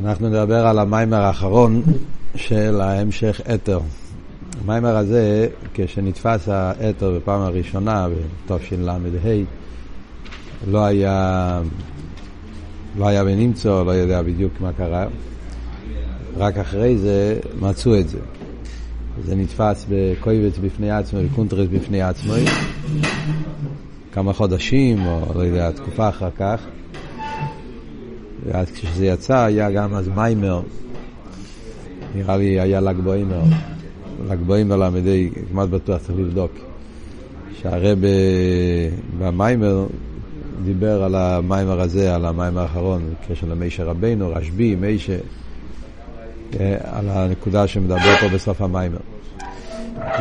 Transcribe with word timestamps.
אנחנו 0.00 0.28
נדבר 0.28 0.66
על 0.66 0.78
המיימר 0.78 1.20
האחרון 1.20 1.82
של 2.34 2.80
ההמשך 2.80 3.40
אתר. 3.54 3.80
המיימר 4.64 4.96
הזה, 4.96 5.48
כשנתפס 5.74 6.48
האתר 6.48 7.12
בפעם 7.16 7.40
הראשונה, 7.40 8.08
בתשל"ה, 8.46 8.96
לא 10.70 10.84
היה, 10.84 11.60
לא 12.98 13.08
היה 13.08 13.24
בנמצא, 13.24 13.82
לא 13.86 13.90
יודע 13.90 14.22
בדיוק 14.22 14.52
מה 14.60 14.72
קרה. 14.72 15.06
רק 16.36 16.58
אחרי 16.58 16.98
זה 16.98 17.38
מצאו 17.60 17.98
את 17.98 18.08
זה. 18.08 18.18
זה 19.24 19.36
נתפס 19.36 19.86
בקויבץ 19.88 20.58
בפני 20.58 20.90
עצמו, 20.90 21.20
בקונטרס 21.22 21.68
בפני 21.68 22.02
עצמו, 22.02 22.32
כמה 24.12 24.32
חודשים, 24.32 25.06
או 25.06 25.20
לא 25.34 25.42
יודע, 25.42 25.70
תקופה 25.70 26.08
אחר 26.08 26.30
כך. 26.38 26.60
ואז 28.46 28.70
כשזה 28.70 29.06
יצא 29.06 29.38
היה 29.38 29.70
גם 29.70 29.94
אז 29.94 30.08
מיימר, 30.08 30.60
נראה 32.14 32.36
לי 32.36 32.60
היה 32.60 32.80
ל"ג 32.80 32.96
בוימר, 33.00 33.40
ל"ג 34.28 34.38
בוימר 34.46 34.76
למדי, 34.76 35.30
כמעט 35.50 35.68
בטוח 35.68 35.98
צריך 35.98 36.18
לבדוק, 36.18 36.52
שהרב 37.62 37.98
במיימר 39.18 39.86
דיבר 40.64 41.02
על 41.02 41.14
המיימר 41.14 41.80
הזה, 41.80 42.14
על 42.14 42.24
המיימר 42.24 42.60
האחרון, 42.60 43.02
בקשר 43.30 43.46
למישה 43.46 43.84
רבינו, 43.84 44.32
רשב"י, 44.34 44.74
מישה, 44.74 45.16
אה, 46.60 46.76
על 46.82 47.08
הנקודה 47.08 47.66
שמדבר 47.66 48.16
פה 48.20 48.28
בסוף 48.28 48.62
המיימר. 48.62 48.98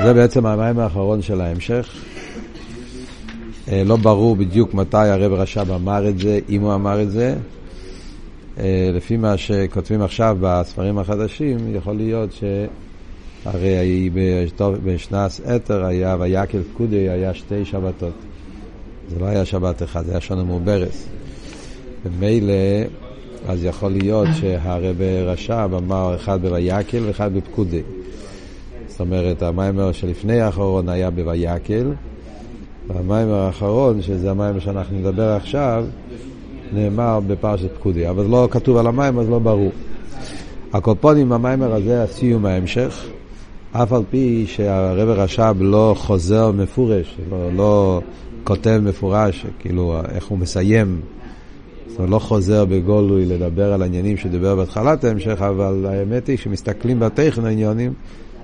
זה 0.03 0.13
בעצם 0.13 0.45
המיימר 0.45 0.83
האחרון 0.83 1.21
של 1.21 1.41
ההמשך. 1.41 1.89
אה, 3.71 3.83
לא 3.83 3.95
ברור 3.95 4.35
בדיוק 4.35 4.73
מתי 4.73 4.97
הרב 4.97 5.33
רש"ב 5.33 5.71
אמר 5.71 6.09
את 6.09 6.19
זה, 6.19 6.39
אם 6.49 6.61
הוא 6.61 6.73
אמר 6.73 7.01
את 7.01 7.11
זה. 7.11 7.35
אה, 8.61 8.89
לפי 8.93 9.17
מה 9.17 9.37
שכותבים 9.37 10.01
עכשיו 10.01 10.37
בספרים 10.41 10.97
החדשים, 10.97 11.75
יכול 11.75 11.95
להיות 11.95 12.29
שהרי 13.43 14.09
בשנס 14.83 15.41
אתר 15.55 15.85
היה, 15.85 16.15
ויקל 16.19 16.61
פקודי 16.73 17.09
היה 17.09 17.33
שתי 17.33 17.65
שבתות. 17.65 18.13
זה 19.09 19.19
לא 19.19 19.25
היה 19.25 19.45
שבת 19.45 19.83
אחד, 19.83 20.05
זה 20.05 20.11
היה 20.11 20.21
שונה 20.21 20.43
מעוברס. 20.43 21.07
ומילא, 22.05 22.53
אז 23.47 23.63
יכול 23.63 23.91
להיות 23.91 24.27
שהרב 24.39 25.01
רש"ב 25.25 25.69
אמר 25.77 26.15
אחד 26.15 26.41
בויקל 26.41 27.03
ואחד 27.05 27.33
בפקודי. 27.33 27.81
זאת 28.87 28.99
אומרת, 28.99 29.41
המיימר 29.41 29.91
שלפני 29.91 30.41
האחרון 30.41 30.89
היה 30.89 31.09
בויקל, 31.09 31.91
והמיימר 32.87 33.35
האחרון, 33.35 34.01
שזה 34.01 34.31
המיימר 34.31 34.59
שאנחנו 34.59 34.99
נדבר 34.99 35.29
עכשיו, 35.29 35.85
נאמר 36.73 37.19
בפרשת 37.27 37.75
פקודי, 37.75 38.09
אבל 38.09 38.25
לא 38.25 38.47
כתוב 38.51 38.77
על 38.77 38.87
המים 38.87 39.19
אז 39.19 39.29
לא 39.29 39.39
ברור. 39.39 39.71
הקופונים 40.73 41.31
המיימר 41.31 41.73
הזה 41.73 42.03
הסיום 42.03 42.45
ההמשך, 42.45 43.05
אף 43.71 43.93
על 43.93 44.03
פי 44.09 44.45
שהרב 44.47 45.09
רש"ב 45.09 45.55
לא 45.59 45.93
חוזר 45.97 46.51
מפורש, 46.51 47.17
לא, 47.31 47.49
לא 47.55 48.01
כותב 48.43 48.81
מפורש, 48.83 49.45
כאילו 49.59 50.01
איך 50.15 50.25
הוא 50.25 50.37
מסיים, 50.37 51.01
זאת 51.87 51.97
אומרת 51.97 52.11
לא 52.11 52.19
חוזר 52.19 52.65
בגולוי 52.65 53.25
לדבר 53.25 53.73
על 53.73 53.81
העניינים 53.81 54.17
שדיבר 54.17 54.55
בהתחלת 54.55 55.03
ההמשך, 55.03 55.41
אבל 55.41 55.85
האמת 55.89 56.27
היא 56.27 56.37
שמסתכלים 56.37 56.99
בטכן 56.99 57.45
העניינים, 57.45 57.93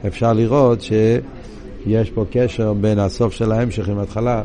אפשר 0.07 0.33
לראות 0.33 0.81
שיש 0.81 2.09
פה 2.09 2.25
קשר 2.31 2.73
בין 2.73 2.99
הסוף 2.99 3.33
של 3.33 3.51
ההמשך 3.51 3.89
עם 3.89 3.99
ההתחלה. 3.99 4.41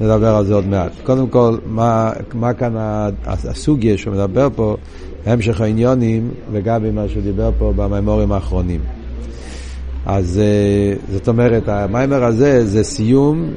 נדבר 0.00 0.34
על 0.34 0.44
זה 0.44 0.54
עוד 0.54 0.66
מעט. 0.66 0.92
קודם 1.02 1.28
כל, 1.28 1.56
מה, 1.66 2.12
מה 2.34 2.52
כאן 2.52 2.72
הסוגיה 3.26 3.98
שהוא 3.98 4.14
מדבר 4.14 4.48
פה, 4.54 4.76
המשך 5.26 5.60
העניונים 5.60 6.30
לגבי 6.52 6.90
מה 6.90 7.08
שהוא 7.08 7.22
דיבר 7.22 7.50
פה 7.58 7.72
במימורים 7.76 8.32
האחרונים. 8.32 8.80
אז 10.06 10.40
אה, 10.42 10.96
זאת 11.12 11.28
אומרת, 11.28 11.68
המיימר 11.68 12.24
הזה 12.24 12.66
זה 12.66 12.84
סיום 12.84 13.50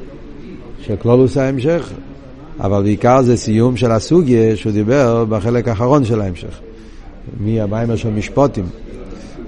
של 0.80 0.96
קלולוס 0.96 1.36
ההמשך, 1.36 1.92
אבל 2.60 2.82
בעיקר 2.82 3.22
זה 3.22 3.36
סיום 3.36 3.76
של 3.76 3.90
הסוגיה 3.90 4.56
שהוא 4.56 4.72
דיבר 4.72 5.24
בחלק 5.24 5.68
האחרון 5.68 6.04
של 6.04 6.20
ההמשך. 6.20 6.60
מהמיימר 7.40 7.96
של 7.96 8.10
משפוטים 8.10 8.64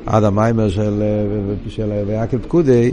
עד 0.06 0.24
המיימר 0.24 0.68
של, 0.68 1.02
אה, 1.02 1.54
של 1.68 1.90
ויקל 2.06 2.38
פקודי, 2.38 2.92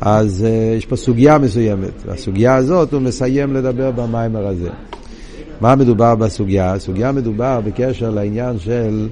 אז 0.00 0.46
uh, 0.46 0.76
יש 0.78 0.86
פה 0.86 0.96
סוגיה 0.96 1.38
מסוימת, 1.38 2.02
והסוגיה 2.06 2.54
הזאת 2.54 2.92
הוא 2.92 3.00
מסיים 3.00 3.54
לדבר 3.54 3.90
במיימר 3.90 4.46
הזה. 4.46 4.70
מה 5.60 5.76
מדובר 5.76 6.14
בסוגיה? 6.14 6.72
הסוגיה 6.72 7.12
מדובר 7.12 7.60
בקשר 7.64 8.10
לעניין 8.10 8.58
של 8.58 9.08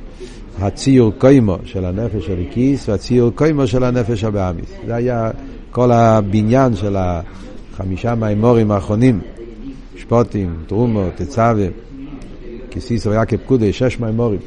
הציור 0.59 1.13
קוימו 1.19 1.57
של 1.65 1.85
הנפש 1.85 2.27
של 2.27 2.37
הכיס 2.49 2.89
והציור 2.89 3.31
קוימו 3.31 3.67
של 3.67 3.85
הנפש 3.85 4.25
הבאמיס. 4.25 4.71
זה 4.87 4.95
היה 4.95 5.31
כל 5.71 5.93
הבניין 5.93 6.77
של 6.77 6.97
החמישה 6.99 8.15
מימורים 8.15 8.71
האחרונים, 8.71 9.21
שפוטים, 9.97 10.57
תרומות, 10.67 11.11
תצווה, 11.15 11.67
כיסיס 12.71 13.07
ויקב 13.07 13.37
פקודי, 13.37 13.73
שש 13.73 14.01
מימורים 14.01 14.41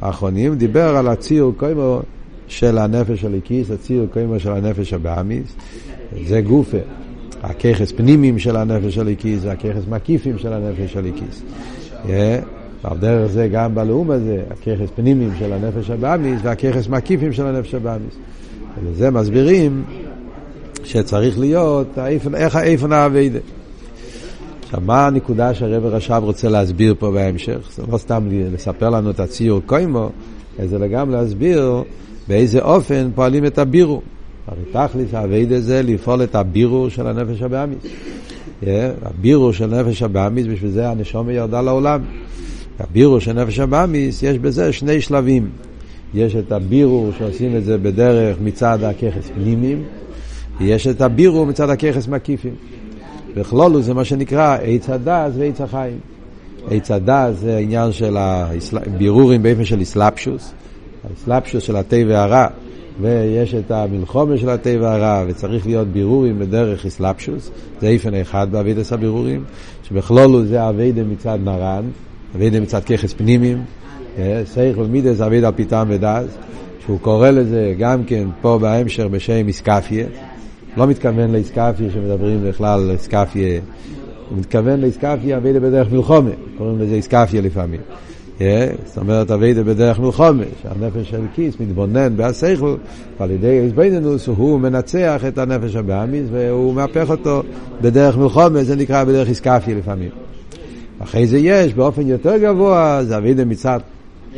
האחרונים, 0.00 0.54
דיבר 0.54 0.96
על 0.96 1.08
הציור 1.08 1.52
קוימו 1.56 2.00
של 2.48 2.78
הנפש 2.78 3.20
של 3.20 3.26
הליקיס, 3.26 3.70
הציור 3.70 4.06
קוימו 4.06 4.40
של 4.40 4.52
הנפש 4.52 4.92
הבאמיס, 4.92 5.56
זה 6.26 6.40
גופה. 6.40 6.78
הככס 7.42 7.92
פנימיים 7.92 8.38
של 8.38 8.56
הנפש 8.56 8.94
של 8.94 9.00
הליקיס, 9.00 9.40
זה 9.40 9.52
הככס 9.52 9.82
מקיפים 9.88 10.38
של 10.38 10.52
הנפש 10.52 10.92
של 10.92 10.98
הליקיס. 10.98 11.42
ועל 12.06 12.98
דרך 12.98 13.30
זה 13.30 13.48
גם 13.52 13.74
בלאום 13.74 14.10
הזה, 14.10 14.42
הככס 14.50 14.90
פנימיים 14.94 15.30
של 15.38 15.52
הנפש 15.52 15.90
הבאמיס 15.90 16.40
והככס 16.42 16.88
מקיפים 16.88 17.32
של 17.32 17.46
הנפש 17.46 17.74
הבאמיס. 17.74 18.14
ולזה 18.80 19.10
מסבירים 19.10 19.84
שצריך 20.84 21.38
להיות 21.38 21.98
איך 22.34 22.56
האיפן 22.56 22.92
האביידה. 22.92 23.38
עכשיו, 24.62 24.80
מה 24.86 25.06
הנקודה 25.06 25.54
שהרב 25.54 25.84
רש"ב 25.84 26.20
רוצה 26.24 26.48
להסביר 26.48 26.94
פה 26.98 27.10
בהמשך? 27.10 27.58
זה 27.76 27.82
לא 27.92 27.98
סתם 27.98 28.28
לספר 28.30 28.90
לנו 28.90 29.10
את 29.10 29.20
הציור 29.20 29.60
קוימו, 29.66 30.10
אלא 30.58 30.86
גם 30.86 31.10
להסביר 31.10 31.82
באיזה 32.28 32.60
אופן 32.60 33.10
פועלים 33.14 33.46
את 33.46 33.58
הבירו. 33.58 34.02
הרי 34.46 34.62
תכלס 34.72 35.14
האביידה 35.14 35.60
זה 35.60 35.82
לפעול 35.82 36.22
את 36.22 36.34
הבירו 36.34 36.90
של 36.90 37.06
הנפש 37.06 37.42
הבאמיס. 37.42 37.78
הבירו 39.02 39.52
של 39.52 39.66
נפש 39.66 40.02
הבאמיס, 40.02 40.46
בשביל 40.46 40.70
זה 40.70 40.88
הנשום 40.88 41.30
ירדה 41.30 41.60
לעולם. 41.62 42.00
הבירו 42.80 43.20
של 43.20 43.32
נפש 43.32 43.58
הבאמיס, 43.58 44.22
יש 44.22 44.38
בזה 44.38 44.72
שני 44.72 45.00
שלבים. 45.00 45.48
יש 46.14 46.36
את 46.36 46.52
הבירו 46.52 47.10
שעושים 47.18 47.56
את 47.56 47.64
זה 47.64 47.78
בדרך 47.78 48.36
מצד 48.40 48.82
הככס 48.82 49.30
פנימיים, 49.34 49.82
ויש 50.60 50.86
את 50.86 51.00
הבירור 51.00 51.46
מצד 51.46 51.70
הכוחות 51.70 52.08
מקיפים. 52.08 52.54
בכללות 53.36 53.82
זה 53.82 53.94
מה 53.94 54.04
שנקרא 54.04 54.58
עץ 54.62 54.90
הדעת 54.90 55.32
ועץ 55.38 55.60
החיים. 55.60 55.98
עץ 56.70 56.90
הדעת 56.90 57.38
זה 57.38 57.56
העניין 57.56 57.92
של 57.92 58.16
הבירורים 58.16 59.42
באופן 59.42 59.64
של 59.64 59.82
התלבשות. 59.82 60.52
ההתלבשות 61.10 61.62
של 61.62 61.76
הטוב 61.76 61.96
והרע, 62.08 62.46
ויש 63.00 63.54
את 63.54 63.70
המלחמה 63.70 64.36
של 64.36 64.48
הטוב 64.48 64.70
והרע, 64.80 65.24
וצריך 65.28 65.66
להיות 65.66 65.88
בירורים 65.88 66.38
בדרך 66.38 66.86
התלבשות, 66.86 67.50
זה 67.80 67.88
אופן 67.88 68.14
אחד 68.14 68.46
בעבודת 68.50 68.92
הבירורים, 68.92 69.44
שבכללות 69.82 70.44
זה 70.44 70.68
עבודה 70.68 71.02
מצד 71.04 71.38
נר״ן, 71.44 71.84
עבודה 72.36 72.60
מצד 72.60 72.84
כוחות 72.84 73.12
פנימיים, 73.12 73.62
שכל 74.44 74.78
ומידות 74.78 75.14
זה 75.14 75.26
עבודה 75.26 75.46
על 75.46 75.54
פי 75.54 75.67
טעם 75.67 75.86
ודעת, 75.90 76.36
שהוא 76.84 77.00
קורא 77.00 77.30
לזה 77.30 77.74
גם 77.78 78.04
כן 78.04 78.28
פה 78.40 78.58
בהמשך 78.58 79.04
בשם 79.04 79.48
איסקפיה, 79.48 80.06
לא 80.76 80.86
מתכוון 80.86 81.32
לאיסקפיה 81.32 81.90
שמדברים 81.94 82.44
בכלל 82.48 82.80
על 82.80 82.90
איסקפיה, 82.90 83.60
הוא 84.30 84.38
מתכוון 84.38 84.80
לאיסקפיה 84.80 85.36
אבידה 85.36 85.60
בדרך 85.60 85.92
מלחומה, 85.92 86.30
קוראים 86.58 86.78
לזה 86.78 86.94
איסקפיה 86.94 87.40
לפעמים. 87.40 87.80
זאת 88.38 88.96
אומרת, 88.96 89.30
אביידה 89.30 89.62
בדרך 89.62 90.00
מלחומה, 90.00 90.44
שהנפש 90.62 91.10
של 91.10 91.20
כיס 91.34 91.54
מתבונן 91.60 92.16
בהסייכל, 92.16 92.74
ועל 93.20 93.30
ידי 93.30 93.60
איזבנינוס 93.60 94.26
הוא 94.26 94.60
מנצח 94.60 95.22
את 95.28 95.38
הנפש 95.38 95.76
הבאמיס 95.76 96.26
והוא 96.30 96.74
מהפך 96.74 97.10
אותו 97.10 97.42
בדרך 97.80 98.16
מלחומה, 98.16 98.64
זה 98.64 98.76
נקרא 98.76 99.04
בדרך 99.04 99.28
איסקפיה 99.28 99.74
לפעמים. 99.74 100.10
אחרי 100.98 101.26
זה 101.26 101.38
יש, 101.38 101.74
באופן 101.74 102.08
יותר 102.08 102.36
גבוה, 102.36 103.00
זה 103.04 103.16
אביידה 103.16 103.44
מצד, 103.44 103.80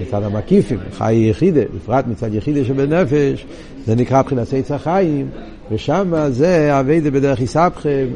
מצד 0.02 0.22
המקיפים, 0.22 0.78
חי 0.92 1.14
יחידה, 1.14 1.60
בפרט 1.76 2.04
מצד 2.06 2.34
יחידה 2.34 2.64
שבנפש, 2.64 3.46
זה 3.86 3.94
נקרא 3.94 4.20
מבחינת 4.20 4.52
עץ 4.52 4.70
החיים, 4.70 5.28
ושם 5.70 6.12
זה 6.28 6.80
אביידה 6.80 7.10
בדרך 7.10 7.40
איסבכם, 7.40 8.06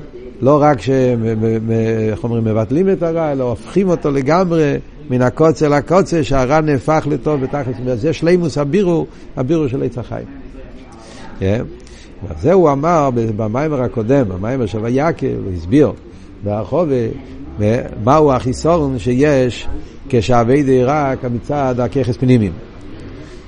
לא 0.40 0.62
רק 0.62 0.80
שאיך 0.80 2.24
אומרים, 2.24 2.44
מבטלים 2.44 2.90
את 2.90 3.02
הרע, 3.02 3.32
אלא 3.32 3.44
הופכים 3.44 3.88
אותו 3.88 4.10
לגמרי. 4.10 4.76
מן 5.12 5.22
הקוצר 5.22 5.68
לקוצר, 5.68 6.22
שהרע 6.22 6.60
נהפך 6.60 7.06
לטוב 7.10 7.40
בתכלס. 7.40 7.76
זה 7.94 8.12
שלימוס 8.12 8.58
הבירו, 8.58 9.06
הבירו 9.36 9.68
של 9.68 9.82
עץ 9.82 9.98
החיים. 9.98 10.26
כן? 11.38 11.62
זה 12.40 12.52
הוא 12.52 12.72
אמר 12.72 13.10
במיימר 13.14 13.82
הקודם, 13.82 14.28
במיימר 14.28 14.66
של 14.66 14.78
ויקל, 14.82 15.26
הוא 15.26 15.52
הסביר 15.56 15.92
ברחובה, 16.44 16.94
מהו 18.04 18.32
החיסרון 18.32 18.98
שיש 18.98 19.68
כשהעבודה 20.08 20.62
היא 20.62 20.84
רק 20.84 21.24
מצד 21.24 21.74
הכוחות 21.80 22.16
פנימיים. 22.16 22.52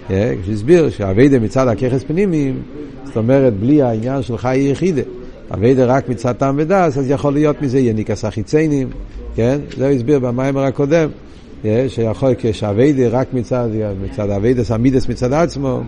כשהסביר 0.08 0.90
שהעבודה 0.90 1.38
מצד 1.38 1.68
הכוחות 1.68 2.02
פנימיים, 2.02 2.62
זאת 3.04 3.16
אומרת 3.16 3.54
בלי 3.56 3.82
העניין 3.82 4.22
של 4.22 4.38
חי 4.38 4.58
יחידה. 4.58 5.02
עבודה 5.54 5.84
רק 5.84 6.08
מצד 6.08 6.32
טעם 6.32 6.54
ודעת, 6.58 6.98
אז 6.98 7.10
יכול 7.10 7.32
להיות 7.32 7.62
מזה 7.62 7.78
יניקת 7.78 8.24
החיצונים, 8.24 8.88
כן? 9.36 9.58
זה 9.76 9.86
הוא 9.86 9.94
הסביר 9.94 10.18
במאמר 10.18 10.62
הקודם. 10.64 11.08
שיכול 11.88 12.34
כשעבודה 12.38 13.08
רק 13.08 13.26
מצד, 13.32 13.68
מצד 14.04 14.30
עבודת 14.30 14.70
המידות 14.72 15.08
מצד 15.08 15.32
עצמו, 15.32 15.80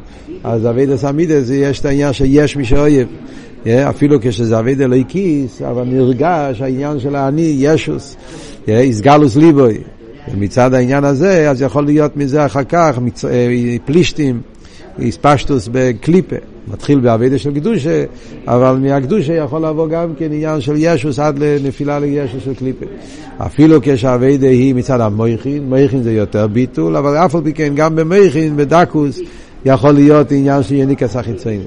אז 0.45 0.67
עבודת 0.67 1.05
המידות 1.05 1.51
יש 1.51 1.81
את 1.81 1.85
העניין 1.85 2.13
שיש 2.13 2.57
מי 2.57 2.65
שאוהב. 2.65 3.09
אפילו 3.67 4.19
כשזה 4.23 4.59
עבודה 4.59 4.87
אלוקית, 4.87 5.63
אבל 5.63 5.85
נרגש 5.85 6.61
העניין 6.61 7.01
של 7.01 7.17
האני, 7.17 7.57
ישות, 7.59 8.17
איסגלוס 8.69 9.37
ליבוי. 9.37 9.79
ומצד 10.33 10.75
העניין 10.75 11.05
הזה, 11.05 11.51
אז 11.51 11.63
יכול 11.63 11.85
להיות 11.85 12.17
מזה 12.17 12.47
אחר 12.47 12.65
כך 12.65 12.99
מצ... 12.99 13.25
פלישתים, 13.85 14.41
איספשטוס 14.99 15.69
בקליפה. 15.73 16.37
מתחיל 16.73 17.01
באביידה 17.01 17.39
של 17.39 17.55
קדושה, 17.55 18.05
אבל 18.47 18.77
מהקדושה 18.77 19.35
יכול 19.35 19.67
לבוא 19.67 19.89
גם 19.89 20.15
כן 20.19 20.25
עניין 20.25 20.61
של 20.61 20.75
ישוס 20.77 21.19
עד 21.19 21.39
לנפילה 21.39 21.99
לישוס 21.99 22.45
של 22.45 22.55
קליפה. 22.55 22.87
אפילו 23.39 23.79
כשהאביידה 23.83 24.49
היא 24.49 24.75
מצד 24.75 25.01
המויכין, 25.01 25.69
מויכין 25.69 26.03
זה 26.03 26.13
יותר 26.13 26.47
ביטול, 26.47 26.97
אבל 26.97 27.17
אף 27.17 27.35
על 27.35 27.41
פי 27.45 27.53
כן 27.53 27.73
גם 27.75 27.97
במויכין, 27.97 28.57
בדקוס, 28.57 29.21
יכול 29.65 29.91
להיות 29.91 30.33
עניין 30.33 30.63
של 30.63 30.75
יניקס 30.75 31.17
החיצוני. 31.17 31.65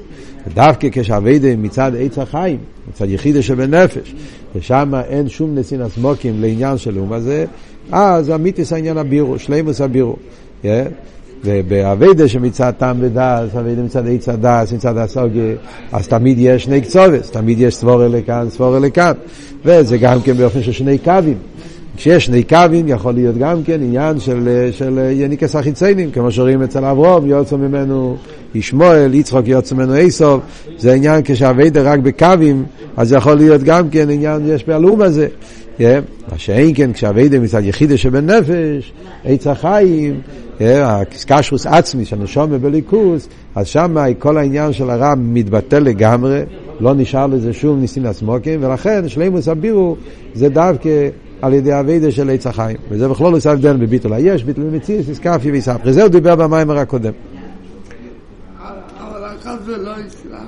דווקא 0.54 0.88
כשהאביידה 0.92 1.56
מצד 1.56 1.92
עץ 2.00 2.18
החיים, 2.18 2.58
מצד 2.90 3.10
יחידה 3.10 3.42
שבנפש, 3.42 4.16
ושם 4.56 4.94
אין 5.10 5.30
שום 5.30 5.56
נסינס 5.56 5.98
מוקים 5.98 6.42
לעניין 6.42 6.78
של 6.78 7.00
אום 7.00 7.14
הזה, 7.14 7.46
אז 7.92 8.32
אמיתיס 8.32 8.74
העניין 8.74 8.98
הבירו, 8.98 9.40
שלימוס 9.40 9.82
הבירו. 9.82 10.16
Yeah. 10.64 10.68
ובאביידה 11.46 12.28
שמצד 12.28 12.72
טעם 12.78 12.98
ודס, 13.00 13.56
אביידה 13.60 13.82
מצד 13.82 14.08
עץ 14.08 14.30
הדס, 14.30 14.74
מצד 14.74 14.98
הסוגיה, 14.98 15.54
אז 15.92 16.08
תמיד 16.08 16.38
יש 16.40 16.64
שני 16.64 16.82
קצובס, 16.82 17.32
תמיד 17.32 17.60
יש 17.60 17.76
סבורה 17.76 18.08
לכאן, 18.08 18.48
סבורה 18.50 18.80
לכאן. 18.80 19.14
וזה 19.66 19.98
גם 19.98 20.22
כן 20.22 20.34
באופן 20.34 20.64
של 20.64 20.72
שני 20.72 20.98
קווים. 20.98 21.38
כשיש 21.98 22.26
שני 22.26 22.44
קווים 22.44 22.88
יכול 22.88 23.14
להיות 23.14 23.38
גם 23.38 23.64
כן 23.64 23.82
עניין 23.82 24.20
של, 24.20 24.70
של 24.72 25.00
יניקס 25.12 25.56
החיציינים, 25.56 26.12
כמו 26.12 26.32
שרואים 26.32 26.64
אצל 26.64 26.86
אברום, 26.86 27.28
יוצא 27.28 27.56
ממנו 27.56 28.18
ישמואל, 28.56 29.14
יצחוק 29.14 29.48
יוצא 29.48 29.76
ממנו 29.76 29.96
איסוף, 29.96 30.42
זה 30.78 30.94
עניין 30.94 31.22
כשהאביידה 31.26 31.82
רק 31.82 32.00
בקווים, 32.00 32.64
אז 32.98 33.14
יכול 33.14 33.34
להיות 33.34 33.64
גם 33.64 33.90
כן 33.90 34.10
עניין, 34.10 34.42
יש 34.48 34.66
בהלום 34.68 35.02
הזה. 35.02 35.28
מה 35.80 36.38
שאין 36.38 36.72
כן 36.76 36.94
כשאביידה 36.94 37.40
מצד 37.40 37.64
יחידה 37.64 37.98
שבנפש, 37.98 38.94
עץ 39.26 39.48
החיים, 39.48 40.22
הקשרוס 40.62 41.66
עצמי 41.66 42.06
שהנשום 42.06 42.58
בליכוס, 42.62 43.30
אז 43.56 43.68
שם 43.68 43.96
כל 44.20 44.38
העניין 44.38 44.74
של 44.74 44.90
הרע 44.90 45.14
מתבטל 45.18 45.80
לגמרי, 45.80 46.42
לא 46.80 46.94
נשאר 46.94 47.28
לזה 47.28 47.54
שום 47.54 47.80
ניסים 47.80 48.06
הסמוקים, 48.06 48.64
ולכן 48.64 49.10
שלימוס 49.10 49.48
הבירו 49.48 49.96
זה 50.34 50.50
דווקא 50.50 51.10
על 51.42 51.54
ידי 51.54 51.80
אביידה 51.80 52.12
של 52.12 52.30
עץ 52.30 52.48
החיים. 52.48 52.78
וזה 52.90 53.08
בכלול 53.08 53.34
עושה 53.34 53.52
הבדל 53.52 53.78
בביטול 53.78 54.14
היש, 54.14 54.44
ביטול 54.44 54.64
מציאס, 54.64 55.10
נזקפי 55.10 55.52
ויספרי. 55.52 55.94
זה 55.94 56.02
הוא 56.02 56.10
דיבר 56.10 56.36
במיימר 56.36 56.78
הקודם. 56.78 57.14
אבל 59.00 59.26
אחת 59.40 59.60
זה 59.66 59.78
לא 59.78 59.92
יסלח, 60.08 60.42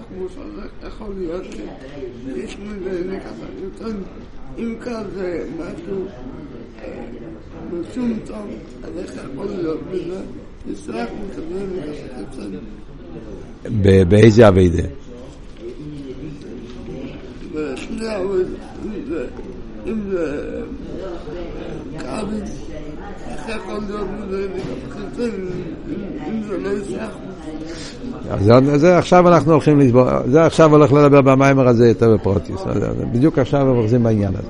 יכול 0.87 1.07
להיות 1.17 1.43
שיש 1.43 2.57
מזה 2.57 3.01
נקבה. 3.09 3.87
אם 4.57 4.75
כאן 4.83 5.03
זה 5.13 5.47
משהו 5.57 6.05
בשום 7.71 8.19
טוב, 8.25 8.47
אז 8.83 8.89
איך 8.97 9.11
יכול 9.33 9.45
להיות 9.45 9.79
בזה? 9.91 10.21
יסלח 10.71 11.09
מקבל 11.29 11.65
נקבה. 13.65 14.05
באיזה 14.05 14.47
אביידה? 14.47 14.83
אם 19.87 20.01
זה 20.11 20.61
כאבים, 21.99 22.43
איך 23.27 23.49
יכול 23.49 23.79
להיות 23.87 24.07
בזה? 24.29 24.47
אם 26.27 26.43
זה 26.47 26.57
לא 26.57 26.69
יסלח 26.69 27.11
אז 28.29 28.51
זה 28.75 28.97
עכשיו 28.97 29.27
אנחנו 29.27 29.51
הולכים 29.51 29.79
לסבור, 29.79 30.03
זה 30.25 30.45
עכשיו 30.45 30.71
הולך 30.71 30.93
לדבר 30.93 31.21
במיימר 31.21 31.67
הזה 31.67 31.87
יותר 31.87 32.13
בפרוטיס, 32.13 32.61
בדיוק 33.11 33.39
עכשיו 33.39 33.61
אנחנו 33.61 33.81
אוחזים 33.81 34.03
בעניין 34.03 34.33
הזה. 34.33 34.47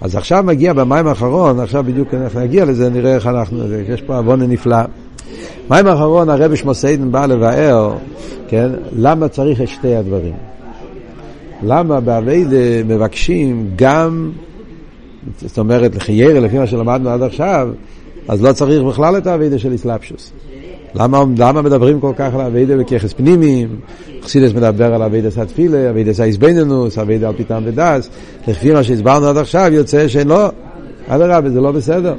אז 0.00 0.16
עכשיו 0.16 0.42
מגיע 0.42 0.72
במים 0.72 1.06
האחרון, 1.06 1.60
עכשיו 1.60 1.84
בדיוק 1.84 2.14
אנחנו 2.14 2.40
נגיע 2.40 2.64
לזה, 2.64 2.90
נראה 2.90 3.14
איך 3.14 3.26
אנחנו, 3.26 3.64
יש 3.88 4.02
פה 4.02 4.16
עוון 4.16 4.42
נפלא. 4.42 4.76
מים 5.70 5.86
האחרון 5.86 6.30
הרבי 6.30 6.56
שמוסיידן 6.56 7.12
בא 7.12 7.26
לבאר, 7.26 7.94
כן, 8.48 8.70
למה 8.96 9.28
צריך 9.28 9.60
את 9.60 9.68
שתי 9.68 9.94
הדברים. 9.94 10.34
למה 11.62 12.00
באביידה 12.00 12.84
מבקשים 12.86 13.70
גם, 13.76 14.30
זאת 15.40 15.58
אומרת, 15.58 15.94
לחיירה, 15.94 16.40
לפי 16.40 16.58
מה 16.58 16.66
שלמדנו 16.66 17.10
עד 17.10 17.22
עכשיו, 17.22 17.68
אז 18.28 18.42
לא 18.42 18.52
צריך 18.52 18.82
בכלל 18.82 19.16
את 19.16 19.26
העבודה 19.26 19.58
של 19.58 19.72
התלבשות. 19.72 20.32
למה, 20.94 21.24
למה 21.38 21.62
מדברים 21.62 22.00
כל 22.00 22.12
כך 22.16 22.34
על 22.34 22.40
עבודה 22.40 22.76
בכוחות 22.76 23.12
פנימיים? 23.12 23.68
חסידות 24.22 24.52
מדבר 24.54 24.94
על 24.94 25.02
עבודת 25.02 25.38
התפילה, 25.38 25.90
עבודת 25.90 26.20
ההתבוננות, 26.20 26.98
עבודה 26.98 27.28
על 27.28 27.34
פי 27.36 27.46
טעם 27.46 27.62
ודעת. 27.66 28.10
לפי 28.48 28.72
מה 28.72 28.82
שהסברנו 28.82 29.26
עד 29.26 29.36
עכשיו 29.36 29.70
יוצא 29.72 30.08
שאין 30.08 30.28
לא. 30.28 30.50
אדרבה, 31.08 31.50
זה 31.50 31.60
לא 31.60 31.72
בסדר. 31.72 32.14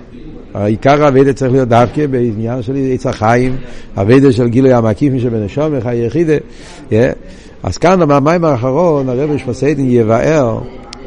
העיקר 0.54 1.04
העבודה 1.04 1.34
צריך 1.34 1.52
להיות 1.52 1.70
דווקא 1.70 2.08
בעניין 2.08 2.62
של 2.62 2.74
עץ 2.94 3.06
החיים, 3.06 3.56
עבודה 3.98 4.32
של 4.32 4.48
גילוי 4.48 4.74
המקיפים 4.74 5.20
שבנשמה, 5.20 5.82
חי 5.82 5.96
יחידה. 5.96 6.34
אז 7.64 7.78
כאן 7.78 8.00
במאמר 8.00 8.46
האחרון 8.46 9.10
הרבי 9.10 9.38
רש"ב 9.38 9.90
יבאר 9.90 10.60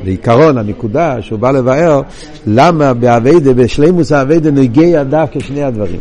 בעיקרון, 0.04 0.58
הנקודה 0.58 1.22
שהוא 1.22 1.38
בא 1.38 1.50
לבאר, 1.50 2.00
למה 2.46 2.94
בעבודה, 2.94 3.54
בשלימות 3.54 4.12
העבודה 4.12 4.50
נגיע 4.50 5.02
דווקא 5.02 5.40
שני 5.40 5.62
הדברים. 5.62 6.00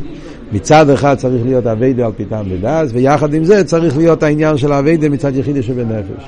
מצד 0.56 0.90
אחד 0.90 1.16
צריך 1.16 1.46
להיות 1.46 1.68
עבודה 1.68 2.06
על 2.06 2.12
פי 2.18 2.28
טעם 2.28 2.44
ודעת, 2.50 2.92
ויחד 2.94 3.34
עם 3.34 3.44
זה 3.44 3.64
צריך 3.64 3.98
להיות 3.98 4.24
העניין 4.24 4.58
של 4.58 4.74
עבודה 4.74 5.10
מצד 5.10 5.36
יחידה 5.36 5.64
שבנפש. 5.64 6.24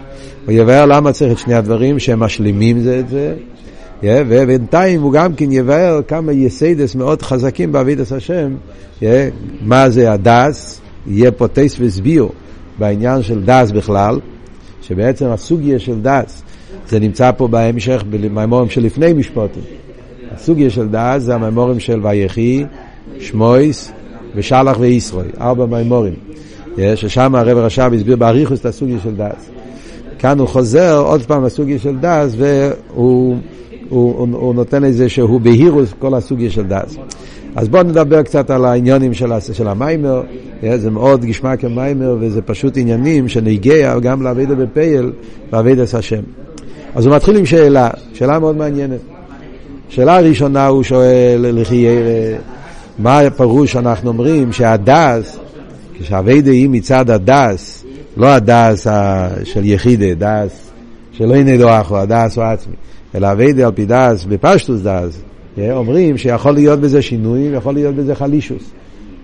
הוא 0.46 0.52
יבאר 0.52 0.86
למה 0.86 1.12
צריך 1.12 1.32
את 1.32 1.38
שני 1.38 1.54
הדברים 1.54 2.00
שהם 2.00 2.20
משלימים 2.20 2.80
זה 2.80 3.00
את 3.00 3.10
זה, 3.10 3.36
ובינתיים 4.04 5.02
הוא 5.02 5.14
גם 5.14 5.34
כן 5.34 5.52
יבאר 5.52 6.02
כמה 6.08 6.32
יסודות 6.32 6.96
מאוד 6.96 7.22
חזקים 7.22 7.72
בעבודת 7.72 8.12
השם, 8.12 8.56
מה 9.62 9.90
זה 9.90 10.12
הדעת, 10.12 10.82
יהיה 11.08 11.32
פה 11.32 11.48
תוספת 11.48 11.78
ביאור 11.80 12.28
בעניין 12.80 13.24
של 13.24 13.44
דעת 13.46 13.72
בכלל, 13.72 14.20
שבעצם 14.82 15.26
הסוגיה 15.26 15.80
של 15.80 16.02
דעת, 16.02 16.44
זה 16.90 17.00
נמצא 17.00 17.32
פה 17.38 17.48
בהמשך, 17.48 18.04
במאמרים 18.10 18.70
שלפני 18.70 19.14
משפטים. 19.14 19.64
הסוגיה 20.32 20.70
של 20.70 20.88
דעת 20.92 21.22
זה 21.22 21.36
המאמרים 21.36 21.80
של 21.80 22.00
ויחי, 22.04 22.66
שמות, 23.20 23.92
ובשלח 24.38 24.78
ויתרו, 24.80 25.28
ארבע 25.42 25.66
מאמרים. 25.66 26.14
ששם 26.96 27.36
הרבי 27.36 27.58
רש"ב 27.58 27.94
הסביר 27.94 28.16
באריכות 28.16 28.60
את 28.60 28.66
הסוגיה 28.66 28.98
של 29.04 29.16
דעת. 29.16 29.50
כאן 30.20 30.40
הוא 30.40 30.48
חוזר 30.48 30.98
עוד 30.98 31.22
פעם 31.22 31.46
לסוגיה 31.46 31.80
של 31.80 31.96
דעת, 31.98 32.36
והוא 32.38 33.36
הוא, 33.90 34.14
הוא, 34.18 34.28
הוא 34.32 34.56
נותן 34.56 34.84
איזה 34.84 35.10
שהוא 35.10 35.42
בהירות 35.42 35.94
כל 36.00 36.14
הסוגיה 36.14 36.50
של 36.50 36.64
דעת. 36.68 36.98
אז 37.56 37.70
בואו 37.70 37.84
נדבר 37.84 38.24
קצת 38.24 38.50
על 38.50 38.66
העניינים 38.66 39.14
של, 39.14 39.40
של 39.54 39.68
המאמר, 39.68 40.22
זה 40.76 40.92
מאוד 40.92 41.26
געשמאק 41.26 41.66
המאמר 41.66 42.18
וזה 42.20 42.42
פשוט 42.42 42.78
עניינים 42.78 43.28
שנגיע 43.28 44.00
גם 44.00 44.22
לעבודה 44.22 44.56
בפועל 44.56 45.12
ועבודת 45.52 45.94
השם. 45.94 46.22
אז 46.96 47.06
הוא 47.06 47.16
מתחיל 47.16 47.38
עם 47.38 47.46
שאלה, 47.46 47.90
שאלה 48.14 48.40
מאוד 48.40 48.58
מעניינת. 48.58 49.00
שאלה 49.90 50.18
הראשונה 50.18 50.68
הוא 50.68 50.84
שואל 50.84 51.46
לכאורה 51.54 52.06
מה 53.00 53.20
הפירוש 53.20 53.72
שאנחנו 53.72 54.10
אומרים 54.10 54.54
שהדעת, 54.54 55.40
כשהעבודה 56.00 56.52
היא 56.52 56.70
מצד 56.70 57.10
הדעת, 57.10 57.86
לא 58.18 58.28
הדעת 58.28 58.88
של 59.44 59.66
יחידה, 59.66 60.14
דעת 60.18 60.72
שלא 61.12 61.36
הנה 61.36 61.58
דואחו, 61.58 61.98
הדעת 61.98 62.38
הוא 62.38 62.44
עצמי, 62.44 62.76
אלא 63.16 63.32
עבודה 63.32 63.66
על 63.66 63.72
פי 63.72 63.86
דעת 63.86 64.26
בפשטות 64.30 64.82
דעת, 64.82 65.22
אומרים 65.60 66.18
שיכול 66.18 66.52
להיות 66.52 66.80
בזה 66.80 67.02
שינוי 67.02 67.50
ויכול 67.50 67.74
להיות 67.74 67.96
בזה 67.96 68.16
חלישות. 68.16 68.72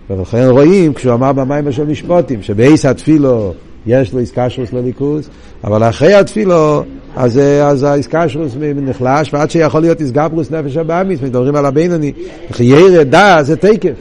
ולכן 0.10 0.48
רואים, 0.50 0.94
כשהוא 0.94 1.14
אמר 1.14 1.34
במים 1.34 1.72
של 1.72 1.86
משפוטים, 1.86 2.42
שבעיס 2.42 2.86
התפילו 2.86 3.54
יש 3.86 4.14
לו 4.14 4.20
איסקשרוס 4.20 4.74
לליכוס, 4.74 5.30
אבל 5.64 5.84
אחרי 5.84 6.14
התפילו, 6.14 6.84
אז, 7.16 7.38
אז 7.64 7.84
האיסקשרוס 7.84 8.56
נחלש, 8.76 9.34
ועד 9.34 9.52
שיכול 9.52 9.82
להיות 9.82 10.02
איסגברוס 10.02 10.52
נפש 10.52 10.78
הבאמיס, 10.78 11.22
מדברים 11.22 11.56
על 11.56 11.66
הבינוני, 11.66 12.12
חיירה 12.52 13.04
דה 13.04 13.38
זה 13.42 13.56
תקף, 13.56 13.96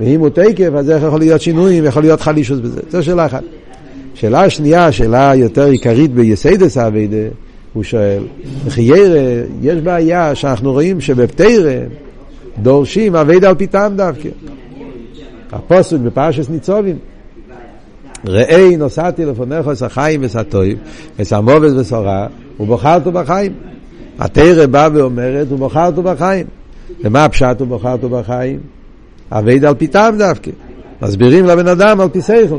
ואם 0.00 0.20
הוא 0.20 0.28
תקף, 0.28 0.70
אז 0.76 0.90
איך 0.90 1.02
יכול 1.02 1.18
להיות 1.18 1.40
שינויים, 1.40 1.84
יכול 1.84 2.02
להיות 2.02 2.20
חלישוס 2.20 2.58
בזה. 2.58 2.80
זו 2.90 3.02
שאלה 3.02 3.26
אחת. 3.26 3.42
שאלה 4.14 4.50
שנייה, 4.50 4.92
שאלה 4.92 5.32
יותר 5.34 5.66
עיקרית 5.66 6.14
ביסיידס 6.14 6.78
אביידה, 6.78 7.16
הוא 7.72 7.82
שואל, 7.82 8.22
חיירה, 8.68 9.42
יש 9.62 9.80
בעיה 9.80 10.34
שאנחנו 10.34 10.72
רואים 10.72 11.00
שבפתירה 11.00 11.78
דורשים 12.62 13.16
אביידה 13.16 13.48
על 13.48 13.54
פיתם 13.54 13.92
דווקא. 13.96 14.28
הפוסק 15.52 15.96
בפרשס 15.96 16.48
ניצובים. 16.48 16.96
ראי 18.24 18.76
נוסעתי 18.76 19.24
לפונך 19.24 19.68
את 19.72 19.82
החיים 19.82 20.20
וסטויב, 20.24 20.78
את 21.20 21.32
המובס 21.32 21.72
וסורה, 21.72 22.26
ובוחרתו 22.60 23.12
בחיים. 23.12 23.52
התרא 24.18 24.66
באה 24.66 24.88
ואומרת, 24.94 25.52
ובוחרתו 25.52 26.02
בחיים. 26.02 26.46
ומה 27.04 27.24
הפשט 27.24 27.56
ובוחרתו 27.60 28.08
בחיים? 28.08 28.58
אבייד 29.32 29.64
על 29.64 29.74
פי 29.74 29.86
טעם 29.86 30.18
דווקא. 30.18 30.50
מסבירים 31.02 31.46
לבן 31.46 31.68
אדם 31.68 32.00
על 32.00 32.08
פי 32.08 32.20
שכל. 32.20 32.58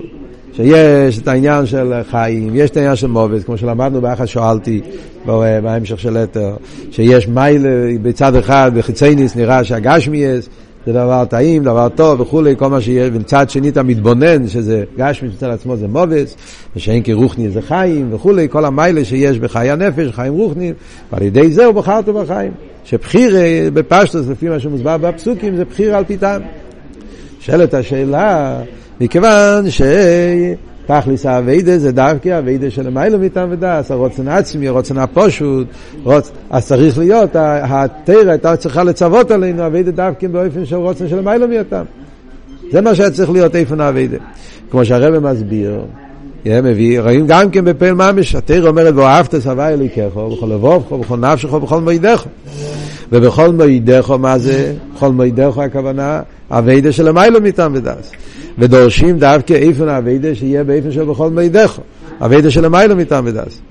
שיש 0.54 1.20
את 1.20 1.28
העניין 1.28 1.66
של 1.66 1.94
חיים, 2.12 2.56
יש 2.56 2.70
את 2.70 2.78
העניין 2.78 2.96
של 2.96 3.08
מובס, 3.08 3.44
כמו 3.44 3.58
שלמדנו 3.58 4.02
באחד 4.02 4.26
שואלתי 4.26 4.82
בהמשך 5.26 6.00
של 6.00 6.18
אתר, 6.18 6.56
שיש 6.92 7.28
מיילה 7.28 7.70
בצד 8.02 8.36
אחד, 8.36 8.72
בחיצייניס 8.76 9.36
נראה 9.36 9.64
שהגשמי 9.64 10.18
יש, 10.18 10.50
זה 10.86 10.94
דבר 10.94 11.26
טעים, 11.26 11.64
דבר 11.64 11.90
טוב 11.90 12.22
וכולי, 12.22 12.56
כל 12.58 12.68
מה 12.68 12.82
שיש, 12.82 13.10
ומצד 13.14 13.50
שני 13.50 13.70
אתה 13.70 13.84
מתבונן 13.84 14.48
שזה 14.48 14.84
גשמי 14.98 15.30
מצד 15.30 15.50
עצמו 15.50 15.78
זה 15.78 15.88
מובס, 15.88 16.36
ושאין 16.76 17.04
כרוחני 17.04 17.50
זה 17.50 17.62
חיים 17.62 18.14
וכולי, 18.14 18.48
כל 18.50 18.66
המיילה 18.66 19.06
שיש 19.06 19.40
בחיי 19.40 19.72
הנפש, 19.72 20.12
חיים 20.12 20.34
רוחני, 20.34 20.74
ועל 21.12 21.22
ידי 21.22 21.52
זה 21.52 21.66
הוא 21.66 21.74
בחר 21.74 21.98
אותו 21.98 22.14
בחיים. 22.14 22.52
שבחיר 22.86 23.36
בפשטוס, 23.74 24.28
לפי 24.28 24.50
מה 24.50 24.60
שמוסבר 24.60 24.98
בפסוקים, 24.98 25.56
זה 25.56 25.66
בחיר 25.66 25.96
על 25.96 26.04
פי 26.04 26.18
טעם. 26.18 26.42
שואלת 27.40 27.74
השאלה, 27.74 28.60
מכיוון 29.02 29.70
שתכליס 30.84 31.26
האביידה 31.26 31.80
זה 31.80 31.92
דווקא 31.92 32.30
האביידה 32.30 32.72
של 32.72 32.90
מיילו 32.90 33.20
מטעם 33.20 33.52
ודס, 33.52 33.92
הרוצן 33.92 34.28
עצמי, 34.28 34.68
הרוצן 34.68 34.98
הפושוט, 34.98 35.68
רוצ... 36.04 36.32
אז 36.50 36.68
צריך 36.68 36.98
להיות, 36.98 37.30
התרא 37.36 38.30
הייתה 38.30 38.56
צריכה 38.56 38.84
לצוות 38.84 39.32
עלינו 39.32 39.66
אביידה 39.66 39.92
דווקא 39.92 40.28
באופן 40.28 40.66
של 40.66 40.76
רוצן 40.76 41.10
של 41.10 41.22
מיילו 41.22 41.48
מטעם. 41.48 41.86
זה 42.72 42.82
מה 42.82 42.96
שהיה 42.96 43.12
צריך 43.12 43.30
להיות 43.30 43.56
איפן 43.56 43.82
האביידה. 43.82 44.18
כמו 44.72 44.86
שהרבא 44.86 45.32
מסביר, 45.32 45.82
מביא, 46.46 47.02
רואים 47.02 47.28
גם 47.28 47.50
כן 47.50 47.66
בפעל 47.66 47.94
ממש, 47.94 48.36
התרא 48.36 48.70
אומרת, 48.70 48.94
ואהבת 48.96 49.36
סבי 49.36 49.64
אליקך, 49.64 50.16
בכל 50.16 50.46
לבובך, 50.46 50.92
בכל 50.92 51.18
נפשך, 51.18 51.50
בכל 51.54 51.82
מוידך. 51.82 52.26
ובכל 53.12 53.52
מוידך, 53.52 54.12
מה 54.20 54.38
זה? 54.38 54.74
בכל 54.96 55.12
מוידך 55.12 55.58
הכוונה, 55.58 56.22
עבודה 56.52 56.92
של 56.92 57.08
למעלה 57.08 57.42
מטעם 57.42 57.74
ודעת. 57.76 58.12
ודורשים 58.58 59.20
דווקא 59.20 59.54
אופן 59.54 59.90
עבודה 59.90 60.36
שיהיה 60.36 60.64
באופן 60.64 60.92
של 60.92 61.04
בכל 61.04 61.30
מאודך, 61.30 61.80
עבודה 62.22 62.52
של 62.52 62.66
למעלה 62.66 62.96
מטעם 62.96 63.26
ודעת. 63.28 63.62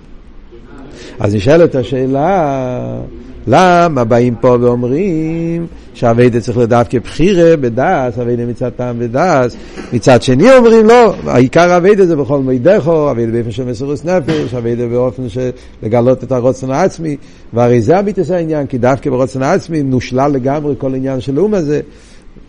אז 1.21 1.35
נשאלת 1.35 1.75
השאלה, 1.75 2.99
למה 3.46 4.04
באים 4.04 4.34
פה 4.34 4.56
ואומרים 4.61 5.66
שהעבודה 5.95 6.40
צריך 6.40 6.58
לדווקא 6.58 6.99
בחירה 6.99 7.56
בדעת, 7.57 8.19
עבודה 8.19 8.47
מצד 8.46 8.68
טעם 8.68 8.96
ודעת, 8.99 9.57
מצד 9.92 10.22
שני 10.22 10.56
אומרים 10.56 10.87
לא, 10.87 11.14
העיקר 11.26 11.72
העבודה 11.73 12.07
זה 12.06 12.16
בכל 12.16 12.40
מאודך, 12.40 13.11
עבודה 13.11 13.33
באופן 13.32 13.50
של 13.50 13.64
מסירות 13.64 14.04
נפש, 14.04 14.54
עבודה 14.54 14.87
באופן 14.87 15.28
של 15.28 15.50
לגלות 15.82 16.25
את 16.25 16.32
הרצון 16.33 16.71
העצמי, 16.70 17.16
והרי 17.52 17.80
זה 17.80 17.99
אמיתות 17.99 18.31
העניין, 18.30 18.66
כי 18.66 18.78
דווקא 18.78 19.11
ברצון 19.11 19.42
העצמי 19.42 19.82
נשלל 19.83 20.31
לגמרי 20.32 20.75
כל 20.78 20.94
עניין 20.94 21.20
של 21.20 21.38
עולם 21.38 21.54
הזה, 21.54 21.80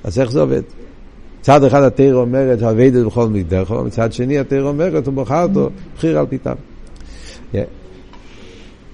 אז 0.04 0.20
איך 0.20 0.32
זה 0.32 0.42
עובד? 0.42 0.62
מצד 1.40 1.64
אחד 1.64 1.84
התיר 1.84 2.16
אומרת, 2.16 2.64
אביידה 2.64 3.04
בכל 3.04 3.28
מידךו, 3.28 3.84
מצד 3.84 4.14
שני 4.14 4.40
התיר 4.40 4.64
אומרת, 4.64 5.08
הוא 5.08 5.14
בוחר 5.14 5.44
אותו, 5.44 5.70
בחיר 5.98 6.20
על 6.20 6.26
פיתם. 6.26 6.54
Yeah. 7.54 7.83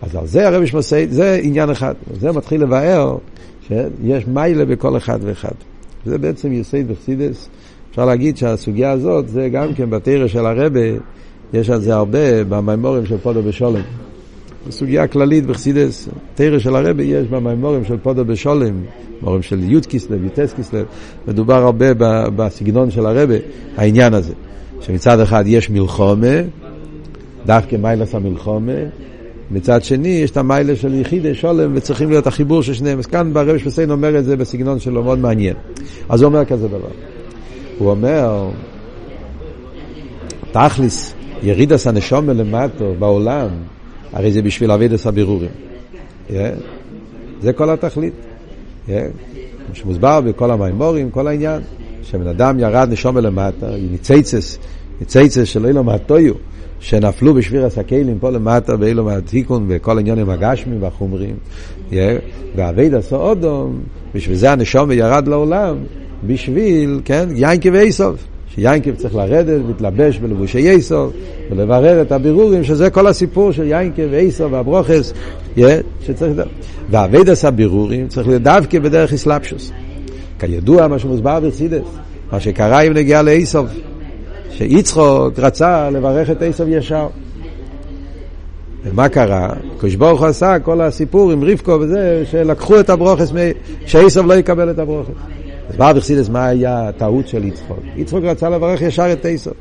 אז 0.02 0.16
על 0.16 0.28
זה 0.28 0.48
הרבי 0.48 0.68
שמוסי, 0.68 1.08
זה 1.08 1.40
עניין 1.44 1.70
אחד. 1.70 1.94
זה 2.20 2.32
מתחיל 2.32 2.62
לבאר 2.62 3.18
שיש 3.68 4.28
מיילה 4.28 4.66
בכל 4.66 4.98
אחד 4.98 5.20
ואחד. 5.22 5.52
זה 6.06 6.18
בעצם 6.18 6.54
יסייד 6.54 6.88
בחסידס. 6.92 7.50
אפשר 7.90 8.06
להגיד 8.06 8.38
שהסוגיה 8.38 8.92
הזאת, 8.92 9.30
זה 9.30 9.50
גם 9.50 9.74
כן 9.74 9.90
בתרא 9.90 10.28
של 10.28 10.46
הרבי, 10.46 10.94
יש 11.54 11.70
על 11.70 11.82
זה 11.82 11.96
הרבה 11.96 12.44
במימורים 12.44 13.06
של 13.06 13.18
פודו 13.18 13.44
בשולם. 13.44 13.82
סוגיה 14.70 15.08
כללית 15.08 15.46
בחסידס, 15.46 16.10
תרא 16.36 16.60
של 16.60 16.76
הרבי 16.76 17.04
יש 17.04 17.28
במימורים 17.28 17.86
של 17.86 17.98
פודו 17.98 18.26
בשולם, 18.26 18.84
מימורים 19.16 19.42
של 19.42 19.74
י' 19.74 19.82
כסלב, 19.82 20.26
י"ט 20.26 20.40
כסלב, 20.40 20.86
מדובר 21.28 21.64
הרבה 21.64 21.86
בסגנון 22.36 22.92
של 22.92 23.06
הרבי, 23.06 23.38
העניין 23.78 24.14
הזה, 24.14 24.34
שמצד 24.82 25.20
אחד 25.20 25.44
יש 25.48 25.70
מלחומה, 25.70 26.36
דווקא 27.46 27.76
מיילס 27.76 28.16
המלחומה, 28.16 28.74
מצד 29.52 29.84
שני, 29.84 30.08
יש 30.08 30.32
את 30.32 30.38
המיילה 30.38 30.76
של 30.76 30.94
יחידי 30.94 31.36
שולם, 31.36 31.72
וצריכים 31.76 32.10
להיות 32.10 32.28
החיבור 32.28 32.64
של 32.64 32.74
שניהם. 32.74 33.00
אז 33.00 33.06
כאן 33.06 33.34
ברב 33.34 33.58
שפסיין 33.58 33.92
אומר 33.92 34.20
את 34.20 34.26
זה 34.26 34.38
בסגנון 34.38 34.80
שלו, 34.80 35.04
מאוד 35.04 35.20
מעניין. 35.20 35.56
אז 36.10 36.22
הוא 36.22 36.30
אומר 36.30 36.46
כזה 36.46 36.68
דבר. 36.68 36.92
הוא 37.78 37.90
אומר, 37.90 38.50
תכליס, 40.52 41.14
ירידס 41.44 41.88
הנשומה 41.88 42.34
למטו 42.34 42.94
בעולם, 43.00 43.48
הרי 44.14 44.32
זה 44.32 44.42
בשביל 44.42 44.72
אבידס 44.72 45.08
הבירורים. 45.08 45.50
Yeah. 46.30 46.34
זה 47.42 47.54
כל 47.54 47.70
התכלית. 47.70 48.14
Yeah. 48.88 48.92
שמוסבר 49.74 50.22
בכל 50.22 50.52
המימורים, 50.52 51.12
כל 51.12 51.28
העניין, 51.28 51.62
שבן 52.04 52.28
אדם 52.28 52.60
ירד 52.60 52.90
נשומה 52.92 53.22
למטה, 53.22 53.68
ניצייצס, 53.92 54.58
ניצייצס 55.00 55.44
שלא 55.44 55.64
יהיה 55.64 55.74
לו 55.74 55.84
מהטויו. 55.84 56.34
שנפלו 56.80 57.34
בשביר 57.34 57.66
הסקלים 57.66 58.20
פה 58.20 58.30
למטה 58.30 58.78
באילו 58.78 59.04
מהתיקון 59.04 59.66
וכל 59.70 59.98
העניינים 59.98 60.30
הגשמים 60.30 60.84
והחומרים. 60.84 61.36
והאבד 62.56 62.94
עשו 62.94 63.16
אודום, 63.16 63.80
בשביל 64.16 64.36
זה 64.36 64.52
הנשום 64.52 64.92
ירד 64.92 65.28
לעולם, 65.28 65.76
בשביל, 66.28 67.02
כן, 67.06 67.30
יינקי 67.36 67.70
ואיסוף. 67.70 68.16
שיינקי 68.56 68.92
צריך 68.92 69.16
לרדת 69.16 69.62
ולהתלבש 69.66 70.18
בלבושי 70.18 70.60
יסוף 70.60 71.14
ולברר 71.52 72.02
את 72.02 72.12
הבירורים, 72.12 72.64
שזה 72.64 72.90
כל 72.90 73.08
הסיפור 73.08 73.52
של 73.52 73.64
יינקי 73.64 74.06
ואיסוף 74.06 74.52
והברוכס, 74.52 75.14
שצריך... 76.06 76.42
והאבד 76.90 77.30
עשה 77.30 77.52
בירורים 77.52 78.08
צריך 78.08 78.28
להיות 78.28 78.42
דווקא 78.42 78.80
בדרך 78.80 79.14
אסלאפשוס. 79.14 79.72
כידוע 80.40 80.88
מה 80.88 81.00
שמוסבר 81.00 81.40
בחסידס, 81.40 81.88
מה 82.32 82.40
שקרה 82.40 82.82
אם 82.82 82.94
נגיע 82.94 83.22
לאיסוף. 83.22 83.68
שיצחוק 84.52 85.40
רצה 85.40 85.90
לברך 85.90 86.30
את 86.30 86.42
עשב 86.42 86.68
ישר. 86.68 87.08
ומה 88.84 89.10
קרה? 89.10 89.50
קדוש 89.78 89.96
ברוך 89.96 90.20
הוא 90.20 90.28
עשה 90.28 90.60
כל 90.60 90.82
הסיפור 90.82 91.32
עם 91.32 91.44
רבקו 91.44 91.78
וזה, 91.82 92.24
שלקחו 92.32 92.80
את 92.80 92.90
הברוכס, 92.90 93.32
שעשו 93.86 94.26
לא 94.26 94.34
יקבל 94.34 94.72
את 94.72 94.80
הברכות. 94.80 95.12
אז 95.70 95.76
בא 95.76 95.94
בחסידות 95.94 96.30
מה 96.30 96.46
היה 96.46 96.88
הטעות 96.88 97.28
של 97.28 97.44
יצחק? 97.44 97.80
יצחק 97.96 98.24
רצה 98.24 98.50
לברך 98.50 98.82
ישר 98.82 99.14
את 99.14 99.26
עשו. 99.30 99.52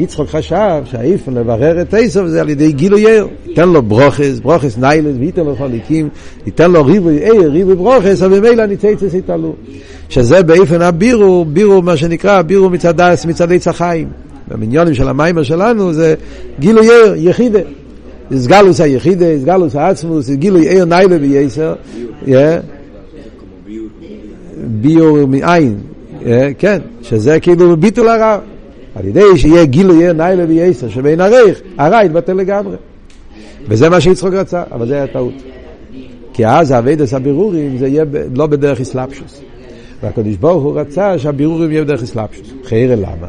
יצחק 0.00 0.28
חשב 0.28 0.82
שהאופן 0.84 1.34
לברר 1.34 1.82
את 1.82 1.94
עשו 1.94 2.26
זה 2.26 2.40
על 2.40 2.48
ידי 2.48 2.72
גילוי 2.72 3.06
אור. 3.06 3.28
ייתן 3.46 3.68
לו 3.68 3.82
ברכות, 3.82 4.38
ברכות 4.42 4.78
נעלות, 4.78 5.16
וייתן 5.18 5.44
לו 5.44 5.56
חלקים, 5.56 6.08
ייתן 6.46 6.70
לו 6.70 6.84
ריבוי 6.84 7.18
אור, 7.18 7.50
ריבוי 7.50 7.74
ברכות, 7.74 8.22
אבל 8.22 8.40
ממילא 8.40 8.66
ניצוצות 8.66 9.14
יתעלו. 9.14 9.54
שזה 10.08 10.42
באופן 10.42 10.82
הבירור, 10.82 11.44
בירור 11.44 11.82
מה 11.82 11.96
שנקרא, 11.96 12.42
בירור 12.42 12.70
מצד 12.70 13.00
דעת, 13.00 13.26
מצד 13.26 13.52
עץ 13.52 13.68
החיים. 13.68 14.08
בעניינים 14.48 14.94
של 14.94 15.08
המאמר 15.08 15.42
שלנו 15.42 15.92
זה 15.92 16.14
גילוי 16.58 16.88
אור, 16.90 17.14
יחידה. 17.16 17.60
התגלות 18.34 18.80
היחידה, 18.80 19.26
התגלות 19.40 19.76
העצמות, 19.76 20.30
גילוי 20.30 20.68
אור 20.68 20.84
נעלה 20.84 21.18
ביותר. 21.18 21.74
בירור 24.66 25.26
מעין, 25.26 25.76
כן, 26.58 26.78
שזה 27.02 27.40
כאילו 27.40 27.76
ביטול 27.76 28.08
הרע. 28.08 28.38
על 29.00 29.06
ידי 29.06 29.38
שיהיה 29.38 29.64
גילוי 29.64 30.04
אור 30.04 30.12
נעלה 30.12 30.46
ביותר 30.46 30.88
שבאין 30.88 31.20
ערוך, 31.20 31.60
הרע 31.78 32.04
יתבטל 32.04 32.32
לגמרי. 32.32 32.76
וזה 33.68 33.88
מה 33.88 34.00
שיצחק 34.00 34.34
רצה, 34.34 34.62
אבל 34.72 34.86
זה 34.86 34.94
היה 34.94 35.06
טעות. 35.06 35.34
כי 36.32 36.46
אז 36.46 36.70
העבודת 36.70 37.14
הבירורים 37.14 37.78
זה 37.78 37.88
יהיה 37.88 38.04
לא 38.34 38.46
בדרך 38.46 38.80
התלבשות. 38.80 39.42
והקדוש 40.02 40.36
ברוך 40.36 40.64
הוא 40.64 40.80
רצה 40.80 41.18
שהבירורים 41.18 41.70
יהיו 41.70 41.84
בדרך 41.84 42.02
התלבשות. 42.02 42.52
לכאורה 42.64 42.94
למה? 42.94 43.28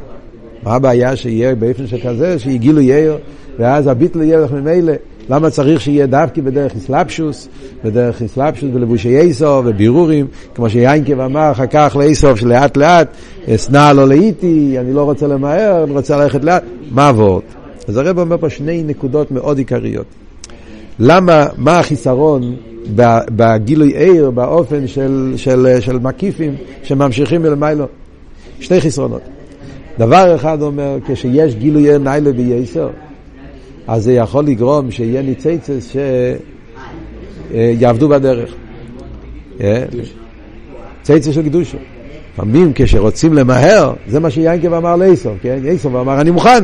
מה 0.64 0.74
הבעיה 0.74 1.16
שיהיה 1.16 1.56
באופן 1.56 1.88
שכזה, 1.88 2.40
שיהיה 2.40 2.58
גילוי 2.58 2.84
אור, 2.84 3.18
ואז 3.60 3.88
הביטול 3.88 4.22
יהיה 4.22 4.40
לך 4.40 4.52
ממילא. 4.52 4.94
למה 5.32 5.50
צריך 5.50 5.82
שיהיה 5.82 6.06
דווקא 6.06 6.42
בדרך 6.42 6.76
התלבשות, 6.76 7.48
בדרך 7.84 8.22
אסלאפשוס 8.22 8.70
בלבושי 8.74 9.20
איסוף 9.20 9.66
ובירורים, 9.66 10.28
כמו 10.56 10.70
שיינקב 10.70 11.20
אמר 11.20 11.52
אחר 11.52 11.66
כך 11.66 11.96
לאיסוף 12.00 12.40
שלאט 12.40 12.78
לאט, 12.78 13.08
אסנע 13.56 13.94
לא 13.94 14.08
לאיטי, 14.08 14.76
אני 14.80 14.94
לא 14.94 15.04
רוצה 15.04 15.28
למהר, 15.28 15.84
אני 15.84 15.92
רוצה 15.92 16.18
ללכת 16.18 16.44
לאט, 16.44 16.64
מה 16.92 17.08
עבוד? 17.08 17.42
אז 17.88 17.98
הרב 17.98 18.20
אומר 18.20 18.38
פה 18.38 18.50
שני 18.50 18.84
נקודות 18.84 19.32
מאוד 19.32 19.58
עיקריות. 19.58 20.06
למה, 21.00 21.46
מה 21.58 21.80
החיסרון 21.80 22.56
בגילוי 23.36 23.98
עיר, 23.98 24.32
באופן 24.32 24.88
של, 24.88 25.34
של, 25.36 25.78
של 25.80 26.00
מקיפים 26.00 26.56
שממשיכים 26.84 27.42
מלמיילו? 27.42 27.86
שני 28.60 28.82
חסרונות. 28.82 29.22
דבר 30.00 30.36
אחד 30.36 30.62
אומר, 30.62 30.98
כשיש 31.08 31.56
גילוי 31.56 32.00
ניילה 32.00 32.32
בייסר, 32.32 32.90
אז 33.88 34.04
זה 34.04 34.14
יכול 34.14 34.46
לגרום 34.46 34.92
שיהיה 34.92 35.22
ניציצס 35.22 35.96
שיעבדו 37.52 38.10
בדרך. 38.10 38.54
ציצס 41.04 41.34
של 41.34 41.44
קדושה. 41.44 41.78
לפעמים 42.34 42.72
כשרוצים 42.76 43.34
למהר, 43.34 43.94
זה 44.08 44.20
מה 44.20 44.30
שיינקב 44.30 44.74
אמר 44.74 44.96
לאיסוף, 44.96 45.34
כן? 45.42 45.60
איסוף 45.66 45.96
אמר, 45.96 46.22
אני 46.22 46.32
מוכן, 46.32 46.64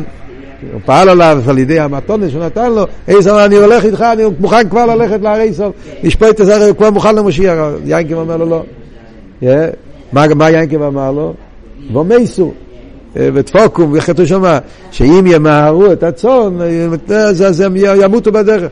הוא 0.73 0.81
פעל 0.85 1.09
עליו 1.09 1.43
על 1.47 1.57
ידי 1.57 1.79
המתונה 1.79 2.29
שהוא 2.29 2.43
נתן 2.43 2.71
לו, 2.71 2.83
עשר 3.07 3.45
אני 3.45 3.55
הולך 3.55 3.85
איתך, 3.85 4.01
אני 4.01 4.23
מוכן 4.39 4.69
כבר 4.69 4.85
ללכת 4.85 5.21
להרי 5.21 5.53
סוף, 5.53 5.75
לשפוט 6.03 6.41
את 6.41 6.45
זה, 6.45 6.65
הוא 6.65 6.75
כבר 6.75 6.91
מוכן 6.91 7.15
למשיח, 7.15 7.53
יינקב 7.85 8.13
אומר 8.13 8.37
לו 8.37 8.45
לא. 8.45 8.63
Yeah. 9.41 9.45
מה, 10.13 10.49
יינקב 10.49 10.81
אמר 10.81 11.11
לו? 11.11 11.33
ומייסו. 11.93 12.51
ותפוקום, 13.33 13.93
וכתוב 13.95 14.25
שם, 14.25 14.57
שאם 14.91 15.23
ימהרו 15.27 15.91
את 15.91 16.03
הצאן, 16.03 16.57
אז 17.45 17.61
הם 17.61 17.75
ימותו 17.75 18.31
בדרך. 18.31 18.71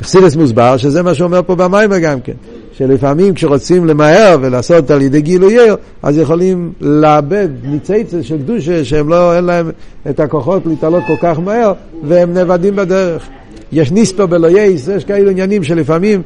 בחסידס 0.00 0.36
מוסבר 0.36 0.76
שזה 0.76 1.02
מה 1.02 1.14
שאומר 1.14 1.40
פה 1.46 1.54
במים 1.54 1.90
גם 2.02 2.20
כן, 2.20 2.32
שלפעמים 2.72 3.34
כשרוצים 3.34 3.86
למהר 3.86 4.38
ולעשות 4.40 4.90
על 4.90 5.02
ידי 5.02 5.20
גילויי, 5.20 5.70
אז 6.02 6.18
יכולים 6.18 6.72
לאבד 6.80 7.48
ניציצה 7.62 8.22
של 8.22 8.38
קדושה 8.38 8.84
שהם 8.84 9.08
לא, 9.08 9.36
אין 9.36 9.44
להם 9.44 9.70
את 10.10 10.20
הכוחות 10.20 10.66
להתעלות 10.66 11.02
כל 11.06 11.16
כך 11.20 11.38
מהר 11.38 11.72
והם 12.02 12.34
נאבדים 12.34 12.76
בדרך. 12.76 13.26
יש 13.72 13.92
ניספר 13.92 14.26
בלוייס, 14.26 14.88
יש 14.88 15.04
כאלו 15.04 15.30
עניינים 15.30 15.62
שלפעמים 15.64 16.22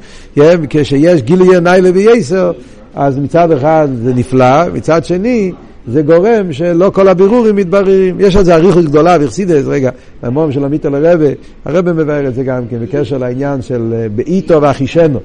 כשיש 0.70 1.22
גילויי 1.22 1.60
ניילה 1.60 1.90
וייסר, 1.94 2.52
אז 2.94 3.18
מצד 3.18 3.52
אחד 3.52 3.88
זה 4.04 4.14
נפלא, 4.14 4.68
מצד 4.74 5.04
שני 5.04 5.52
זה 5.88 6.02
גורם 6.02 6.52
שלא 6.52 6.90
כל 6.94 7.08
הבירורים 7.08 7.56
מתבררים. 7.56 8.16
יש 8.20 8.36
על 8.36 8.44
זה 8.44 8.54
אריכות 8.54 8.84
גדולה 8.84 9.16
ואכסידס, 9.20 9.64
רגע, 9.66 9.90
המום 10.22 10.52
של 10.52 10.64
עמית 10.64 10.86
אל 10.86 11.06
הרבה, 11.06 11.26
הרבה 11.64 11.92
מבאר 11.92 12.28
את 12.28 12.34
זה 12.34 12.44
גם 12.44 12.62
כן, 12.70 12.78
בקשר 12.82 13.18
לעניין 13.18 13.62
של 13.62 13.94
אה, 13.96 14.06
באיתו 14.08 14.62
ואחישנו. 14.62 15.20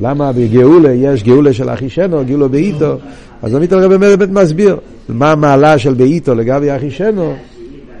למה 0.00 0.32
בגאולה 0.32 0.92
יש 0.92 1.22
גאולה 1.22 1.52
של 1.52 1.70
אחישנו, 1.70 2.24
גאולה 2.24 2.48
באיתו? 2.48 2.96
אז 3.42 3.54
עמית 3.54 3.72
אל 3.72 3.78
הרבה 3.78 3.98
באמת 3.98 4.28
מסביר 4.30 4.76
מה 5.08 5.32
המעלה 5.32 5.78
של 5.78 5.94
באיתו 5.94 6.34
לגבי 6.34 6.76
אחישנו. 6.76 7.34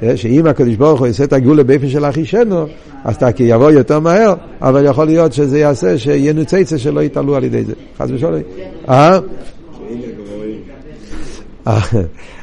אה, 0.02 0.16
שאם 0.16 0.46
הקדוש 0.46 0.76
ברוך 0.76 0.98
הוא 0.98 1.06
יעשה 1.06 1.24
את 1.24 1.32
הגאולה 1.32 1.62
באופן 1.62 1.88
של 1.88 2.04
אחישנו, 2.04 2.66
אז 3.04 3.16
אתה 3.16 3.28
יבוא 3.38 3.70
יותר 3.70 4.00
מהר, 4.00 4.34
אבל 4.62 4.84
יכול 4.84 5.04
להיות 5.04 5.32
שזה 5.32 5.58
יעשה 5.58 5.98
שיהיה 5.98 6.32
נוצצה 6.32 6.78
שלא 6.78 7.00
יתעלו 7.00 7.36
על 7.36 7.44
ידי 7.44 7.64
זה. 7.64 7.72
חס 7.98 8.08
ושלום. 8.10 8.40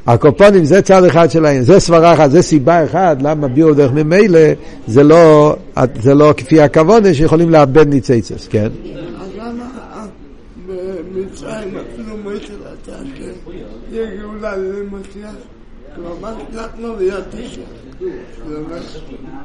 הקופונים 0.07 0.65
זה 0.65 0.81
צד 0.81 1.03
אחד 1.03 1.31
שלהם, 1.31 1.61
זה 1.61 1.79
סברה 1.79 2.13
אחת, 2.13 2.31
זה 2.31 2.41
סיבה 2.41 2.83
אחת 2.85 3.17
למה 3.21 3.47
ביור 3.47 3.73
דרך 3.73 3.91
ממילא 3.91 4.39
זה 4.87 5.03
לא, 5.03 5.55
זה 6.01 6.13
לא 6.13 6.33
כפי 6.37 6.61
הכוונה 6.61 7.13
שיכולים 7.13 7.49
לאבד 7.49 7.87
ניציצס, 7.87 8.47
כן? 8.47 8.67
אז 9.21 9.29
למה 9.37 9.65
במצרים 10.67 11.77
אפילו 11.77 12.17
מוישה 12.23 12.53
רצה 12.53 12.97
שיהיה 13.91 14.15
גאולה 14.21 14.57
למשיח? 14.57 15.56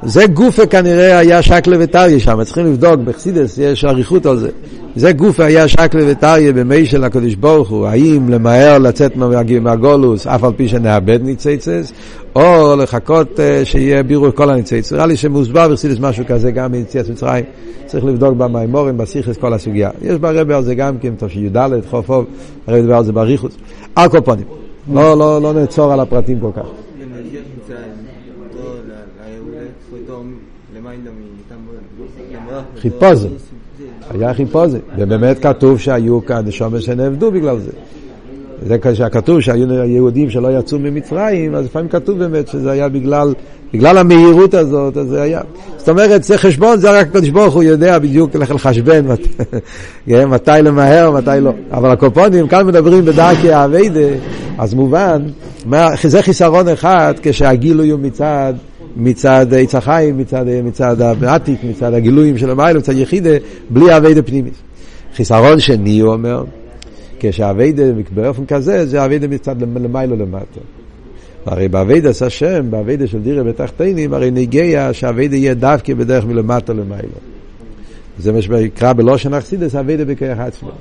זה 0.03 0.27
גופה 0.27 0.65
כנראה 0.65 1.17
היה 1.17 1.41
שקלה 1.41 1.77
וטריה 1.79 2.19
שם, 2.19 2.43
צריכים 2.43 2.65
לבדוק, 2.65 2.99
בחסידס 2.99 3.57
יש 3.57 3.85
אריכות 3.85 4.25
על 4.25 4.37
זה. 4.37 4.49
זה 4.95 5.11
גופה 5.11 5.43
היה 5.43 5.67
שקלה 5.67 6.01
וטריה 6.07 6.53
במי 6.53 6.85
של 6.85 7.03
הקדוש 7.03 7.35
ברוך 7.35 7.69
הוא, 7.69 7.87
האם 7.87 8.29
למהר 8.29 8.77
לצאת 8.77 9.15
מהגולוס 9.61 10.27
אף 10.27 10.43
על 10.43 10.51
פי 10.57 10.67
שנאבד 10.67 11.19
ניציצס, 11.23 11.93
או 12.35 12.75
לחכות 12.77 13.39
uh, 13.39 13.65
שיהיה 13.65 14.03
בירו 14.03 14.35
כל 14.35 14.49
הניציצס. 14.49 14.93
נראה 14.93 15.05
לי 15.05 15.17
שמוסבר 15.17 15.67
בחסידס 15.67 15.99
משהו 15.99 16.25
כזה 16.27 16.51
גם 16.51 16.71
ביציאת 16.71 17.09
מצרים, 17.09 17.45
צריך 17.85 18.05
לבדוק 18.05 18.37
במימורים, 18.37 18.97
בסיכס, 18.97 19.37
כל 19.37 19.53
הסוגיה. 19.53 19.89
יש 20.01 20.17
ברבי 20.17 20.53
על 20.53 20.63
זה 20.63 20.75
גם 20.75 20.97
כן, 20.97 21.13
תשי"ד, 21.17 21.69
חופוב, 21.89 22.25
הרבי 22.67 22.81
דבר 22.81 22.95
על 22.95 23.03
זה 23.03 23.11
באריכות. 23.11 23.51
על 23.95 24.09
כל 24.09 24.21
פנים. 24.25 24.45
לא, 24.91 25.17
לא, 25.17 25.41
לא 25.41 25.53
נעצור 25.53 25.93
על 25.93 25.99
הפרטים 25.99 26.39
כל 26.39 26.51
כך. 26.55 26.65
חיפוזה, 32.81 33.27
היה 34.09 34.33
חיפוזה, 34.33 34.79
ובאמת 34.97 35.39
כתוב 35.39 35.79
שהיו 35.79 36.25
כאן 36.25 36.45
נשומת 36.45 36.81
שנאבדו 36.81 37.31
בגלל 37.31 37.59
זה. 37.59 37.71
זה 38.65 38.77
כשכתוב 38.77 39.39
שהיו 39.39 39.73
יהודים 39.73 40.29
שלא 40.29 40.59
יצאו 40.59 40.79
ממצרים, 40.79 41.55
אז 41.55 41.65
לפעמים 41.65 41.89
כתוב 41.89 42.19
באמת 42.19 42.47
שזה 42.47 42.71
היה 42.71 42.89
בגלל, 42.89 43.33
בגלל 43.73 43.97
המהירות 43.97 44.53
הזאת, 44.53 44.97
אז 44.97 45.07
זה 45.07 45.21
היה. 45.21 45.41
זאת 45.77 45.89
אומרת, 45.89 46.23
זה 46.23 46.37
חשבון, 46.37 46.77
זה 46.77 46.99
רק 46.99 47.07
הקדוש 47.07 47.29
ברוך 47.29 47.53
הוא 47.53 47.63
יודע 47.63 47.99
בדיוק 47.99 48.35
איך 48.35 48.51
לחשבן, 48.51 49.05
כן, 50.07 50.29
מתי 50.29 50.51
למהר, 50.63 51.11
מתי 51.11 51.41
לא. 51.41 51.51
אבל 51.71 51.91
הקופונים, 51.91 52.47
כאן 52.47 52.67
מדברים 52.67 53.05
בדרכי 53.05 53.51
האביידה, 53.51 54.09
אז 54.57 54.73
מובן, 54.73 55.21
זה 56.03 56.21
חיסרון 56.21 56.67
אחד 56.67 57.13
כשהגילוי 57.21 57.89
הוא 57.89 57.99
מצד... 57.99 58.53
מצד 58.97 59.45
עץ 59.53 59.75
החיים, 59.75 60.17
מצד, 60.17 60.45
מצד 60.63 61.01
העתיק, 61.01 61.63
מצד 61.63 61.93
הגילויים 61.93 62.37
של 62.37 62.49
המיילו, 62.49 62.79
מצד 62.79 62.97
יחידה, 62.97 63.29
בלי 63.69 63.97
אביידה 63.97 64.21
פנימית. 64.21 64.53
חיסרון 65.15 65.59
שני, 65.59 65.99
הוא 65.99 66.13
אומר, 66.13 66.43
כשהאביידה 67.19 67.83
באופן 68.15 68.45
כזה, 68.45 68.85
זה 68.85 69.05
אביידה 69.05 69.27
מצד 69.27 69.61
למיילו 69.61 70.15
למטה. 70.15 70.59
הרי 71.45 71.67
באביידה 71.67 72.13
של 72.13 72.25
השם, 72.25 72.65
באביידה 72.69 73.07
של 73.07 73.19
דירה 73.19 73.43
בתחתינים, 73.43 74.13
הרי 74.13 74.31
נגיע 74.31 74.89
שהאביידה 74.93 75.35
יהיה 75.35 75.53
דווקא 75.53 75.93
בדרך 75.93 76.25
מלמטה 76.25 76.73
למיילו. 76.73 77.17
זה 78.19 78.31
מה 78.31 78.41
שנקרא 78.41 78.93
בלושן 78.93 79.33
אכסידס, 79.33 79.75
אביידה 79.75 80.05
בכרך 80.05 80.39
עצמו. 80.39 80.71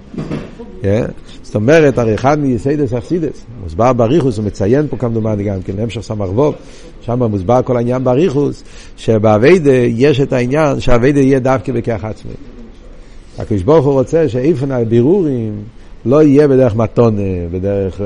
זאת 1.42 1.54
אומרת, 1.54 1.98
הרי 1.98 2.14
אחד 2.14 2.38
מייסיידס 2.38 2.92
אכסידס, 2.92 3.44
מוסבר 3.62 3.92
בריחוס, 3.92 4.38
הוא 4.38 4.44
מציין 4.44 4.88
פה 4.88 4.96
כמדומני 4.96 5.44
גם 5.44 5.62
כן, 5.62 5.72
המשך 5.78 6.00
סמ"ך 6.00 6.28
ווב, 6.28 6.54
שם 7.00 7.22
מוסבר 7.22 7.60
כל 7.64 7.76
העניין 7.76 8.04
בריחוס, 8.04 8.62
שבאביידה 8.96 9.72
יש 9.72 10.20
את 10.20 10.32
העניין 10.32 10.80
שהאביידה 10.80 11.20
יהיה 11.20 11.38
דווקא 11.38 11.72
בכרך 11.72 12.04
עצמי. 12.04 12.32
הקדוש 13.38 13.62
ברוך 13.62 13.86
הוא 13.86 13.92
רוצה 13.92 14.28
שאיפן 14.28 14.70
הבירורים 14.70 15.62
לא 16.06 16.22
יהיה 16.22 16.48
בדרך 16.48 16.76
מתון, 16.76 17.16
בדרך 17.52 18.00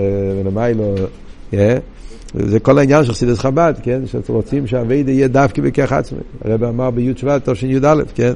למיילו, 0.45 0.95
זה 2.35 2.61
כל 2.61 2.79
העניין 2.79 3.05
של 3.05 3.13
חסידס 3.13 3.39
חב"ד, 3.39 3.75
כן? 3.83 4.01
שרוצים 4.27 4.67
שהאביידה 4.67 5.13
יהיה 5.13 5.29
דווקא 5.29 5.63
בכרך 5.63 5.93
עצמי. 5.93 6.19
הרב 6.45 6.65
אמר 6.65 6.91
בי' 6.91 7.13
שבט, 7.17 7.49
תשי"א, 7.49 7.95
כן? 8.15 8.33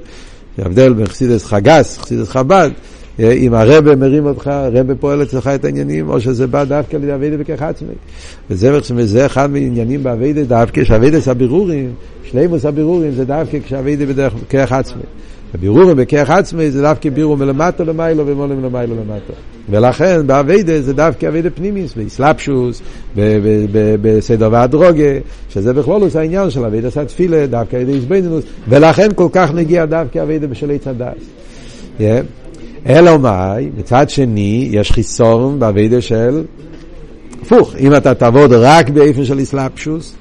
ההבדל 0.59 0.93
בין 0.93 1.07
חסידס 1.07 1.45
חגס, 1.45 1.99
חסידס 1.99 2.29
חב"ד, 2.29 2.71
אם 3.21 3.55
הרבה 3.55 3.97
מרים 3.97 4.27
אותך, 4.27 4.47
הרבה 4.47 4.95
פועל 4.95 5.23
אצלך 5.23 5.47
את 5.47 5.65
העניינים, 5.65 6.09
או 6.09 6.21
שזה 6.21 6.47
בא 6.47 6.65
דווקא 6.65 6.97
לידי 6.97 7.15
אביידה 7.15 7.37
בכך 7.37 7.63
עצמי. 7.63 7.95
וזה, 8.51 8.79
וזה 8.95 9.27
אחד 9.27 9.51
מהעניינים 9.51 10.03
באביידה 10.03 10.45
דווקא, 10.45 10.85
שאביידס 10.85 11.29
הבירורים, 11.29 11.91
שלימוס 12.25 12.65
הבירורים 12.65 13.13
זה 13.13 13.25
דווקא 13.25 13.59
כשאביידה 13.67 14.07
בדרך 14.07 14.33
כרך 14.49 14.73
עצמי. 14.73 15.03
הבירורים 15.55 15.97
בכרך 15.97 16.31
עצמי 16.31 16.71
זה 16.71 16.83
דווקא 16.83 17.11
בירור 17.11 17.37
מלמטה 17.37 17.85
למיילו 17.85 18.27
ומולה 18.27 18.55
מלמיילו 18.55 18.95
למטה. 18.97 19.33
ולכן 19.71 20.27
באביידה 20.27 20.83
זה 20.83 20.93
דווקא 20.93 21.27
אביידה 21.27 21.51
פנימיס, 21.51 21.95
באסלאפשוס, 21.95 22.83
בסדר 24.03 24.49
והדרוגה, 24.53 25.19
שזה 25.49 25.73
בכלול 25.73 26.03
עושה 26.03 26.21
העניין 26.21 26.51
של 26.51 26.65
אביידה 26.65 26.91
סתפילה, 26.91 27.47
דווקא 27.47 27.77
אביידה 27.77 27.93
איזבנינוס, 27.93 28.45
ולכן 28.69 29.09
כל 29.15 29.29
כך 29.33 29.55
נגיע 29.55 29.85
דווקא 29.85 30.23
אביידה 30.23 30.47
בשלי 30.47 30.79
צדס. 30.79 31.15
Yeah. 31.99 32.40
אלא 32.87 33.19
מאי, 33.19 33.71
מצד 33.79 34.11
שני, 34.11 34.69
יש 34.73 34.93
חיסון 34.93 35.59
באביידה 35.59 36.01
של 36.01 36.45
הפוך, 37.43 37.77
אם 37.79 37.95
אתה 37.95 38.15
תעבוד 38.15 38.53
רק 38.53 38.89
באיפן 38.89 39.25
של 39.25 39.43
אסלאפשוס, 39.43 40.15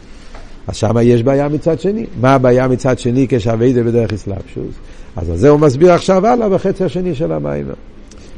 אז 0.68 0.76
שם 0.76 0.96
יש 1.02 1.24
בעיה 1.24 1.50
מצד 1.50 1.80
שני. 1.80 2.06
מה 2.22 2.34
הבעיה 2.34 2.68
מצד 2.68 3.00
שני 3.00 3.26
כשאביידה 3.30 3.84
בדרך 3.84 4.14
אסלאפשוס? 4.14 4.76
אז 5.16 5.32
זה 5.36 5.50
הוא 5.50 5.60
מסביר 5.60 5.92
עכשיו 5.94 6.28
הלאה 6.28 6.50
בחצי 6.50 6.84
השני 6.84 7.16
של 7.16 7.32
המים. 7.32 7.66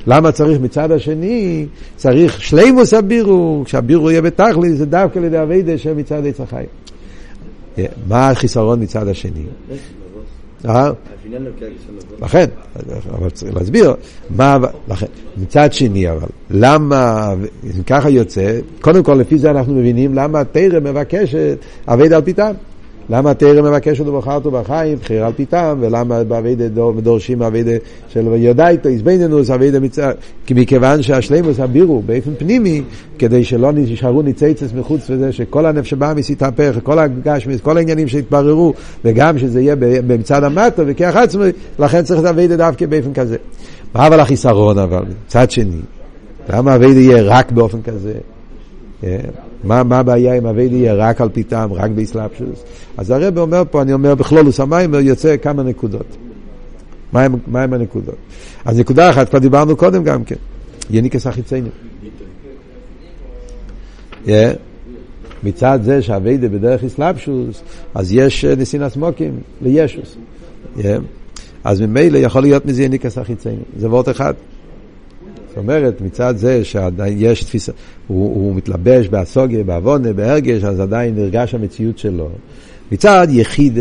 למה 0.07 0.31
צריך 0.31 0.61
מצד 0.61 0.91
השני, 0.91 1.65
צריך 1.95 2.41
שלימוס 2.41 2.93
הבירו, 2.93 3.61
כשהבירו 3.65 4.11
יהיה 4.11 4.21
בתכלי, 4.21 4.73
זה 4.73 4.85
דווקא 4.85 5.19
לידי 5.19 5.41
אביידה 5.41 5.77
שמצד 5.77 6.25
עץ 6.25 6.39
החיים. 6.39 6.67
מה 8.07 8.29
החיסרון 8.29 8.83
מצד 8.83 9.07
השני? 9.07 9.43
אה? 10.65 10.91
לכן, 12.21 12.45
אבל 13.11 13.29
צריך 13.29 13.55
להסביר, 13.55 13.93
מה, 14.29 14.57
לכן, 14.87 15.05
מצד 15.37 15.73
שני 15.73 16.11
אבל, 16.11 16.27
למה, 16.49 17.33
אם 17.63 17.83
ככה 17.83 18.09
יוצא, 18.09 18.59
קודם 18.81 19.03
כל 19.03 19.13
לפי 19.13 19.37
זה 19.37 19.51
אנחנו 19.51 19.75
מבינים 19.75 20.13
למה 20.13 20.39
התרא 20.39 20.79
מבקשת 20.79 21.57
אבד 21.87 22.13
על 22.13 22.21
פיתם. 22.21 22.51
למה 23.09 23.31
התרא 23.31 23.61
מבקשת 23.61 24.07
ובחרתו 24.07 24.51
בחיים, 24.51 24.97
בחירה 24.97 25.27
על 25.27 25.33
פיתם, 25.33 25.77
ולמה 25.81 26.23
באביידה 26.23 26.67
דורשים 27.01 27.41
אביידה 27.41 27.71
של 28.07 28.27
יודאיתו, 28.35 28.89
איזבנינוס, 28.89 29.49
אביידה 29.49 29.79
מצד... 29.79 30.13
כי 30.45 30.53
מכיוון 30.53 31.01
שהשלימוס 31.01 31.59
הבירו 31.59 32.01
באופן 32.05 32.31
פנימי, 32.37 32.81
כדי 33.19 33.43
שלא 33.43 33.71
נשארו 33.71 34.21
ניציצס 34.21 34.73
מחוץ 34.73 35.09
לזה, 35.09 35.31
שכל 35.31 35.65
הנפש 35.65 35.89
שבאמיס 35.89 36.29
יתהפך, 36.29 36.77
כל 36.83 36.99
הגשמיס, 36.99 37.61
כל 37.61 37.77
העניינים 37.77 38.07
שהתבררו, 38.07 38.73
וגם 39.05 39.37
שזה 39.37 39.61
יהיה 39.61 39.75
במצד 39.79 40.43
המטו 40.43 40.83
וכיח 40.85 41.15
עצמי, 41.15 41.45
לכן 41.79 42.03
צריך 42.03 42.19
את 42.19 42.25
אביידה 42.25 42.57
דווקא 42.57 42.85
באופן 42.85 43.13
כזה. 43.13 43.37
מה 43.95 44.07
אבל 44.07 44.19
החיסרון 44.19 44.77
אבל, 44.77 45.03
מצד 45.25 45.51
שני, 45.51 45.81
למה 46.49 46.75
אביידה 46.75 46.99
יהיה 46.99 47.23
רק 47.23 47.51
באופן 47.51 47.77
כזה? 47.81 48.13
מה, 49.63 49.83
מה 49.83 49.99
הבעיה 49.99 50.37
אם 50.37 50.45
אביידה 50.45 50.75
יהיה 50.75 50.93
רק 50.93 51.21
על 51.21 51.29
פי 51.29 51.43
טעם, 51.43 51.73
רק 51.73 51.91
באסלאפשוס? 51.91 52.63
אז 52.97 53.11
הרב 53.11 53.37
אומר 53.37 53.63
פה, 53.71 53.81
אני 53.81 53.93
אומר 53.93 54.15
בכלולוס 54.15 54.59
המים, 54.59 54.93
יוצא 54.93 55.37
כמה 55.37 55.63
נקודות. 55.63 56.17
מה 57.13 57.21
הם, 57.21 57.35
מה 57.47 57.61
הם 57.63 57.73
הנקודות? 57.73 58.15
אז 58.65 58.79
נקודה 58.79 59.09
אחת, 59.09 59.29
כבר 59.29 59.39
דיברנו 59.39 59.75
קודם 59.75 60.03
גם 60.03 60.23
כן, 60.23 60.35
יניקס 60.89 61.27
החיציינים. 61.27 61.71
Yeah. 64.25 64.29
מצד 65.43 65.79
זה 65.83 66.01
שאביידה 66.01 66.49
בדרך 66.49 66.83
אסלאפשוס, 66.83 67.61
אז 67.95 68.13
יש 68.13 68.45
אה, 68.45 68.55
נסינס 68.55 68.95
מוקים 68.95 69.39
לישוס. 69.61 70.15
Yeah. 70.77 70.81
אז 71.63 71.81
ממילא 71.81 72.17
יכול 72.17 72.41
להיות 72.41 72.65
מזה 72.65 72.83
יניקס 72.83 73.17
החיציינים. 73.17 73.63
זה 73.77 73.89
וורט 73.89 74.09
אחד. 74.09 74.33
זאת 75.51 75.57
אומרת, 75.57 76.01
מצד 76.01 76.33
זה 76.37 76.63
שעדיין 76.63 77.17
יש 77.19 77.43
תפיסה, 77.43 77.71
הוא, 78.07 78.35
הוא 78.35 78.55
מתלבש 78.55 79.07
באסוגיה, 79.07 79.63
בעוונה, 79.63 80.13
בהרגש, 80.13 80.63
אז 80.63 80.79
עדיין 80.79 81.15
נרגש 81.15 81.55
המציאות 81.55 81.97
שלו. 81.97 82.29
מצד 82.91 83.27
יחיד, 83.29 83.77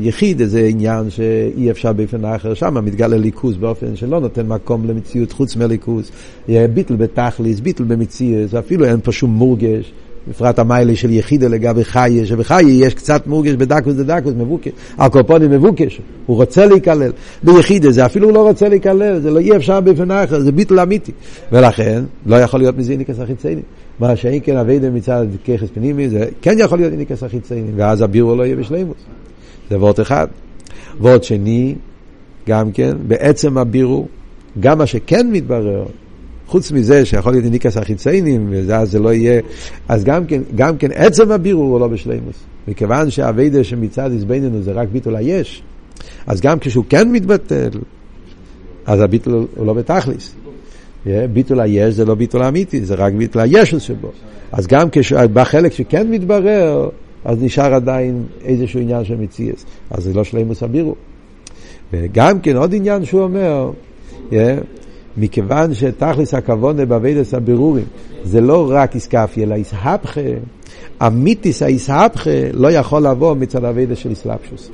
יחיד 0.00 0.42
זה 0.44 0.66
עניין 0.70 1.10
שאי 1.10 1.70
אפשר 1.70 1.92
באופן 1.92 2.24
אחר, 2.24 2.54
שם 2.54 2.84
מתגלה 2.84 3.16
ליכוז 3.16 3.56
באופן 3.56 3.96
שלא 3.96 4.20
נותן 4.20 4.46
מקום 4.46 4.86
למציאות 4.86 5.32
חוץ 5.32 5.56
מליכוז. 5.56 6.10
ביטל 6.48 6.96
בתכליס, 6.96 7.60
ביטל 7.60 7.84
במציאות, 7.84 8.54
אפילו 8.54 8.84
אין 8.84 9.00
פה 9.00 9.12
שום 9.12 9.30
מורגש. 9.30 9.92
בפרט 10.28 10.58
המיילה 10.58 10.96
של 10.96 11.10
יחידה 11.10 11.48
לגבי 11.48 11.84
חיה, 11.84 12.26
שבחיה 12.26 12.68
יש 12.68 12.94
קצת 12.94 13.26
מורגש 13.26 13.52
בדקוס 13.52 13.94
דדקוס, 13.94 14.32
מבוקש, 14.36 14.68
הקופונים 14.98 15.50
מבוקש, 15.50 16.00
הוא 16.26 16.36
רוצה 16.36 16.66
להיכלל. 16.66 17.12
ביחידה 17.42 17.90
זה 17.90 18.06
אפילו 18.06 18.30
לא 18.30 18.48
רוצה 18.48 18.68
להיכלל, 18.68 19.18
זה 19.18 19.30
לא 19.30 19.38
אי 19.38 19.56
אפשר 19.56 19.80
באופן 19.80 20.10
אחר, 20.10 20.40
זה 20.40 20.52
ביטל 20.52 20.80
אמיתי. 20.80 21.12
ולכן, 21.52 22.04
לא 22.26 22.36
יכול 22.36 22.60
להיות 22.60 22.78
מזה 22.78 22.92
איניקס 22.92 23.18
החיצייני. 23.18 23.62
מה 24.00 24.16
שאין 24.16 24.40
כן 24.44 24.56
אביידה 24.56 24.90
מצד 24.90 25.26
ככס 25.44 25.68
פנימי, 25.74 26.08
זה 26.08 26.24
כן 26.42 26.56
יכול 26.58 26.78
להיות 26.78 26.92
איניקס 26.92 27.22
החיצייני, 27.22 27.70
ואז 27.76 28.00
הבירו 28.00 28.36
לא 28.36 28.42
יהיה 28.42 28.56
בשלימוס. 28.56 28.96
זה 29.70 29.78
וורט 29.78 30.00
אחד. 30.00 30.26
וורט 31.00 31.24
שני, 31.24 31.74
גם 32.48 32.72
כן, 32.72 32.92
בעצם 33.06 33.58
הבירו, 33.58 34.06
גם 34.60 34.78
מה 34.78 34.86
שכן 34.86 35.30
מתברר, 35.32 35.84
חוץ 36.52 36.72
מזה 36.72 37.04
שיכול 37.04 37.32
להיות 37.32 37.44
איניקס 37.44 37.76
החיציינים, 37.76 38.48
ואז 38.66 38.90
זה 38.90 38.98
לא 38.98 39.12
יהיה, 39.12 39.40
אז 39.88 40.04
גם 40.04 40.26
כן, 40.26 40.42
גם 40.54 40.76
כן 40.76 40.88
עצם 40.94 41.32
הבירור 41.32 41.64
הוא 41.64 41.80
לא 41.80 41.88
בשלימוס. 41.88 42.36
מכיוון 42.68 43.10
שהאביידה 43.10 43.64
שמצד 43.64 44.10
עזבננו 44.14 44.62
זה 44.62 44.72
רק 44.72 44.88
ביטול 44.88 45.16
היש, 45.16 45.62
אז 46.26 46.40
גם 46.40 46.58
כשהוא 46.58 46.84
כן 46.88 47.12
מתבטל, 47.12 47.70
אז 48.86 49.00
הביטול 49.00 49.46
הוא 49.56 49.66
לא 49.66 49.72
בתכליס. 49.72 50.34
ביטול 51.32 51.60
היש 51.60 51.94
זה 51.94 52.04
לא 52.04 52.14
ביטול 52.14 52.42
אמיתי, 52.42 52.84
זה 52.84 52.94
רק 52.94 53.12
ביטול 53.12 53.42
הישוס 53.42 53.82
שבו. 53.82 54.10
אז 54.52 54.66
גם 54.66 54.88
בחלק 55.32 55.72
שכן 55.72 56.10
מתברר, 56.10 56.88
אז 57.24 57.42
נשאר 57.42 57.74
עדיין 57.74 58.24
איזשהו 58.44 58.80
עניין 58.80 59.04
של 59.04 59.16
מציאס. 59.16 59.64
אז 59.90 60.04
זה 60.04 60.14
לא 60.14 60.24
שלימוס 60.24 60.62
הבירו. 60.62 60.94
וגם 61.92 62.40
כן 62.40 62.56
עוד 62.56 62.74
עניין 62.74 63.04
שהוא 63.04 63.22
אומר, 63.22 63.70
מכיוון 65.16 65.74
שתכלס 65.74 66.34
הכוונה 66.34 66.84
באבידס 66.84 67.34
הבירורים 67.34 67.84
זה 68.24 68.40
לא 68.40 68.70
רק 68.70 68.94
איסקאפי 68.94 69.42
אלא 69.42 69.54
איסהפכה, 69.54 70.20
אמיתיס 71.06 71.62
האיסהפכה 71.62 72.30
לא 72.52 72.70
יכול 72.70 73.06
לבוא 73.06 73.34
מצד 73.34 73.64
אבידס 73.64 73.98
של 73.98 74.10
איסלאפשוס. 74.10 74.70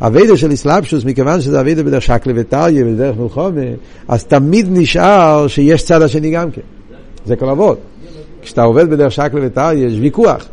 אבידס 0.00 0.38
של 0.38 0.50
איסלאפשוס, 0.50 1.04
מכיוון 1.04 1.40
שזה 1.40 1.60
אבידס 1.60 1.82
בדרך 1.82 2.02
שקלה 2.02 2.32
וטריה 2.36 2.84
ובדרך 2.86 3.16
מלחומה, 3.18 3.60
אז 4.08 4.24
תמיד 4.24 4.66
נשאר 4.70 5.46
שיש 5.48 5.82
צד 5.82 6.02
השני 6.02 6.30
גם 6.30 6.50
כן. 6.50 6.60
זה 7.26 7.36
כל 7.36 7.48
אבות. 7.48 7.78
כשאתה 8.42 8.62
עובד 8.62 8.90
בדרך 8.90 9.12
שקלה 9.12 9.40
וטריה 9.46 9.86
יש 9.86 9.98
ויכוח. 10.00 10.48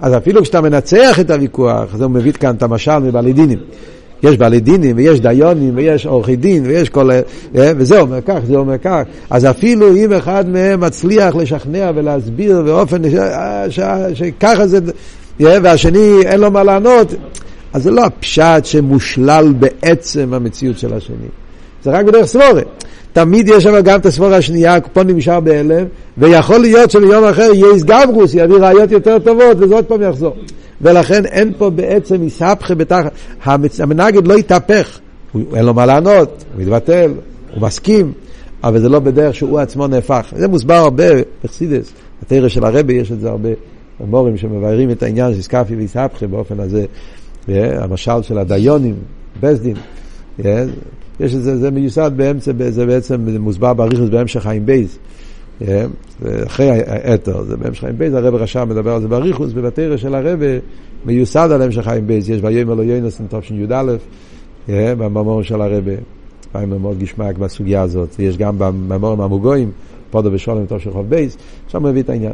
אז 0.00 0.16
אפילו 0.16 0.42
כשאתה 0.42 0.60
מנצח 0.60 1.20
את 1.20 1.30
הוויכוח, 1.30 1.96
זה 1.96 2.04
הוא 2.04 2.12
מביא 2.12 2.32
כאן 2.32 2.54
את 2.54 2.62
המשל 2.62 2.98
מבעלי 2.98 3.32
דינים. 3.32 3.58
יש 4.22 4.36
בעלי 4.36 4.60
דינים 4.60 4.96
ויש 4.96 5.20
דיונים 5.20 5.72
ויש 5.76 6.06
עורכי 6.06 6.36
דין 6.36 6.66
ויש 6.66 6.88
כל... 6.88 7.10
אה, 7.10 7.20
וזה 7.54 8.00
אומר 8.00 8.20
כך, 8.20 8.38
זה 8.46 8.56
אומר 8.56 8.78
כך. 8.78 9.00
אז 9.30 9.46
אפילו 9.46 9.96
אם 9.96 10.12
אחד 10.12 10.48
מהם 10.48 10.80
מצליח 10.80 11.36
לשכנע 11.36 11.90
ולהסביר 11.94 12.62
באופן 12.62 13.04
אה, 13.04 13.66
שככה 14.14 14.66
זה... 14.66 14.78
והשני 15.40 16.22
אין 16.24 16.40
לו 16.40 16.50
מה 16.50 16.62
לענות, 16.62 17.14
אז 17.72 17.82
זה 17.82 17.90
לא 17.90 18.04
הפשט 18.04 18.64
שמושלל 18.64 19.52
בעצם 19.58 20.34
המציאות 20.34 20.78
של 20.78 20.94
השני. 20.94 21.28
זה 21.84 21.90
רק 21.90 22.04
בדרך 22.04 22.26
סבורת. 22.26 22.84
תמיד 23.12 23.48
יש 23.48 23.64
שם 23.64 23.80
גם 23.80 24.00
את 24.00 24.06
הסבורה 24.06 24.36
השנייה, 24.36 24.80
פה 24.80 25.02
נמשך 25.02 25.36
בהלם, 25.44 25.84
ויכול 26.18 26.58
להיות 26.58 26.90
שביום 26.90 27.24
אחר 27.24 27.50
יהיה 27.54 27.66
איסגברוס, 27.74 28.34
יביא 28.34 28.56
ראיות 28.56 28.90
יותר 28.90 29.18
טובות, 29.18 29.56
וזה 29.60 29.74
עוד 29.74 29.84
פעם 29.84 30.02
יחזור. 30.02 30.36
ולכן 30.82 31.26
אין 31.26 31.52
פה 31.58 31.70
בעצם 31.70 32.22
איסהפכה 32.22 32.74
בתחת, 32.74 33.12
המנגד 33.78 34.26
לא 34.26 34.38
יתהפך, 34.38 35.00
אין 35.54 35.64
לו 35.64 35.74
מה 35.74 35.86
לענות, 35.86 36.44
הוא 36.54 36.62
מתבטל, 36.62 37.12
הוא 37.54 37.62
מסכים, 37.62 38.12
אבל 38.64 38.80
זה 38.80 38.88
לא 38.88 38.98
בדרך 38.98 39.34
שהוא 39.34 39.58
עצמו 39.58 39.86
נהפך. 39.86 40.32
זה 40.36 40.48
מוסבר 40.48 40.74
הרבה 40.74 41.04
בחסידס, 41.44 41.92
בתרא 42.22 42.48
של 42.48 42.64
הרבי 42.64 42.94
יש 42.94 43.12
את 43.12 43.20
זה 43.20 43.30
הרבה, 43.30 43.48
המורים 44.00 44.36
שמבארים 44.36 44.90
את 44.90 45.02
העניין 45.02 45.32
של 45.32 45.38
איסקפי 45.38 45.76
ואיסהפכה 45.76 46.26
באופן 46.26 46.60
הזה, 46.60 46.84
המשל 47.48 48.22
של 48.22 48.38
הדיונים, 48.38 48.94
בסדין, 49.40 49.76
יש 51.20 51.34
את 51.34 51.42
זה, 51.42 51.56
זה 51.56 51.70
מיוסד 51.70 52.12
באמצע, 52.16 52.52
זה 52.68 52.86
בעצם 52.86 53.28
מוסבר 53.38 53.74
באריכוס 53.74 54.08
בהמשך 54.08 54.42
חיים 54.42 54.66
בייז. 54.66 54.98
אחרי 56.46 56.70
האתר, 56.70 57.42
זה 57.42 57.56
בהמשך 57.56 57.80
חיים 57.80 57.98
בייז, 57.98 58.14
הרב 58.14 58.34
רשם 58.34 58.68
מדבר 58.68 58.92
על 58.92 59.00
זה 59.00 59.08
באריכוס, 59.08 59.52
בבתרא 59.52 59.96
של 59.96 60.14
הרב 60.14 60.40
מיוסד 61.04 61.48
על 61.52 61.62
המשך 61.62 61.84
חיים 61.84 62.06
בייז, 62.06 62.30
יש 62.30 62.40
ויאמר 62.42 62.74
לו 62.74 62.82
יוינוס 62.82 63.20
י"א, 63.50 63.96
במאמור 64.68 65.42
של 65.42 65.60
הרב, 65.60 65.84
פעמים 66.52 66.82
מאוד 66.82 66.98
גשמק 66.98 67.38
בסוגיה 67.38 67.82
הזאת, 67.82 68.08
ויש 68.18 68.38
גם 68.38 68.58
במאמורים 68.58 69.20
המוגויים, 69.20 69.70
פודו 70.10 70.32
ושולם 70.32 70.64
של 70.78 70.90
חוב 70.90 71.08
בייז, 71.08 71.36
שם 71.68 71.82
מביא 71.82 72.02
את 72.02 72.10
העניין. 72.10 72.32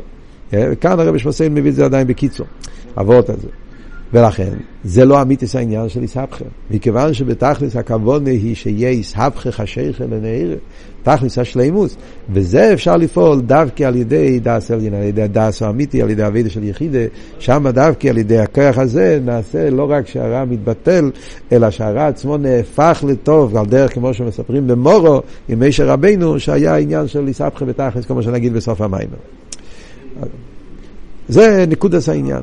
וכאן 0.52 1.00
הרב 1.00 1.18
שמוסיין 1.18 1.54
מביא 1.54 1.70
את 1.70 1.76
זה 1.76 1.84
עדיין 1.84 2.06
בקיצור, 2.06 2.46
אבות 3.00 3.30
על 3.30 3.36
זה. 3.36 3.48
ולכן, 4.12 4.52
זה 4.84 5.04
לא 5.04 5.22
אמיתיס 5.22 5.56
העניין 5.56 5.88
של 5.88 6.02
איסהפכה. 6.02 6.44
מכיוון 6.70 7.14
שבתכלס 7.14 7.76
הכוונה 7.76 8.30
היא 8.30 8.54
שיהיה 8.54 8.88
איסהפכה 8.88 9.50
חשיכה 9.50 10.04
לנעירה, 10.04 10.54
תכלס 11.02 11.38
השלימוס, 11.38 11.96
וזה 12.30 12.72
אפשר 12.72 12.96
לפעול 12.96 13.40
דווקא 13.40 13.84
על 13.84 13.96
ידי 13.96 14.40
דס 14.40 14.70
עליין, 14.70 14.94
על 14.94 15.02
ידי 15.02 15.22
הדס 15.22 15.62
האמיתי, 15.62 16.02
על 16.02 16.10
ידי 16.10 16.26
אבידה 16.26 16.50
של 16.50 16.64
יחידה, 16.64 16.98
שם 17.38 17.68
דווקא 17.68 18.08
על 18.08 18.18
ידי 18.18 18.38
הכוח 18.38 18.78
הזה 18.78 19.20
נעשה 19.24 19.70
לא 19.70 19.90
רק 19.90 20.08
שהרע 20.08 20.44
מתבטל, 20.44 21.10
אלא 21.52 21.70
שהרע 21.70 22.06
עצמו 22.06 22.36
נהפך 22.36 23.04
לטוב, 23.08 23.56
על 23.56 23.66
דרך 23.66 23.94
כמו 23.94 24.14
שמספרים 24.14 24.66
במורו, 24.66 25.22
עם 25.48 25.58
מישר 25.58 25.88
רבנו, 25.88 26.40
שהיה 26.40 26.76
עניין 26.76 27.08
של 27.08 27.28
איסהפכה 27.28 27.64
בתכלס, 27.64 28.04
כמו 28.04 28.22
שנגיד 28.22 28.52
בסוף 28.52 28.80
המים. 28.80 29.08
זה 31.28 31.64
נקודס 31.68 32.08
העניין. 32.08 32.42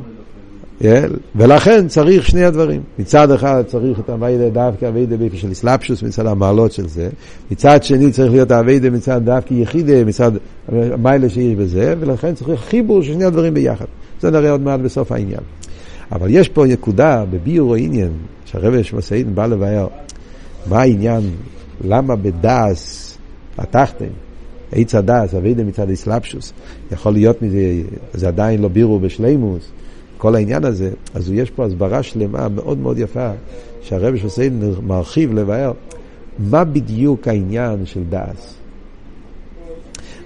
ולכן 1.35 1.88
צריך 1.88 2.27
שני 2.27 2.43
הדברים. 2.43 2.81
מצד 2.99 3.31
אחד 3.31 3.63
צריך 3.67 3.99
את 3.99 4.09
הווידה 4.09 4.49
דווקא 4.49 4.85
הווידה 4.85 5.17
באיפה 5.17 5.38
של 5.38 5.51
אסלאפשוס 5.51 6.03
מצד 6.03 6.25
המעלות 6.25 6.71
של 6.71 6.88
זה, 6.88 7.09
מצד 7.51 7.83
שני 7.83 8.11
צריך 8.11 8.31
להיות 8.31 8.51
הווידה 8.51 8.89
מצד 8.89 9.21
דווקא 9.25 9.53
יחידה, 9.53 10.03
מצד 10.03 10.31
המיילה 10.67 11.29
שיש 11.29 11.55
בזה, 11.55 11.95
ולכן 11.99 12.35
צריך 12.35 12.61
חיבור 12.61 13.03
של 13.03 13.13
שני 13.13 13.25
הדברים 13.25 13.53
ביחד. 13.53 13.85
זה 14.21 14.31
נראה 14.31 14.51
עוד 14.51 14.61
מעט 14.61 14.79
בסוף 14.79 15.11
העניין. 15.11 15.41
אבל 16.11 16.27
יש 16.29 16.49
פה 16.49 16.65
נקודה 16.65 17.25
בביור 17.29 17.75
העניין, 17.75 18.11
שהרבי 18.45 18.83
שמסעידן 18.83 19.35
בא 19.35 19.45
לבאר, 19.45 19.88
מה 20.69 20.81
העניין, 20.81 21.21
למה 21.83 22.15
בדס 22.15 23.17
התחתן, 23.57 24.05
עץ 24.71 24.95
הדס, 24.95 25.33
אבידה 25.33 25.63
מצד 25.63 25.89
אסלאפשוס, 25.89 26.53
יכול 26.91 27.13
להיות 27.13 27.41
מזה, 27.41 27.81
זה 28.13 28.27
עדיין 28.27 28.61
לא 28.61 28.67
בירו 28.67 28.99
בשלימוס, 28.99 29.71
כל 30.25 30.35
העניין 30.35 30.65
הזה, 30.65 30.89
אז 31.13 31.31
יש 31.31 31.49
פה 31.49 31.65
הסברה 31.65 32.03
שלמה 32.03 32.49
מאוד 32.49 32.77
מאוד 32.77 32.97
יפה, 32.97 33.29
שהרבי 33.81 34.19
שוסיידן 34.19 34.71
מרחיב 34.88 35.33
לבאר 35.33 35.71
מה 36.39 36.63
בדיוק 36.63 37.27
העניין 37.27 37.85
של 37.85 38.03
דאס. 38.09 38.55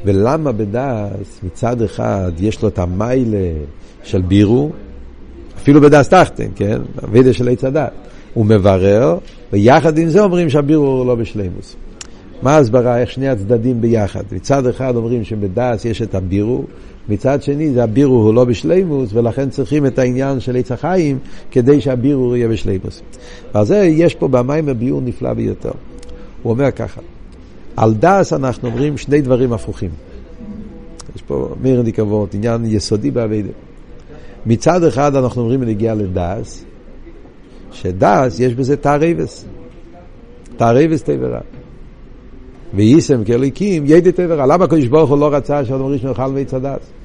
ולמה 0.06 0.52
בדאס 0.52 1.40
מצד 1.44 1.82
אחד 1.82 2.32
יש 2.40 2.62
לו 2.62 2.70
את 2.70 2.80
המיילה 2.80 3.52
של 4.04 4.22
בירו, 4.22 4.72
אפילו 5.58 5.82
בדאס 5.82 6.10
תחתן, 6.10 6.48
כן? 6.56 6.82
הווידה 7.02 7.34
של 7.34 7.50
עץ 7.50 7.64
הדת. 7.64 7.92
הוא 8.34 8.46
מברר, 8.46 9.18
ויחד 9.54 9.98
עם 9.98 10.10
זה 10.10 10.22
אומרים 10.22 10.50
שהבירו 10.50 10.86
הוא 10.86 11.06
לא 11.06 11.16
בשלימוס. 11.16 11.76
מה 12.42 12.56
ההסברה? 12.56 13.00
איך 13.00 13.12
שני 13.12 13.30
הצדדים 13.30 13.82
ביחד. 13.82 14.24
מצד 14.32 14.68
אחד 14.68 14.96
אומרים 14.96 15.24
שבדאס 15.24 15.86
יש 15.86 16.02
את 16.02 16.16
הבירו, 16.16 16.64
מצד 17.10 17.44
שני 17.44 17.72
זה 17.72 17.84
הבירו 17.84 18.16
הוא 18.16 18.34
לא 18.34 18.46
בשלימוס, 18.46 19.10
ולכן 19.14 19.50
צריכים 19.50 19.86
את 19.86 20.00
העניין 20.00 20.40
של 20.40 20.56
עץ 20.56 20.72
החיים 20.72 21.20
כדי 21.52 21.82
שהבירו 21.82 22.36
יהיה 22.36 22.48
בשלימוס. 22.48 23.02
ועל 23.54 23.66
זה 23.66 23.78
יש 23.78 24.16
פה 24.16 24.28
במים 24.28 24.70
הביור 24.70 25.02
נפלא 25.02 25.34
ביותר. 25.34 25.72
הוא 26.44 26.52
אומר 26.54 26.72
ככה, 26.72 27.02
על 27.78 27.94
דאס 27.94 28.34
אנחנו 28.34 28.70
אומרים 28.70 28.98
שני 28.98 29.22
דברים 29.22 29.54
הפוכים. 29.54 29.90
יש 31.16 31.22
פה 31.22 31.56
מאיר 31.62 31.82
ניקבות, 31.82 32.34
עניין 32.34 32.66
יסודי 32.66 33.12
באביידה. 33.12 33.50
מצד 34.46 34.84
אחד 34.84 35.16
אנחנו 35.16 35.42
אומרים 35.42 35.64
נגיע 35.64 35.96
לדס, 35.96 36.66
שדס 37.72 38.40
יש 38.40 38.54
בזה 38.54 38.78
תערבס. 38.78 39.46
תערבס 40.58 41.04
תברה. 41.04 41.40
ויישם 42.74 43.24
כאליקים 43.24 43.84
ידי 43.86 44.12
תברה. 44.12 44.46
למה 44.46 44.66
הקדוש 44.66 44.88
ברוך 44.88 45.10
הוא 45.10 45.20
לא 45.20 45.34
רצה 45.34 45.66
שאדם 45.66 45.86
ראשון 45.86 46.10
יאכל 46.10 46.28
מעץ 46.28 46.54
הדס? 46.54 46.99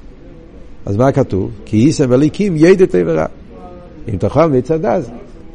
אז 0.85 0.97
מה 0.97 1.11
כתוב? 1.11 1.51
כי 1.65 1.77
יישם 1.77 2.13
אליקים 2.13 2.53
ידי 2.57 2.87
תברה. 2.87 3.25
אם 4.13 4.17
תאכל 4.17 4.45
מעץ 4.45 4.71
הדס, 4.71 5.09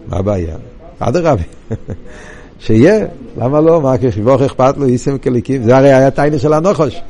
מה 0.09 0.16
הבעיה? 0.16 0.57
אדרבה. 0.99 1.43
שיהיה, 2.59 3.07
למה 3.38 3.61
לא? 3.61 3.81
מה 3.81 3.99
כחיבוך 3.99 4.43
אכפת 4.43 4.77
לו, 4.77 4.88
יישם 4.88 5.19
כאליקים? 5.19 5.62
זה 5.62 5.77
הרי 5.77 5.93
היה 5.93 6.11
טיינה 6.11 6.38
של 6.38 6.53
הנוחש. 6.53 7.03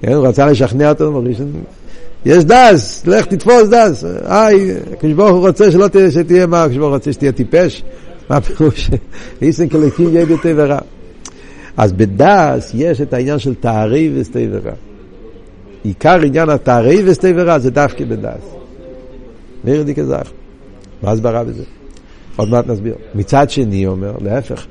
כן, 0.00 0.12
הוא 0.12 0.26
רצה 0.26 0.46
לשכנע 0.46 0.88
אותו. 0.88 1.22
יש 2.26 2.44
דס, 2.44 3.06
לך 3.06 3.26
תתפוס 3.26 3.68
דס. 3.70 4.04
היי, 4.24 4.74
כשברוך 5.00 5.30
הוא 5.30 5.48
רוצה 5.48 5.70
שלא 5.70 5.88
תהיה, 5.88 6.10
שתהיה 6.10 6.46
מה, 6.46 6.66
כשברוך 6.68 6.88
הוא 6.88 6.94
רוצה 6.94 7.12
שתהיה 7.12 7.32
טיפש. 7.32 7.82
מה 8.30 8.36
הפירוש? 8.36 8.90
איסן 9.42 9.68
כלקים 9.68 10.14
יהיה 10.14 10.26
ביתי 10.26 10.52
ורע. 10.56 10.78
אז 11.76 11.92
בדס 11.92 12.70
יש 12.74 13.00
את 13.00 13.12
העניין 13.12 13.38
של 13.38 13.54
תערי 13.54 14.10
וסתי 14.14 14.48
ורע. 14.52 14.72
עיקר 15.84 16.20
עניין 16.20 16.50
התערי 16.50 17.02
וסתי 17.10 17.32
ורע 17.36 17.58
זה 17.58 17.70
דווקא. 17.70 18.04
נראה 19.64 19.84
לי 19.84 19.94
כזך. 19.94 20.30
מה 21.02 21.10
הסברה 21.10 21.44
בזה? 21.44 21.62
עוד 22.36 22.48
מעט 22.48 22.66
נסביר. 22.66 22.94
מצד 23.14 23.50
שני 23.50 23.86
אומר, 23.86 24.12
להפך. 24.20 24.66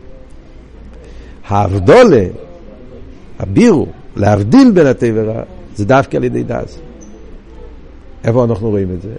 האבדולה, 1.48 2.26
הבירו, 3.40 3.88
להבדיל 4.16 4.72
בין 4.72 4.88
הטבע 4.88 5.22
ורע, 5.26 5.44
זה 5.76 5.86
דווקא 5.86 6.18
על 6.18 6.24
ידי 6.24 6.44
דס. 6.44 6.80
איפה 8.24 8.44
אנחנו 8.44 8.70
רואים 8.70 8.92
את 8.94 9.02
זה? 9.02 9.14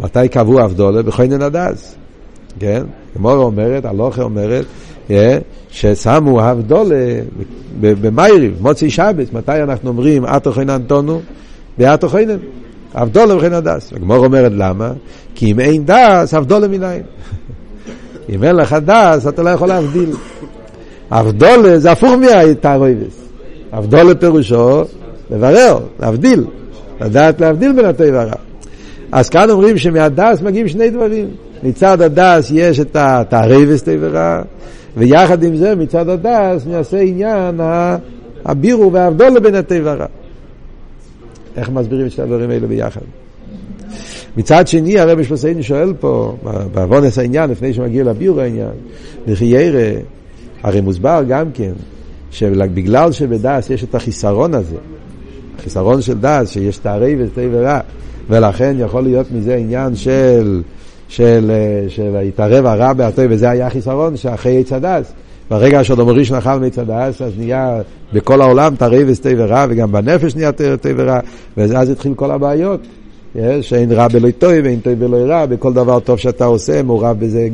מתי 0.00 0.28
קבעו 0.28 0.64
אבדולה? 0.64 1.02
בכהנן 1.02 1.42
הדס. 1.42 1.94
כן? 2.60 2.82
גמורה 3.16 3.34
אומרת, 3.34 3.84
הלוכה 3.84 4.22
אומרת, 4.22 4.64
ששמו 5.70 6.50
אבדולה 6.50 7.20
במייריב, 7.80 8.56
מוצאי 8.60 8.90
שבס, 8.90 9.32
מתי 9.32 9.62
אנחנו 9.62 9.88
אומרים 9.88 10.24
אתו 10.24 10.52
חינן 10.52 10.82
תונו? 10.86 11.20
באתו 11.78 12.08
חינן. 12.08 12.36
אבדולה 12.94 13.36
וכן 13.36 13.52
הדס. 13.52 13.92
הגמור 13.92 14.24
אומרת 14.24 14.52
למה? 14.54 14.92
כי 15.34 15.52
אם 15.52 15.60
אין 15.60 15.84
דס, 15.86 16.34
אבדולה 16.34 16.68
מנין. 16.68 17.02
אם 18.30 18.44
אין 18.44 18.56
לך 18.56 18.76
דס, 18.84 19.26
אתה 19.26 19.42
לא 19.42 19.50
יכול 19.50 19.68
להבדיל. 19.68 20.10
אבדולה 21.10 21.78
זה 21.78 21.92
הפוך 21.92 22.10
מהתערויבס. 22.10 23.28
אבדולה 23.72 24.14
פירושו 24.14 24.82
לברר, 25.30 25.78
להבדיל. 26.00 26.44
לדעת 27.00 27.40
להבדיל 27.40 27.72
בין 27.72 27.84
הטוב 27.84 28.06
והרע. 28.12 28.32
אז 29.12 29.28
כאן 29.28 29.50
אומרים 29.50 29.78
שמהדס 29.78 30.42
מגיעים 30.42 30.68
שני 30.68 30.90
דברים. 30.90 31.28
מצד 31.62 32.02
הדס 32.02 32.50
יש 32.54 32.80
את 32.80 32.96
התערבס 32.96 33.82
טוב 33.82 33.94
ורע, 34.00 34.42
ויחד 34.98 35.42
עם 35.42 35.56
זה 35.56 35.74
מצד 35.74 36.08
הדס 36.08 36.66
נעשה 36.66 37.00
עניין 37.00 37.60
הבירו 38.44 38.92
והאבדולה 38.92 39.40
בין 39.40 39.54
הטוב 39.54 39.78
והרע. 39.82 40.06
איך 41.56 41.70
מסבירים 41.70 42.06
את 42.06 42.12
שני 42.12 42.24
הדברים 42.24 42.50
האלה 42.50 42.66
ביחד? 42.66 43.00
מצד 44.36 44.68
שני 44.68 44.98
הרבי 44.98 45.24
שלוסיין 45.24 45.62
שואל 45.62 45.92
פה, 46.00 46.36
בעוונס 46.74 47.18
העניין, 47.18 47.50
לפני 47.50 47.74
שמגיע 47.74 48.04
לביור 48.04 48.40
העניין, 48.40 48.70
וכי 49.26 49.44
ירא, 49.44 50.00
הרי 50.62 50.80
מוסבר 50.80 51.22
גם 51.28 51.46
כן, 51.54 51.72
שבגלל 52.30 53.12
שבדס 53.12 53.70
יש 53.70 53.84
את 53.84 53.94
החיסרון 53.94 54.54
הזה, 54.54 54.76
חיסרון 55.62 56.02
של 56.02 56.18
דס, 56.18 56.50
שיש 56.50 56.78
תערי 56.78 57.16
וסטי 57.18 57.48
ורע, 57.52 57.80
ולכן 58.28 58.76
יכול 58.78 59.02
להיות 59.02 59.26
מזה 59.32 59.56
עניין 59.56 59.94
של, 59.96 60.62
של, 61.08 61.50
של 61.88 62.16
התערב 62.16 62.66
הרע 62.66 62.92
בהטוי, 62.92 63.26
וזה 63.30 63.50
היה 63.50 63.66
החיסרון 63.66 64.16
שאחרי 64.16 64.60
עץ 64.60 64.72
הדס. 64.72 65.12
ברגע 65.50 65.84
שאדום 65.84 66.08
ראשון 66.08 66.36
אכל 66.36 66.58
מעץ 66.58 66.78
הדס, 66.78 67.22
אז 67.22 67.32
נהיה 67.38 67.80
בכל 68.12 68.40
העולם 68.40 68.74
תערי 68.74 69.04
וסטי 69.06 69.34
ורע, 69.36 69.66
וגם 69.68 69.92
בנפש 69.92 70.36
נהיה 70.36 70.52
תערי 70.52 70.94
ורע, 70.96 71.18
ואז 71.56 71.90
התחיל 71.90 72.14
כל 72.14 72.30
הבעיות. 72.30 72.80
שאין 73.60 73.92
רע 73.92 74.08
בלא 74.08 74.30
טוב 74.30 74.52
ואין 74.64 74.80
טוב 74.80 74.92
בלא 74.92 75.16
רע, 75.16 75.46
בכל 75.46 75.72
דבר 75.72 76.00
טוב 76.00 76.18
שאתה 76.18 76.44
עושה, 76.44 76.82
מעורב 76.82 77.16
בזה 77.20 77.48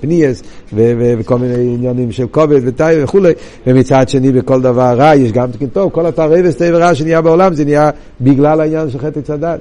פניאס 0.00 0.42
וכל 0.72 1.38
מיני 1.38 1.74
עניינים 1.74 2.12
של 2.12 2.26
כובד 2.30 2.60
וטי 2.64 2.84
וכולי, 3.02 3.32
ומצד 3.66 4.08
שני 4.08 4.32
בכל 4.32 4.62
דבר 4.62 4.94
רע 4.96 5.16
יש 5.16 5.32
גם 5.32 5.50
תקין 5.50 5.68
טוב, 5.68 5.90
כל 5.90 6.06
התערבס 6.06 6.56
טוב 6.56 6.68
ורע 6.72 6.94
שנהיה 6.94 7.20
בעולם 7.20 7.54
זה 7.54 7.64
נהיה 7.64 7.90
בגלל 8.20 8.60
העניין 8.60 8.90
של 8.90 8.98
חטא 8.98 9.20
צדת. 9.20 9.60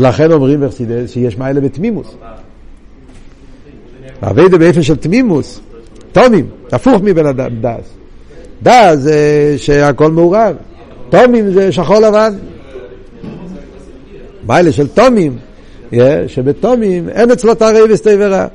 לכן 0.00 0.32
אומרים 0.32 0.60
בחסידס 0.60 1.10
שיש 1.10 1.38
מעלה 1.38 1.60
בתמימוס. 1.60 2.16
אביידה 4.22 4.58
באופן 4.58 4.82
של 4.82 4.96
תמימוס, 4.96 5.60
תומים, 6.12 6.46
הפוך 6.72 7.02
מבן 7.02 7.26
אדם, 7.26 7.50
דס. 7.60 7.94
דס 8.62 8.98
זה 8.98 9.54
שהכל 9.56 10.10
מעורב, 10.10 10.56
תומים 11.10 11.50
זה 11.50 11.72
שחור 11.72 11.98
לבן. 11.98 12.34
מיילה 14.46 14.72
של 14.72 14.88
תומים, 14.88 15.36
שבתומים 16.26 17.08
אין 17.08 17.30
אצלו 17.30 17.54
תערי 17.54 17.92
וסתי 17.92 18.10
ורע. 18.18 18.46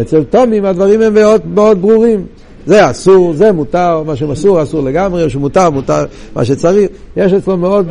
אצל 0.00 0.24
תומים 0.24 0.64
הדברים 0.64 1.02
הם 1.02 1.14
מאוד, 1.14 1.46
מאוד 1.46 1.82
ברורים. 1.82 2.26
זה 2.68 2.90
אסור, 2.90 3.34
זה 3.34 3.52
מותר, 3.52 4.02
מה 4.06 4.16
שאסור, 4.16 4.62
אסור 4.62 4.82
לגמרי, 4.82 5.24
מה 5.24 5.30
שמותר, 5.30 5.70
מותר, 5.70 6.04
מה 6.36 6.44
שצריך. 6.44 6.90
יש 7.16 7.32
אצלו 7.32 7.56
מאוד, 7.56 7.86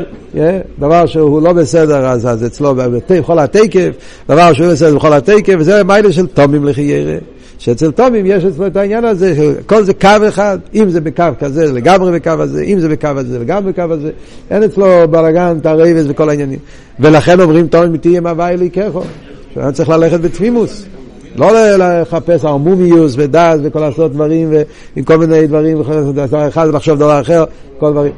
דבר 0.80 1.06
שהוא 1.06 1.42
לא 1.42 1.54
בסדר, 1.54 2.06
אז, 2.06 2.28
אז 2.28 2.46
אצלו 2.46 2.76
בכל 3.10 3.40
התקף, 3.40 3.90
דבר 4.30 4.54
שהוא 4.54 4.68
בסדר 4.68 4.96
בכל 4.96 5.14
התקף, 5.14 5.54
וזה 5.60 5.84
מיילה 5.84 6.12
של 6.12 6.28
תומים 6.28 6.66
לחיירה. 6.66 7.18
שאצל 7.60 7.92
תומים 7.92 8.26
יש 8.26 8.46
אצלו 8.46 8.68
את 8.68 8.76
העניין 8.76 9.06
הזה, 9.06 9.54
כל 9.66 9.84
זה 9.84 9.94
קו 9.94 10.10
אחד, 10.28 10.58
אם 10.76 10.90
זה 10.90 11.02
בקו 11.02 11.24
כזה, 11.40 11.74
לגמרי 11.74 12.12
בקו 12.20 12.32
הזה, 12.40 12.64
אם 12.64 12.80
זה 12.80 12.90
בקו 12.90 13.08
הזה, 13.08 13.40
לגמרי 13.40 13.72
בקו 13.72 13.82
הזה, 13.82 14.12
אין 14.52 14.64
אצלו 14.64 14.88
בלאגן, 15.10 15.60
תרבס 15.64 16.06
וכל 16.08 16.30
העניינים. 16.30 16.60
ולכן 17.00 17.40
אומרים 17.40 17.68
תומים 17.68 17.98
תהיה 17.98 18.22
מהווי 18.22 18.58
לי 18.58 18.70
ככו, 18.70 19.02
שאדם 19.54 19.72
צריך 19.72 19.90
ללכת 19.90 20.20
בתמימוס. 20.20 20.86
לא 21.38 21.78
לחפש 21.78 22.46
ערמומיוס 22.46 23.14
ודעת 23.18 23.60
וכל 23.64 23.80
לעשות 23.80 24.12
דברים 24.12 24.50
ועם 24.52 25.06
כל 25.06 25.18
מיני 25.18 25.48
דברים, 25.48 25.82
דבר 26.14 26.48
אחד 26.48 26.68
ולחשוב 26.68 27.00
דבר 27.00 27.22
אחר, 27.22 27.44
כל 27.80 27.92
דברים. 27.92 28.12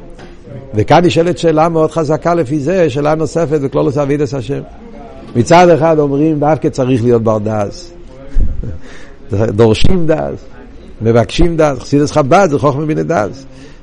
וכאן 0.75 1.05
נשאלת 1.05 1.37
שאלה 1.37 1.69
מאוד 1.69 1.91
חזקה 1.91 2.33
לפי 2.33 2.59
זה, 2.59 2.89
שאלה 2.89 3.15
נוספת 3.15 3.61
בכלולוס 3.61 3.97
אבידס 3.97 4.33
השם. 4.33 4.59
מצד 5.35 5.69
אחד 5.69 5.99
אומרים 5.99 6.39
דווקא 6.39 6.69
צריך 6.69 7.03
להיות 7.03 7.23
בר 7.23 7.37
דעת. 7.37 7.73
דורשים 9.57 10.07
דעת, 10.07 10.33
מבקשים 11.01 11.57
דעת, 11.57 11.79
חסידס 11.79 12.11
חב"ד 12.11 12.47
זה 12.49 12.59
חוכמה 12.59 12.85
מן 12.85 12.97
הדעת. 12.97 13.31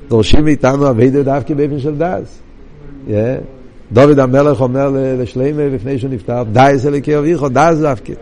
דורשים 0.09 0.45
מאיתנו 0.45 0.89
אבידה 0.89 1.23
דווקא 1.23 1.53
באופן 1.53 1.79
של 1.79 1.95
דעת. 1.95 2.23
דוד 3.91 4.19
המלך 4.19 4.61
אומר 4.61 4.91
לשלימה 5.19 5.67
לפני 5.67 5.99
שהוא 5.99 6.11
נפטר, 6.11 6.43
דייס 6.51 6.85
אליקי 6.85 7.17
אביכו, 7.17 7.49
דעת 7.49 7.77
דווקא. 7.77 8.13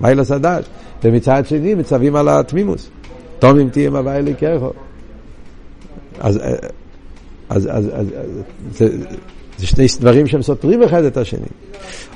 מה 0.00 0.08
אילס 0.08 0.30
הדעת? 0.30 0.64
ומצד 1.04 1.42
שני 1.46 1.74
מצווים 1.74 2.16
על 2.16 2.28
התמימוס. 2.28 2.88
תומים 3.38 3.68
תהיה 3.68 3.90
מבא 3.90 4.16
אליקךו. 4.16 4.72
אז, 6.20 6.38
אז, 7.48 7.68
אז, 7.70 7.90
אז, 7.92 8.06
זה, 8.72 8.88
זה 9.58 9.66
שני 9.66 9.86
דברים 10.00 10.26
שהם 10.26 10.42
סותרים 10.42 10.82
אחד 10.82 11.04
את 11.04 11.16
השני. 11.16 11.46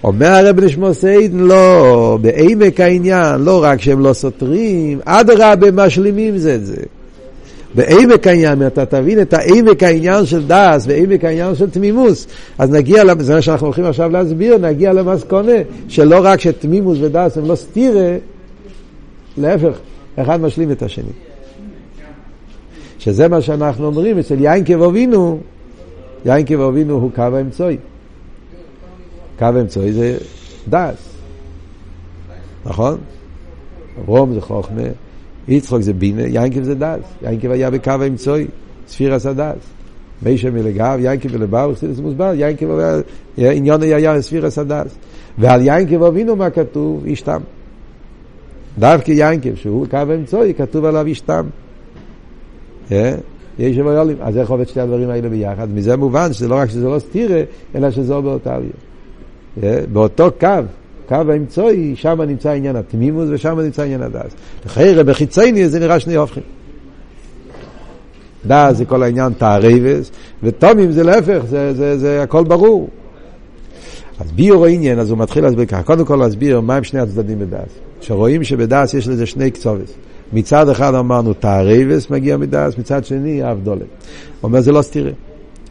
אומר 0.05 0.27
הרב 0.27 0.61
נשמור 0.61 0.93
סיידן, 0.93 1.39
לא, 1.39 2.19
בעמק 2.21 2.81
העניין, 2.81 3.41
לא 3.41 3.65
רק 3.65 3.81
שהם 3.81 4.01
לא 4.01 4.13
סותרים, 4.13 5.01
אדרבה 5.05 5.71
משלימים 5.71 6.39
זה 6.39 6.55
את 6.55 6.67
זה. 6.67 6.77
בעמק 7.75 8.27
העניין, 8.27 8.67
אתה 8.67 8.87
תבין 8.87 9.21
את 9.23 9.33
העמק 9.33 9.83
העניין 9.83 10.27
של 10.27 10.47
דס 10.47 10.85
ועמק 10.87 11.25
העניין 11.25 11.55
של 11.55 11.71
תמימוס, 11.71 12.27
אז 12.59 12.71
נגיע, 12.71 13.03
זה 13.19 13.35
מה 13.35 13.43
שאנחנו 13.43 13.67
הולכים 13.67 13.85
עכשיו 13.85 14.11
להסביר, 14.11 14.59
נגיע 14.59 14.93
למסקונה, 14.93 15.53
שלא 15.89 16.21
רק 16.23 16.41
שתמימוס 16.41 16.99
ודס 17.01 17.39
הם 17.39 17.45
לא 17.45 17.55
סתירה, 17.55 18.17
להפך, 19.37 19.79
אחד 20.17 20.41
משלים 20.41 20.73
את 20.73 20.83
השני. 20.83 21.13
שזה 22.99 23.29
מה 23.29 23.41
שאנחנו 23.41 23.87
אומרים 23.87 24.19
אצל 24.19 24.41
יין 24.41 24.65
כבובינו, 24.65 25.41
יין 26.25 26.47
כבובינו 26.47 26.95
הוא 26.95 27.11
קו 27.15 27.23
האמצעי. 27.23 27.77
קו 29.39 29.45
האמצעי 29.45 29.93
זה 29.93 30.19
דס, 30.69 31.09
נכון? 32.65 32.99
רום 34.07 34.35
זה 34.35 34.41
חוכמה. 34.41 34.83
יצחוק 35.49 35.81
זה 35.81 35.93
בינה, 35.93 36.23
יינקב 36.23 36.63
זה 36.63 36.75
דס. 36.75 37.01
יינקב 37.23 37.51
היה 37.51 37.71
בקו 37.71 37.91
האמצעי, 37.91 38.47
ספיר 38.89 39.15
עשה 39.15 39.33
דס. 39.33 39.57
מישה 40.23 40.51
מלגב, 40.51 40.99
יינקב 41.03 41.29
ולבאו, 41.33 41.75
חסידס 41.75 41.99
מוסבר, 41.99 42.33
יינקב 42.35 42.67
עניון 43.39 43.83
היה 43.83 44.23
ספיר 44.23 44.47
עשה 44.47 44.65
דס. 44.65 44.95
ועל 45.39 45.61
יינקב 45.61 46.03
אבינו 46.03 46.37
מה 46.37 46.51
כתוב? 46.51 47.05
אישתם. 47.07 47.41
דווקא 48.79 49.11
יינקב, 49.11 49.55
שהוא 49.55 49.87
קו 49.87 49.97
האמצעי, 49.97 50.55
כתוב 50.55 50.85
עליו 50.85 51.07
אישתם. 51.07 51.47
יש 53.59 53.77
ויולים. 53.77 54.17
אז 54.21 54.39
איך 54.39 54.51
עובד 54.51 54.69
שתי 54.69 54.81
הדברים 54.81 55.11
האלה 55.11 55.29
ביחד? 55.29 55.69
מזה 55.75 55.97
מובן 55.97 56.33
שזה 56.33 56.49
לא 56.49 56.55
רק 56.55 56.71
שזה 56.71 56.89
לא 56.89 56.99
סתירה, 56.99 57.43
אלא 57.75 57.91
שזה 57.91 58.21
באותה 58.21 58.55
עלייה. 58.55 59.87
באותו 59.93 60.29
קו, 60.41 60.49
קו 61.13 61.33
האמצעי, 61.33 61.97
שם 61.97 62.21
נמצא 62.21 62.51
עניין 62.51 62.77
התמימוס 62.77 63.29
ושם 63.31 63.61
נמצא 63.61 63.83
עניין 63.83 64.03
הדס. 64.03 64.35
לחיירה 64.67 65.03
בחיצייני 65.03 65.69
זה 65.69 65.81
נראה 65.81 66.01
שני 66.01 66.15
הופכים. 66.15 66.43
דס 68.47 68.77
זה 68.77 68.85
כל 68.85 69.03
העניין 69.03 69.33
תערבס, 69.33 70.11
ותומים 70.43 70.93
זה 70.93 71.05
להפך, 71.05 71.41
זה, 71.49 71.75
זה, 71.75 71.99
זה 71.99 72.23
הכל 72.23 72.45
ברור. 72.45 72.89
אז 74.21 74.33
ביור 74.33 74.65
העניין, 74.65 74.99
אז 74.99 75.11
הוא 75.11 75.19
מתחיל 75.19 75.45
להסביר 75.45 75.65
ככה. 75.65 75.83
קודם 75.83 76.05
כל 76.05 76.17
להסביר 76.17 76.61
מה 76.61 76.77
הם 76.77 76.85
שני 76.85 77.01
הצדדים 77.01 77.39
בדס. 77.39 77.79
שרואים 78.01 78.45
שבדס 78.45 78.95
יש 78.95 79.09
לזה 79.09 79.27
שני 79.27 79.51
קצובס. 79.51 79.93
מצד 80.33 80.69
אחד 80.69 80.95
אמרנו 80.95 81.33
תערבס 81.33 82.11
מגיע 82.11 82.37
מדס, 82.37 82.79
מצד 82.79 83.05
שני 83.05 83.51
אבדולת. 83.51 83.81
הוא 83.81 83.87
אומר 84.43 84.61
זה 84.61 84.73
לא 84.73 84.83
סתירה. 84.83 85.11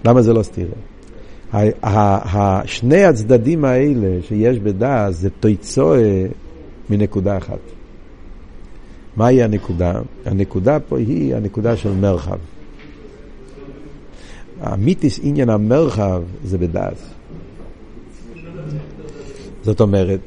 למה 0.05 0.21
זה 0.21 0.33
לא 0.33 0.43
סתירה? 0.43 0.75
שני 2.65 3.03
הצדדים 3.03 3.65
האלה 3.65 4.17
שיש 4.27 4.59
בדס 4.59 5.15
זה 5.15 5.29
תויצואה 5.29 6.25
מנקודה 6.89 7.37
אחת. 7.37 7.59
מהי 9.17 9.43
הנקודה? 9.43 9.93
הנקודה 10.25 10.79
פה 10.79 10.97
היא 10.97 11.35
הנקודה 11.35 11.77
של 11.77 11.91
מרחב. 11.91 12.37
המיתיס 14.61 15.19
עניין 15.23 15.49
המרחב 15.49 16.21
זה 16.43 16.57
בדס. 16.57 17.13
זאת 19.63 19.81
אומרת, 19.81 20.19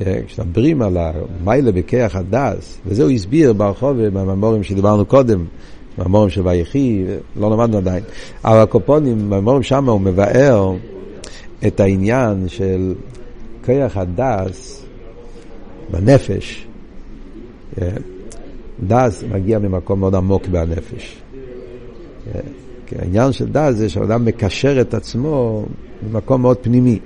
אה, 0.00 0.20
כשמדברים 0.26 0.82
על 0.82 0.96
המיילה 0.96 1.72
בכיח 1.72 2.16
הדס, 2.16 2.78
וזה 2.86 3.02
הוא 3.02 3.10
הסביר 3.10 3.52
ברחוב 3.52 3.96
בממורים 4.02 4.62
שדיברנו 4.62 5.04
קודם, 5.04 5.44
בממורים 5.98 6.30
של 6.30 6.46
ויחי, 6.46 7.04
לא 7.36 7.50
למדנו 7.50 7.76
עדיין, 7.76 8.02
אבל 8.44 8.58
הקופונים, 8.58 9.30
בממורים 9.30 9.62
שם 9.62 9.88
הוא 9.88 10.00
מבאר 10.00 10.72
את 11.66 11.80
העניין 11.80 12.48
של 12.48 12.94
כיח 13.64 13.96
הדס 13.96 14.84
בנפש. 15.90 16.66
אה, 17.82 17.88
דס 18.86 19.24
מגיע 19.32 19.58
ממקום 19.58 20.00
מאוד 20.00 20.14
עמוק 20.14 20.46
בנפש. 20.46 21.16
אה, 22.34 22.40
כי 22.86 22.94
העניין 22.98 23.32
של 23.32 23.48
דס 23.52 23.74
זה 23.74 23.88
שאדם 23.88 24.24
מקשר 24.24 24.80
את 24.80 24.94
עצמו 24.94 25.64
במקום 26.02 26.42
מאוד 26.42 26.56
פנימי. 26.56 26.98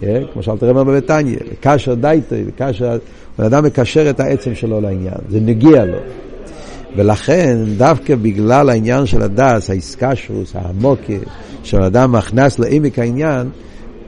כן? 0.00 0.22
כמו 0.32 0.42
שאלת 0.42 0.62
רמר 0.62 0.84
בביתניה, 0.84 1.38
קשר 1.60 1.94
דייטי, 1.94 2.44
קשר, 2.56 2.98
בן 3.38 3.44
אדם 3.44 3.64
מקשר 3.64 4.10
את 4.10 4.20
העצם 4.20 4.54
שלו 4.54 4.80
לעניין, 4.80 5.14
זה 5.28 5.40
נגיע 5.40 5.84
לו. 5.84 5.98
ולכן, 6.96 7.58
דווקא 7.76 8.14
בגלל 8.14 8.70
העניין 8.70 9.06
של 9.06 9.22
הדס, 9.22 9.70
האיסקשוס, 9.70 10.56
העמוקה, 10.56 11.12
שאדם 11.62 12.12
מכנס 12.12 12.58
לעמק 12.58 12.98
העניין, 12.98 13.48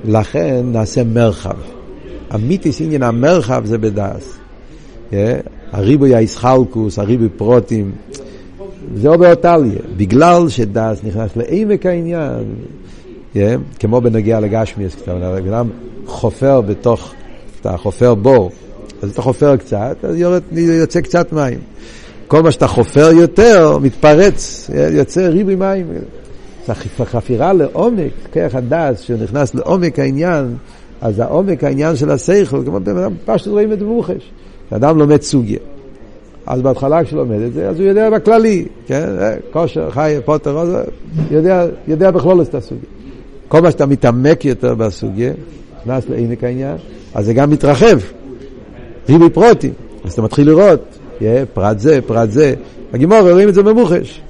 לכן 0.05 0.63
נעשה 0.65 1.05
מרחב. 1.05 1.57
אמיתיס 2.35 2.81
עניין 2.81 3.03
המרחב 3.03 3.65
זה 3.65 3.79
בדס. 3.79 4.39
כן? 5.11 5.41
הריבוי 5.73 6.15
האיסחלקוס, 6.15 6.99
הריבוי 6.99 7.29
פרוטים, 7.29 7.93
זה 8.97 9.09
עובר 9.09 9.31
אותליה. 9.31 9.79
בגלל 9.97 10.49
שדס 10.49 11.05
נכנס 11.05 11.31
לעמק 11.37 11.87
העניין, 11.87 12.45
yeah, 13.35 13.39
כמו 13.79 14.01
בנגיע 14.01 14.41
לגשמיאס, 14.41 14.97
אדם 15.49 15.69
חופר 16.07 16.61
בתוך, 16.61 17.15
אתה 17.61 17.77
חופר 17.77 18.15
בור, 18.15 18.51
אז 19.03 19.11
אתה 19.11 19.23
חופר 19.23 19.57
קצת, 19.57 19.97
אז 20.03 20.17
יורד, 20.17 20.43
יוצא 20.53 21.01
קצת 21.01 21.33
מים. 21.33 21.59
כל 22.35 22.43
מה 22.43 22.51
שאתה 22.51 22.67
חופר 22.67 23.11
יותר, 23.13 23.79
מתפרץ, 23.83 24.71
יוצא 24.93 25.21
ריבי 25.21 25.55
מים. 25.57 25.87
החפירה 26.69 27.53
לעומק, 27.53 28.13
כרך 28.33 28.55
הדס 28.55 29.01
שנכנס 29.01 29.55
לעומק 29.55 29.99
העניין, 29.99 30.57
אז 31.01 31.19
העומק 31.21 31.65
העניין 31.65 31.97
של 31.97 32.11
השכל, 32.11 32.65
כמו 32.65 32.81
בן 32.81 32.97
אדם 32.97 33.13
פשוט 33.25 33.49
רואים 33.49 33.73
את 33.73 33.83
מוחש. 33.83 34.31
כשאדם 34.67 34.99
לומד 34.99 35.23
סוגיה. 35.23 35.59
אז 36.47 36.63
בהתחלה 36.63 37.05
כשהוא 37.05 37.19
לומד 37.19 37.41
את 37.41 37.53
זה, 37.53 37.69
אז 37.69 37.81
הוא 37.81 37.89
יודע 37.89 38.11
בכללי, 38.11 38.65
כן? 38.87 39.09
אה, 39.21 39.35
כושר, 39.51 39.91
חי, 39.91 40.17
פוטר, 40.25 40.83
יודע, 41.31 41.67
יודע 41.89 42.11
בכלול 42.11 42.43
את 42.43 42.55
הסוגיה. 42.55 42.89
כל 43.49 43.61
מה 43.61 43.71
שאתה 43.71 43.87
מתעמק 43.87 44.45
יותר 44.45 44.75
בסוגיה, 44.75 45.33
נכנס 45.81 46.05
לעמק 46.09 46.45
העניין, 46.45 46.77
אז 47.15 47.27
זה 47.27 47.35
גם 47.35 47.51
מתרחב. 47.51 47.99
ריבי 49.09 49.31
פרוטים. 49.31 49.73
אז 50.05 50.13
אתה 50.13 50.23
מתחיל 50.23 50.47
לראות, 50.47 50.99
פרט 51.55 51.79
זה, 51.79 51.99
פרט 52.07 52.31
זה. 52.31 52.55
הגימור 52.93 53.31
רואים 53.31 53.49
את 53.49 53.55
זה 53.55 53.63
במוחש. 53.63 54.21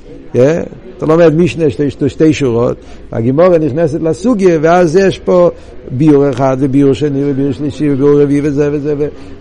אתה 0.99 1.07
לומד 1.07 1.35
משנה 1.35 1.71
שתי, 1.71 1.91
שתי, 1.91 2.09
שתי 2.09 2.33
שורות, 2.33 2.77
הגימורה 3.13 3.59
נכנסת 3.59 4.01
לסוגיה, 4.03 4.59
ואז 4.63 4.97
יש 4.97 5.19
פה 5.19 5.51
ביור 5.91 6.31
אחד, 6.31 6.57
וביור 6.61 6.93
שני, 6.93 7.23
וביור 7.25 7.53
שלישי, 7.53 7.93
וביור 7.93 8.23
רביעי, 8.23 8.41
וזה 8.45 8.69
וזה, 8.73 8.95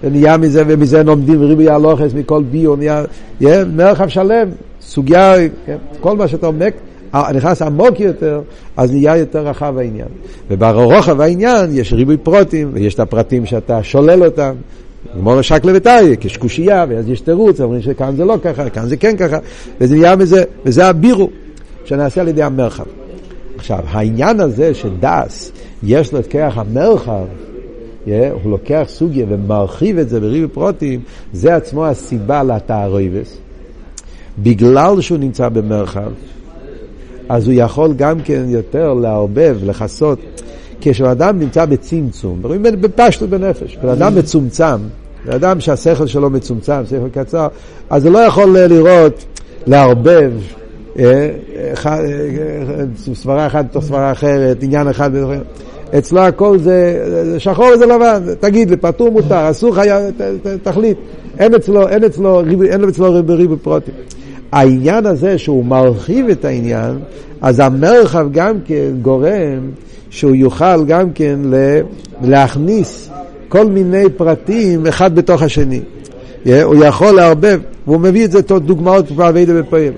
ונהיה 0.04 0.38
מזה, 0.38 0.64
ומזה 0.68 1.04
לומדים 1.04 1.42
ריבי 1.42 1.70
הלוחס, 1.70 2.14
מכל 2.14 2.44
ביור, 2.44 2.76
נהיה, 2.76 3.04
yeah, 3.42 3.46
מרחב 3.76 4.08
שלם, 4.08 4.50
סוגיה, 4.82 5.36
yeah, 5.36 5.70
כל 6.02 6.18
מה 6.18 6.28
שאתה 6.28 6.48
עומק, 6.48 6.74
נכנס 7.34 7.62
עמוק 7.62 8.00
יותר, 8.00 8.42
אז 8.78 8.92
נהיה 8.92 9.18
יותר 9.18 9.48
רחב 9.48 9.78
העניין. 9.78 10.08
וברוחב 10.50 11.22
העניין 11.22 11.70
יש 11.74 11.94
ריבוי 11.94 12.18
פרוטים, 12.18 12.70
ויש 12.74 12.94
את 12.94 13.00
הפרטים 13.00 13.46
שאתה 13.46 13.84
שולל 13.84 14.24
אותם. 14.24 14.54
גמור 15.18 15.42
שקלה 15.42 15.72
וטריה, 15.76 16.16
קשקושייה, 16.16 16.86
ואז 16.90 17.10
יש 17.10 17.22
תירוץ, 17.22 17.62
אומרים 17.62 17.82
שכאן 17.82 18.16
זה 18.16 18.26
לא 18.26 18.38
ככה, 18.44 18.70
כאן 18.70 18.88
זה 18.88 18.98
כן 18.98 19.18
ככה, 19.18 19.38
וזה 19.82 19.96
נהיה 19.96 20.16
מזה, 20.16 20.44
וזה 20.66 20.86
הבירו 20.86 21.30
שנעשה 21.86 22.22
על 22.22 22.28
ידי 22.28 22.44
המרחב. 22.44 22.84
עכשיו, 23.56 23.80
העניין 23.88 24.40
הזה 24.40 24.74
של 24.74 24.90
דס, 25.00 25.52
יש 25.84 26.14
לו 26.14 26.20
את 26.20 26.28
כרך 26.28 26.58
המרחב, 26.58 27.26
yeah, 28.06 28.10
הוא 28.44 28.52
לוקח 28.52 28.84
סוגיה 28.88 29.26
ומרחיב 29.30 29.98
את 29.98 30.10
זה 30.10 30.20
בריבי 30.20 30.48
פרוטים, 30.48 31.00
זה 31.34 31.56
עצמו 31.56 31.86
הסיבה 31.86 32.44
לתערויבס. 32.44 33.38
בגלל 34.40 35.02
שהוא 35.02 35.18
נמצא 35.18 35.50
במרחב, 35.50 36.12
אז 37.30 37.48
הוא 37.48 37.54
יכול 37.58 37.94
גם 37.94 38.22
כן 38.22 38.44
יותר 38.48 38.94
לערבב, 38.94 39.58
לכסות. 39.64 40.33
כשאדם 40.86 41.40
נמצא 41.40 41.66
בצמצום, 41.66 42.40
רואים 42.44 42.64
בפשטות 42.64 43.30
בנפש, 43.30 43.78
בן 43.84 43.90
אדם 43.90 44.16
מצומצם, 44.16 44.78
בן 45.26 45.32
אדם 45.32 45.60
שהשכל 45.60 46.08
שלו 46.08 46.30
מצומצם, 46.30 46.82
שכל 46.90 47.10
קצר, 47.14 47.48
אז 47.90 48.06
הוא 48.06 48.14
לא 48.14 48.20
יכול 48.20 48.58
לראות, 48.58 49.26
לערבב 49.68 50.32
אה, 51.00 51.30
אה, 51.86 51.96
סברה 53.14 53.48
אחת 53.48 53.66
בתוך 53.66 53.84
סברה 53.86 54.12
אחרת, 54.12 54.64
עניין 54.64 54.88
אחד 54.88 55.14
בתוך... 55.14 55.32
אצלו 55.98 56.22
הכל 56.22 56.58
זה 56.58 57.06
שחור 57.38 57.66
וזה 57.74 57.86
לבן, 57.86 58.22
תגיד 58.40 58.74
פטור 58.82 59.12
מותר, 59.12 59.50
אסור 59.50 59.76
חיה, 59.76 60.00
תחליט. 60.64 60.98
אין 61.40 61.56
אצלו, 61.56 61.88
אין 61.88 62.04
אצלו, 62.04 62.42
אין 62.64 62.84
אצלו 62.84 63.14
ריבוי 63.14 63.58
פרוטים. 63.62 63.94
העניין 64.52 65.06
הזה 65.06 65.38
שהוא 65.38 65.66
מרחיב 65.66 66.30
את 66.30 66.46
העניין, 66.46 67.00
אז 67.42 67.60
המרחב 67.60 68.28
גם 68.32 68.56
כן 68.66 68.92
גורם 69.02 69.72
שהוא 70.14 70.36
יוכל 70.36 70.86
גם 70.86 71.12
כן 71.12 71.40
להכניס 72.22 73.10
כל 73.50 73.66
מיני 73.66 74.04
פרטים 74.18 74.88
אחד 74.88 75.16
בתוך 75.16 75.42
השני. 75.42 75.82
הוא 76.64 76.76
יכול 76.86 77.16
לערבב, 77.16 77.60
והוא 77.88 78.00
מביא 78.00 78.26
את 78.26 78.32
זה 78.32 78.42
דוגמאות 78.42 79.12
בעבידה 79.12 79.62
בפעיל. 79.62 79.94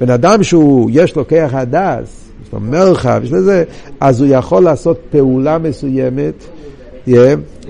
בן 0.00 0.10
אדם 0.10 0.42
שהוא, 0.42 0.90
יש 0.92 1.16
לו 1.16 1.28
כיח 1.28 1.54
הדס, 1.54 2.28
יש 2.46 2.52
לו 2.52 2.60
מרחב, 2.60 3.20
יש 3.24 3.32
לזה, 3.32 3.64
אז 4.00 4.20
הוא 4.20 4.28
יכול 4.30 4.62
לעשות 4.62 4.98
פעולה 5.10 5.58
מסוימת 5.58 6.34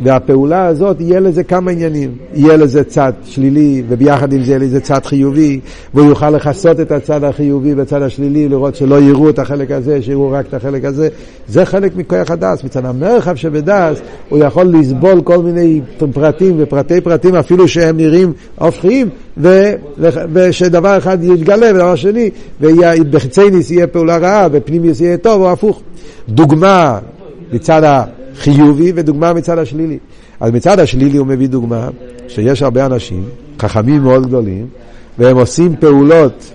והפעולה 0.03 0.66
הזאת 0.66 1.01
יהיה 1.01 1.21
לזה 1.21 1.45
כמה 1.45 1.71
עניינים. 1.71 2.11
יהיה 2.35 2.57
לזה 2.57 2.85
צד 2.85 3.12
שלילי, 3.25 3.83
וביחד 3.88 4.33
עם 4.33 4.42
זה 4.42 4.51
יהיה 4.51 4.59
לזה 4.59 4.81
צד 4.81 5.05
חיובי, 5.05 5.61
והוא 5.95 6.09
יוכל 6.09 6.31
לכסות 6.31 6.81
את 6.81 6.93
הצד 6.93 7.24
החיובי 7.24 7.74
והצד 7.74 8.03
השלילי, 8.03 8.49
לראות 8.49 8.76
שלא 8.76 9.01
יראו 9.01 9.30
את 9.30 9.39
החלק 9.39 9.70
הזה, 9.70 10.03
שיראו 10.03 10.30
רק 10.30 10.47
את 10.49 10.55
החלק 10.55 10.85
הזה. 10.85 11.09
זה 11.49 11.64
חלק 11.64 11.97
מכוח 11.97 12.30
הדס. 12.30 12.64
מצד 12.64 12.85
המרחב 12.85 13.35
שבדס, 13.35 14.01
הוא 14.28 14.39
יכול 14.39 14.66
לסבול 14.66 15.20
כל 15.20 15.39
מיני 15.39 15.80
פרטים 16.12 16.55
ופרטי 16.59 17.01
פרטים, 17.01 17.35
אפילו 17.35 17.68
שהם 17.68 17.97
נראים 17.97 18.33
הופכיים, 18.59 19.09
ושדבר 20.33 20.99
אחד 20.99 21.24
יתגלה 21.24 21.66
ודבר 21.70 21.95
שני, 21.95 22.30
ובחצי 22.61 23.51
ניס 23.51 23.70
יהיה 23.70 23.87
פעולה 23.87 24.16
רעה, 24.16 24.49
בפנימיוס 24.49 25.01
יהיה 25.01 25.16
טוב, 25.16 25.43
או 25.43 25.53
הפוך. 25.53 25.83
דוגמה 26.28 26.99
מצד 27.53 27.85
ה... 27.85 28.05
חיובי 28.37 28.93
ודוגמה 28.95 29.33
מצד 29.33 29.59
השלילי. 29.59 29.99
אז 30.41 30.53
מצד 30.53 30.78
השלילי 30.78 31.18
הוא 31.18 31.26
מביא 31.26 31.49
דוגמה 31.49 31.89
שיש 32.28 32.62
הרבה 32.62 32.87
אנשים, 32.87 33.24
חכמים 33.59 34.03
מאוד 34.03 34.26
גדולים, 34.26 34.66
והם 35.18 35.37
עושים 35.37 35.76
פעולות 35.76 36.53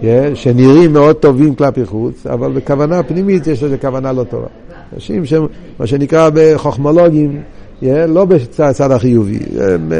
yeah, 0.00 0.04
שנראים 0.34 0.92
מאוד 0.92 1.16
טובים 1.16 1.54
כלפי 1.54 1.86
חוץ, 1.86 2.26
אבל 2.26 2.52
בכוונה 2.52 3.02
פנימית 3.02 3.46
יש 3.46 3.62
לזה 3.62 3.78
כוונה 3.78 4.12
לא 4.12 4.24
טובה. 4.24 4.46
אנשים 4.94 5.26
שהם, 5.26 5.46
מה 5.78 5.86
שנקרא 5.86 6.30
בחוכמולוגים, 6.34 7.40
לא 7.82 8.24
בצד 8.24 8.90
החיובי. 8.90 9.38
הם, 9.60 9.92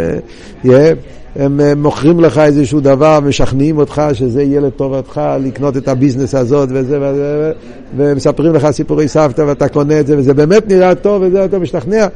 הם, 0.64 1.60
הם 1.60 1.82
מוכרים 1.82 2.20
לך 2.20 2.38
איזשהו 2.38 2.80
דבר, 2.80 3.20
משכנעים 3.20 3.78
אותך 3.78 4.02
שזה 4.12 4.42
יהיה 4.42 4.60
לטובתך 4.60 5.20
לקנות 5.40 5.76
את 5.76 5.88
הביזנס 5.88 6.34
הזאת 6.34 6.68
וזה 6.72 6.98
וזה, 7.00 7.52
ומספרים 7.96 8.54
לך 8.54 8.70
סיפורי 8.70 9.08
סבתא 9.08 9.42
ואתה 9.42 9.68
קונה 9.68 10.00
את 10.00 10.06
זה, 10.06 10.18
וזה 10.18 10.34
באמת 10.34 10.68
נראה 10.68 10.94
טוב 10.94 11.22
וזה 11.26 11.44
אתה 11.44 11.58
משתכנע, 11.58 12.06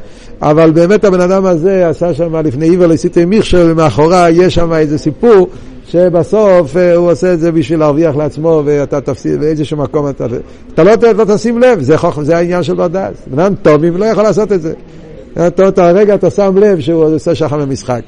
אבל 0.43 0.71
באמת 0.71 1.05
הבן 1.05 1.21
אדם 1.21 1.47
הזה 1.47 1.89
עשה 1.89 2.15
שם 2.15 2.37
לפני 2.37 2.69
עיוור 2.69 2.87
לסיטי 2.87 3.25
מיכשל, 3.25 3.71
ומאחורה 3.71 4.31
יש 4.31 4.55
שם 4.55 4.73
איזה 4.73 4.99
סיפור 4.99 5.49
שבסוף 5.87 6.77
אה, 6.77 6.95
הוא 6.95 7.11
עושה 7.11 7.33
את 7.33 7.41
זה 7.41 7.53
בשביל 7.53 7.79
להרוויח 7.79 8.17
לעצמו 8.17 8.63
ואתה 8.65 9.01
תפסיד 9.01 9.41
באיזשהו 9.41 9.77
מקום 9.77 10.09
אתה, 10.09 10.27
אתה 10.75 10.85
לא, 10.85 10.93
לא 11.17 11.25
תשים 11.35 11.59
לב, 11.59 11.81
זה, 11.81 11.99
חוכ, 11.99 12.23
זה 12.23 12.37
העניין 12.37 12.63
של 12.63 12.75
בד"ץ. 12.75 13.15
בן 13.27 13.39
אדם 13.39 13.55
טובים 13.55 13.97
לא 13.97 14.05
יכול 14.05 14.23
לעשות 14.23 14.53
את 14.53 14.63
זה. 14.63 14.73
אתה, 15.47 15.89
הרגע 15.89 16.15
אתה 16.15 16.31
שם 16.31 16.59
לב 16.59 16.81
שהוא 16.81 17.05
עושה 17.05 17.35
שחר 17.35 17.59
במשחק. 17.59 18.01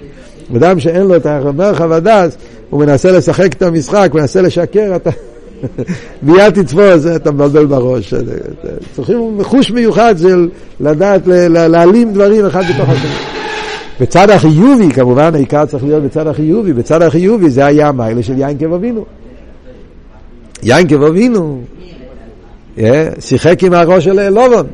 אדם 0.56 0.80
שאין 0.80 1.06
לו 1.06 1.16
את 1.16 1.26
המרחב 1.26 1.92
הדס, 1.92 2.36
הוא 2.70 2.80
מנסה 2.80 3.12
לשחק 3.12 3.52
את 3.52 3.62
המשחק, 3.62 4.08
הוא 4.12 4.20
מנסה 4.20 4.42
לשקר, 4.42 4.96
אתה... 4.96 5.10
מיד 6.22 6.50
תתפוס, 6.50 7.06
אתה 7.16 7.30
מבלבל 7.30 7.66
בראש. 7.66 8.14
צריכים 8.96 9.38
חוש 9.42 9.70
מיוחד 9.70 10.14
של 10.18 10.48
לדעת 10.80 11.22
להעלים 11.26 12.12
דברים 12.12 12.46
אחד 12.46 12.62
בתוך 12.74 12.88
השני. 12.88 13.10
בצד 14.00 14.30
החיובי, 14.30 14.90
כמובן, 14.90 15.34
העיקר 15.34 15.66
צריך 15.66 15.84
להיות 15.84 16.02
בצד 16.02 16.26
החיובי. 16.26 16.72
בצד 16.72 17.02
החיובי 17.02 17.50
זה 17.50 17.64
היה 17.64 17.88
המיילה 17.88 18.22
של 18.22 18.38
יין 18.38 18.58
כבבינו. 18.58 19.04
יין 20.62 20.88
כבבינו, 20.88 21.60
שיחק 23.18 23.62
עם 23.62 23.72
הראש 23.72 24.04
של 24.04 24.28
לובון. 24.28 24.66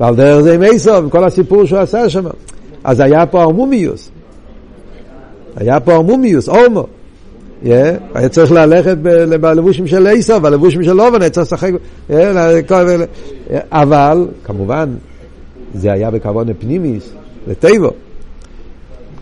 ועל 0.00 0.14
דרך 0.16 0.40
זה 0.40 0.54
עם 0.54 0.62
איסוב, 0.62 1.08
כל 1.10 1.24
הסיפור 1.24 1.64
שהוא 1.64 1.78
עשה 1.78 2.08
שם. 2.08 2.24
אז 2.84 3.00
היה 3.00 3.26
פה 3.26 3.42
ארמומיוס. 3.42 4.10
היה 5.56 5.80
פה 5.80 5.94
ארמומיוס. 5.94 6.48
Yeah, 7.64 7.68
היה 8.14 8.28
צריך 8.28 8.52
ללכת 8.52 8.96
בלבושים 9.40 9.86
של 9.86 10.06
איסוב, 10.06 10.42
בלבושים 10.42 10.82
של 10.84 11.00
אובן, 11.00 11.20
היה 11.20 11.30
צריך 11.30 11.46
לשחק, 11.46 11.70
אבל 13.72 14.26
כמובן 14.44 14.88
זה 15.74 15.92
היה 15.92 16.10
בכוון 16.10 16.46
פנימיס, 16.58 17.10
לטבו. 17.48 17.90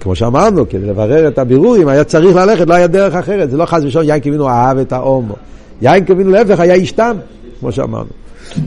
כמו 0.00 0.16
שאמרנו, 0.16 0.68
כדי 0.68 0.86
לברר 0.86 1.28
את 1.28 1.38
הבירורים, 1.38 1.88
היה 1.88 2.04
צריך 2.04 2.36
ללכת, 2.36 2.68
לא 2.68 2.74
היה 2.74 2.86
דרך 2.86 3.14
אחרת. 3.14 3.50
זה 3.50 3.56
לא 3.56 3.66
חס 3.66 3.82
ושלום, 3.84 4.04
יין 4.04 4.20
כבינו 4.20 4.48
אהב 4.48 4.78
את 4.78 4.92
האומו. 4.92 5.34
יין 5.82 6.04
כבינו 6.04 6.30
להפך 6.30 6.60
היה 6.60 6.74
איש 6.74 6.92
תם, 6.92 7.16
כמו 7.60 7.72
שאמרנו. 7.72 8.10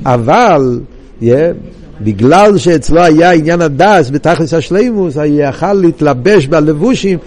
אבל, 0.05 0.79
בגלל 2.01 2.57
שאצלו 2.57 3.01
היה 3.01 3.31
עניין 3.31 3.61
הדס 3.61 4.09
בתכלס 4.09 4.53
השלימוס, 4.53 5.17
היה 5.17 5.49
יכל 5.49 5.73
להתלבש 5.73 6.47
בלבושים 6.47 7.19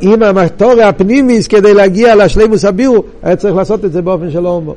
עם 0.00 0.22
המטורי 0.22 0.82
הפנימיס 0.82 1.46
כדי 1.46 1.74
להגיע 1.74 2.14
לשלימוס 2.14 2.64
הבירו, 2.64 3.02
היה 3.22 3.36
צריך 3.36 3.56
לעשות 3.56 3.84
את 3.84 3.92
זה 3.92 4.02
באופן 4.02 4.30
של 4.30 4.46
הומו. 4.46 4.74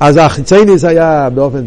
אז 0.00 0.16
החיצייניס 0.16 0.84
היה 0.84 1.28
באופן, 1.34 1.64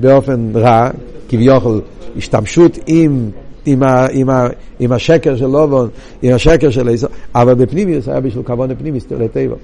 באופן 0.00 0.50
רע, 0.54 0.90
כביכול 1.28 1.80
השתמשות 2.16 2.78
עם, 2.86 3.30
עם, 3.66 3.82
ה, 3.82 4.06
עם, 4.12 4.30
ה, 4.30 4.46
עם 4.80 4.92
השקר 4.92 5.36
של 5.36 5.46
לובון, 5.46 5.88
עם 6.22 6.34
השקר 6.34 6.70
של 6.70 6.88
איסו, 6.88 7.06
אבל 7.34 7.54
בפנימיוס 7.54 8.08
היה 8.08 8.20
בשביל 8.20 8.44
כבוד 8.44 8.70
הפנימיס 8.70 9.04
לטבע. 9.10 9.54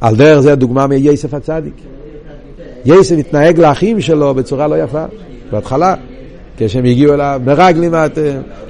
על 0.00 0.16
דרך 0.16 0.40
זה 0.40 0.52
הדוגמה 0.52 0.86
מייסף 0.86 1.34
הצדיק. 1.34 1.74
יסף 2.84 3.16
התנהג 3.18 3.58
לאחים 3.58 4.00
שלו 4.00 4.34
בצורה 4.34 4.66
לא 4.66 4.82
יפה, 4.82 5.04
בהתחלה. 5.50 5.94
כשהם 6.58 6.84
הגיעו 6.84 7.14
אליו, 7.14 7.40
מרגלים 7.44 7.94
אתם, 7.94 8.22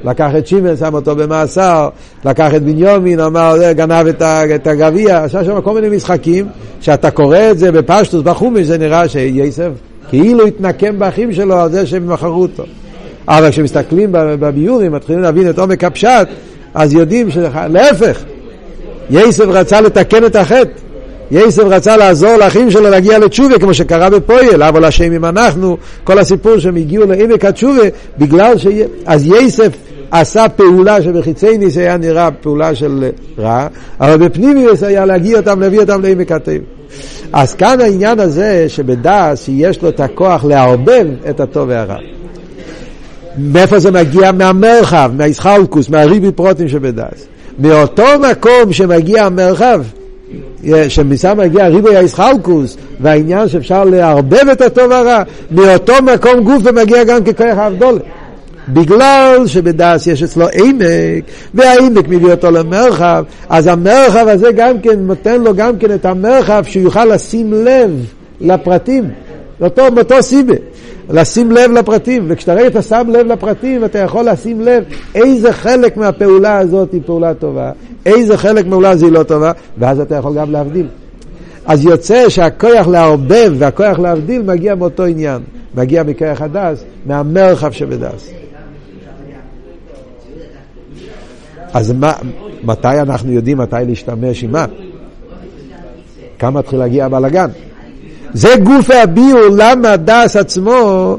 לקח 0.05 0.31
את 0.39 0.47
שמעון, 0.47 0.77
שם 0.77 0.95
אותו 0.95 1.17
במאסר, 1.17 1.89
לקח 2.25 2.55
את 2.55 2.63
בניומין, 2.63 3.21
אמר, 3.21 3.73
גנב 3.73 4.07
את 4.55 4.67
הגביע, 4.67 5.25
עשה 5.25 5.45
שם 5.45 5.61
כל 5.61 5.75
מיני 5.75 5.97
משחקים, 5.97 6.47
שאתה 6.81 7.11
קורא 7.11 7.39
את 7.51 7.59
זה 7.59 7.73
בפשטוס, 7.73 8.23
בחומש, 8.23 8.67
זה 8.67 8.79
נראה 8.79 9.09
שייסף 9.09 9.71
כאילו 10.09 10.47
התנקם 10.47 10.99
באחים 10.99 11.33
שלו 11.33 11.61
על 11.61 11.71
זה 11.71 11.87
שהם 11.87 12.13
מכרו 12.13 12.43
אותו. 12.43 12.65
אבל 13.29 13.51
כשמסתכלים 13.51 14.09
בביורים, 14.13 14.93
מתחילים 14.93 15.23
להבין 15.23 15.51
את 15.51 15.59
עומק 15.59 15.85
הפשט, 15.85 16.29
אז 16.75 16.93
יודעים 16.93 17.31
שלהפך, 17.31 18.25
ייסף 19.11 19.45
רצה 19.45 19.81
לתקן 19.81 20.25
את 20.25 20.37
החטא. 20.37 20.84
יסף 21.31 21.63
רצה 21.63 21.97
לעזור 21.97 22.37
לאחים 22.37 22.71
שלו 22.71 22.91
להגיע 22.91 23.19
לתשובה, 23.19 23.59
כמו 23.59 23.75
שקרה 23.75 24.11
בפועל, 24.11 24.63
אבל 24.63 24.85
השם 24.85 25.13
אם 25.13 25.25
אנחנו, 25.25 25.77
כל 26.05 26.19
הסיפור 26.19 26.59
שהם 26.59 26.77
הגיעו 26.77 27.07
לעמק 27.07 27.45
התשובה, 27.45 27.83
בגלל 28.19 28.59
ש... 28.59 28.67
אז 29.07 29.27
יסף 29.27 29.69
עשה 30.11 30.49
פעולה 30.49 31.03
שבחיצי 31.03 31.59
ניס 31.59 31.77
היה 31.77 31.97
נראה 31.97 32.31
פעולה 32.31 32.75
של 32.75 33.11
רע, 33.39 33.67
אבל 34.01 34.17
בפנימיוס 34.17 34.83
היה 34.83 35.07
להגיע 35.07 35.37
אותם, 35.37 35.61
להביא 35.61 35.81
אותם 35.81 36.03
לעמק 36.03 36.33
הטבע. 36.33 36.65
אז 37.33 37.55
כאן 37.55 37.81
העניין 37.81 38.21
הזה 38.21 38.65
שבדס 38.69 39.49
יש 39.49 39.83
לו 39.83 39.89
את 39.89 40.01
הכוח 40.01 40.45
לערבב 40.45 41.07
את 41.31 41.41
הטוב 41.41 41.69
והרע. 41.69 41.97
מאיפה 43.39 43.79
זה 43.79 43.91
מגיע? 43.91 44.33
מהמרחב, 44.33 45.11
מהאיסחלקוס, 45.17 45.89
מהריבי 45.89 46.33
פרוטים 46.33 46.69
שבדס. 46.69 47.27
מאותו 47.59 48.05
מקום 48.31 48.73
שמגיע 48.73 49.25
המרחב, 49.25 49.83
שמשם 50.89 51.39
מגיע 51.39 51.69
ריבוי 51.69 51.97
האיסחלקוס 51.97 52.77
והעניין 53.01 53.49
שאפשר 53.49 53.85
לערבב 53.85 54.49
את 54.53 54.61
הטוב 54.61 54.91
והרע, 54.91 55.23
מאותו 55.51 55.93
מקום 56.15 56.45
גוף 56.45 56.63
ומגיע 56.65 57.05
גם 57.05 57.25
ככוח 57.25 57.59
האבדולה. 57.59 58.01
בגלל 58.69 59.43
שבדס 59.47 60.07
יש 60.07 60.23
אצלו 60.23 60.47
עמק, 60.53 61.25
והעמק 61.55 62.09
מביא 62.09 62.31
אותו 62.31 62.51
למרחב, 62.51 63.25
אז 63.49 63.67
המרחב 63.67 64.29
הזה 64.29 64.53
גם 64.53 64.81
כן 64.81 64.99
נותן 65.01 65.43
לו 65.43 65.55
גם 65.55 65.79
כן 65.79 65.95
את 65.95 66.05
המרחב 66.05 66.65
שהוא 66.67 66.83
יוכל 66.83 67.05
לשים 67.05 67.53
לב 67.53 67.91
לפרטים, 68.41 69.11
אותו, 69.61 69.83
באותו 69.95 70.23
סיבה. 70.23 70.55
לשים 71.11 71.51
לב 71.51 71.71
לפרטים, 71.71 72.25
וכשאתה 72.29 72.67
אתה 72.67 72.83
שם 72.83 73.07
לב 73.13 73.27
לפרטים, 73.27 73.85
אתה 73.85 73.99
יכול 73.99 74.29
לשים 74.29 74.61
לב 74.61 74.85
איזה 75.15 75.53
חלק 75.53 75.97
מהפעולה 75.97 76.59
הזאת 76.59 76.93
היא 76.93 77.01
פעולה 77.07 77.35
טובה, 77.35 77.73
איזה 78.07 78.37
חלק 78.37 78.65
מהפעולה 78.65 78.91
הזאת 78.91 79.05
היא 79.05 79.13
לא 79.13 79.23
טובה, 79.23 79.53
ואז 79.79 80.01
אתה 80.01 80.15
יכול 80.15 80.35
גם 80.35 80.51
להבדיל. 80.51 80.87
אז 81.67 81.85
יוצא 81.85 82.29
שהכוח 82.29 82.87
לערבב 82.87 83.53
והכוח 83.59 83.99
להבדיל 83.99 84.43
מגיע 84.43 84.75
מאותו 84.75 85.05
עניין, 85.05 85.43
מגיע 85.75 86.03
מכוח 86.03 86.41
הדס, 86.41 86.85
מהמרחב 87.07 87.73
שבדס. 87.73 88.31
אז 91.73 91.93
מה, 91.93 92.13
מתי 92.65 92.89
אנחנו 92.89 93.33
יודעים 93.33 93.59
מתי 93.59 93.77
להשתמש 93.87 94.45
עם 94.45 94.53
מה? 94.53 94.67
כמה 96.39 96.59
מתחיל 96.59 96.79
להגיע 96.79 97.05
הבלאגן? 97.05 97.49
זה 98.35 98.49
גוף 98.63 98.91
הביאו 98.91 99.57
למה 99.57 99.93
הדס 99.93 100.37
עצמו, 100.37 101.17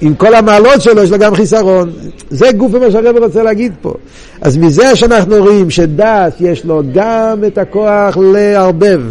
עם 0.00 0.14
כל 0.14 0.34
המעלות 0.34 0.80
שלו, 0.80 1.02
יש 1.02 1.10
לו 1.10 1.18
גם 1.18 1.34
חיסרון. 1.34 1.92
זה 2.30 2.52
גוף 2.52 2.74
מה 2.74 2.90
שהרב 2.90 3.16
רוצה 3.16 3.42
להגיד 3.42 3.72
פה. 3.82 3.94
אז 4.40 4.56
מזה 4.56 4.96
שאנחנו 4.96 5.36
רואים 5.36 5.70
שדס 5.70 6.32
יש 6.40 6.64
לו 6.64 6.82
גם 6.94 7.44
את 7.46 7.58
הכוח 7.58 8.16
לערבב, 8.16 9.02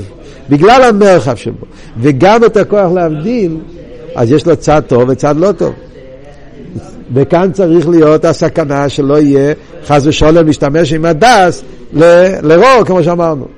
בגלל 0.50 0.84
המרחב 0.84 1.36
שבו, 1.36 1.66
וגם 2.00 2.44
את 2.44 2.58
הכוח 2.58 2.92
להבדיל, 2.92 3.58
אז 4.16 4.32
יש 4.32 4.46
לו 4.48 4.56
צד 4.56 4.82
טוב 4.88 5.10
וצד 5.10 5.36
לא 5.38 5.52
טוב. 5.52 5.74
וכאן 7.14 7.52
צריך 7.52 7.90
להיות 7.90 8.26
הסכנה 8.26 8.90
שלא 8.90 9.20
יהיה 9.20 9.54
חס 9.86 10.06
ושלום 10.06 10.48
להשתמש 10.48 10.94
עם 10.94 11.06
הדס 11.06 11.64
לרור, 12.44 12.84
כמו 12.86 13.04
שאמרנו. 13.04 13.55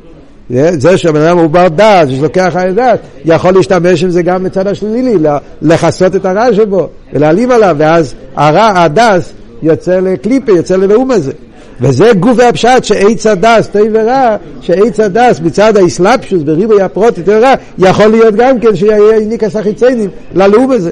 זה 0.50 0.98
שהבן 0.98 1.22
אדם 1.22 1.38
הוא 1.38 1.48
בר 1.48 1.68
דעת, 1.68 2.08
לו 2.22 2.34
כוח 2.34 2.56
דעת, 2.76 3.00
יכול 3.26 3.54
להשתמש 3.54 4.04
עם 4.04 4.10
זה 4.10 4.22
גם 4.22 4.46
לצד 4.46 4.68
השלילי, 4.68 5.16
לכסות 5.62 6.16
את 6.16 6.26
הרע 6.26 6.54
שבו 6.54 6.88
ולהעלים 7.14 7.52
עליו, 7.52 7.76
ואז 7.80 8.14
הרע, 8.36 8.84
הדס, 8.84 9.34
יוצא 9.62 10.00
לקליפה, 10.00 10.52
יוצא 10.52 10.76
לנאום 10.76 11.12
הזה. 11.12 11.32
וזה 11.82 12.12
גוף 12.20 12.40
הפשט 12.40 12.84
שעץ 12.84 13.26
הדס, 13.26 13.68
טוב 13.68 13.88
ורע, 13.94 14.36
שעץ 14.62 15.00
הדס 15.00 15.40
מצד 15.40 15.78
האסלאפשוס 15.78 16.44
בריבוי 16.44 16.82
הפרוטי, 16.82 17.24
טוב 17.24 17.36
ורע, 17.38 17.54
יכול 17.78 18.08
להיות 18.08 18.36
גם 18.36 18.60
כן 18.60 18.76
שיהיה 18.76 19.20
ניקס 19.20 19.56
החיציינים 19.56 20.10
ללאום 20.36 20.72
הזה. 20.72 20.92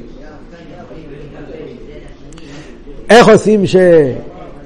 איך 3.09 3.27
עושים 3.27 3.67
ש... 3.67 3.75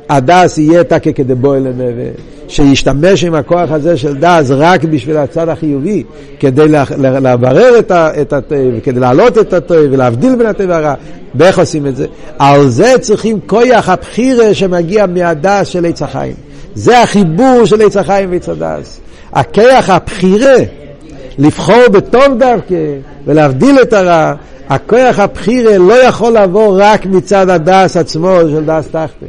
הדס 0.10 0.58
יהיה 0.58 0.84
תקה 0.84 1.12
כדבוי 1.12 1.60
לנווה, 1.60 2.10
שישתמש 2.48 3.24
עם 3.24 3.36
הכוח 3.36 3.72
הזה 3.72 3.98
של 3.98 4.16
דס 4.18 4.48
רק 4.50 4.84
בשביל 4.84 5.18
הצד 5.18 5.50
החיובי, 5.50 6.04
כדי 6.40 6.68
לברר 7.00 7.80
את 8.22 8.34
הטוב, 8.34 8.80
כדי 8.84 9.00
להעלות 9.00 9.38
את 9.38 9.54
הטוב 9.54 9.78
ולהבדיל 9.92 10.36
בין 10.36 10.48
הטוב 10.48 10.70
והרע. 10.70 10.94
ואיך 11.36 11.60
עושים 11.60 11.88
את 11.88 11.96
זה? 11.96 12.06
על 12.40 12.68
זה 12.68 12.94
צריכים 13.02 13.40
כוח 13.46 13.90
הבחירה 13.90 14.54
שמגיע 14.54 15.06
מהדס 15.06 15.68
של 15.68 15.86
עץ 15.86 16.02
החיים. 16.02 16.34
זה 16.76 17.02
החיבור 17.02 17.66
של 17.66 17.82
עץ 17.82 17.98
החיים 17.98 18.32
ועץ 18.32 18.50
הדס. 18.50 19.00
הכוח 19.34 19.90
הבחירה 19.90 20.56
לבחור 21.38 21.88
בטוב 21.92 22.40
דווקא 22.40 22.76
ולהבדיל 23.26 23.82
את 23.82 23.94
הרע, 23.94 24.34
הכוח 24.70 25.20
הבחירה 25.20 25.78
לא 25.78 25.94
יכול 25.94 26.38
לבוא 26.38 26.78
רק 26.82 27.06
מצד 27.06 27.50
הדס 27.50 27.98
עצמו 27.98 28.40
של 28.42 28.66
דס 28.66 28.88
תחתן. 28.88 29.26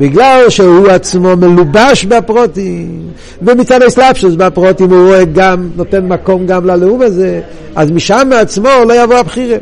בגלל 0.00 0.44
שהוא 0.48 0.88
עצמו 0.88 1.36
מלובש 1.36 2.04
בפרוטים, 2.04 3.02
ומצד 3.42 3.82
הסלפשוס 3.82 4.34
בפרוטים 4.34 4.90
הוא 4.90 5.06
רואה 5.06 5.24
גם, 5.24 5.68
נותן 5.76 6.06
מקום 6.06 6.46
גם 6.46 6.66
ללאום 6.66 7.02
הזה, 7.02 7.40
אז 7.76 7.90
משם 7.90 8.26
מעצמו 8.30 8.68
לא 8.88 9.02
יבוא 9.02 9.14
הבחירה. 9.14 9.58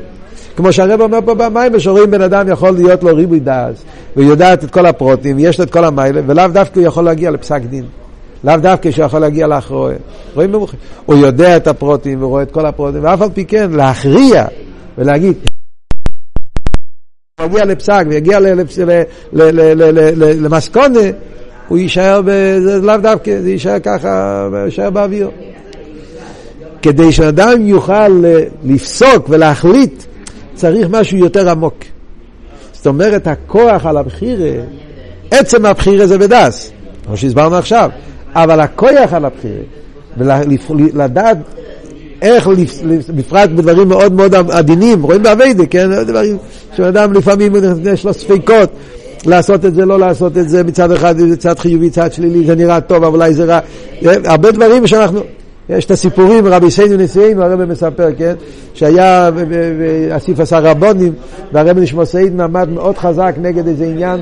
כמו 0.56 0.72
שהרב 0.72 1.00
אומר 1.00 1.18
פה 1.24 1.34
במים, 1.34 1.80
שרואים 1.80 2.10
בן 2.10 2.22
אדם 2.22 2.48
יכול 2.48 2.70
להיות 2.70 3.02
לו 3.02 3.16
ריבוי 3.16 3.40
דעת, 3.40 3.74
והוא 4.16 4.30
יודעת 4.30 4.64
את 4.64 4.70
כל 4.70 4.86
הפרוטים, 4.86 5.36
ויש 5.36 5.58
לו 5.58 5.64
את 5.64 5.70
כל 5.70 5.84
המיילה, 5.84 6.20
ולאו 6.26 6.48
דווקא 6.52 6.80
הוא 6.80 6.86
יכול 6.86 7.04
להגיע 7.04 7.30
לפסק 7.30 7.60
דין. 7.62 7.84
לאו 8.44 8.56
דווקא 8.56 8.90
שהוא 8.90 9.04
יכול 9.04 9.20
להגיע 9.20 9.46
לאחרויה. 9.46 9.96
רואים 10.34 10.52
במוח... 10.52 10.74
הוא 11.06 11.16
יודע 11.16 11.56
את 11.56 11.66
הפרוטים 11.66 12.22
ורואה 12.22 12.42
את 12.42 12.50
כל 12.50 12.66
הפרוטים, 12.66 13.04
ואף 13.04 13.22
על 13.22 13.28
פי 13.34 13.44
כן 13.44 13.70
להכריע 13.72 14.44
ולהגיד, 14.98 15.34
יגיע 17.44 17.64
לפסק 17.64 18.04
ויגיע 18.08 18.38
למסקונה, 20.40 21.00
הוא 21.68 21.78
יישאר, 21.78 22.20
זה 22.60 22.80
לאו 22.82 22.96
דווקא, 22.96 23.40
זה 23.40 23.50
יישאר 23.50 23.78
ככה, 23.78 24.48
יישאר 24.64 24.90
באוויר. 24.90 25.30
כדי 26.82 27.12
שאדם 27.12 27.66
יוכל 27.66 28.22
לפסוק 28.64 29.26
ולהחליט, 29.28 30.02
צריך 30.54 30.88
משהו 30.90 31.18
יותר 31.18 31.50
עמוק. 31.50 31.78
זאת 32.72 32.86
אומרת, 32.86 33.26
הכוח 33.26 33.86
על 33.86 33.96
הבחירה, 33.96 34.50
עצם 35.30 35.66
הבחירה 35.66 36.06
זה 36.06 36.18
בדס, 36.18 36.72
כמו 37.06 37.16
שהסברנו 37.16 37.56
עכשיו, 37.56 37.90
אבל 38.34 38.60
הכוח 38.60 39.12
על 39.12 39.24
הבחירה, 39.24 39.62
ולדעת 40.16 41.36
איך, 42.22 42.48
בפרט 43.16 43.50
בדברים 43.50 43.88
מאוד 43.88 44.12
מאוד 44.12 44.34
עדינים, 44.34 45.02
רואים 45.02 45.22
באביידה, 45.22 45.66
כן? 45.66 46.04
דברים 46.04 46.36
שאדם 46.76 47.12
לפעמים 47.12 47.52
יש 47.92 48.04
לו 48.04 48.12
ספקות. 48.12 48.70
לעשות 49.26 49.64
את 49.64 49.74
זה, 49.74 49.86
לא 49.86 49.98
לעשות 49.98 50.38
את 50.38 50.48
זה, 50.48 50.64
מצד 50.64 50.92
אחד 50.92 51.18
זה 51.18 51.36
צד 51.36 51.58
חיובי, 51.58 51.90
צד 51.90 52.12
שלילי, 52.12 52.44
זה 52.44 52.54
נראה 52.54 52.80
טוב, 52.80 53.04
אבל 53.04 53.14
אולי 53.14 53.34
זה 53.34 53.44
רע. 53.44 53.58
הרבה 54.24 54.50
דברים 54.50 54.86
שאנחנו... 54.86 55.20
יש 55.68 55.84
את 55.84 55.90
הסיפורים, 55.90 56.46
רבי 56.46 56.70
סיינו 56.70 56.96
נשיאנו, 56.96 57.42
הרב 57.42 57.64
מספר, 57.64 58.08
כן? 58.18 58.34
שהיה, 58.74 59.30
אסיף 60.10 60.40
עשה 60.40 60.58
רבונים, 60.58 61.12
והרב 61.52 61.78
נשמע 61.78 62.04
סיידן 62.04 62.40
עמד 62.40 62.68
מאוד 62.68 62.98
חזק 62.98 63.34
נגד 63.40 63.68
איזה 63.68 63.84
עניין, 63.84 64.20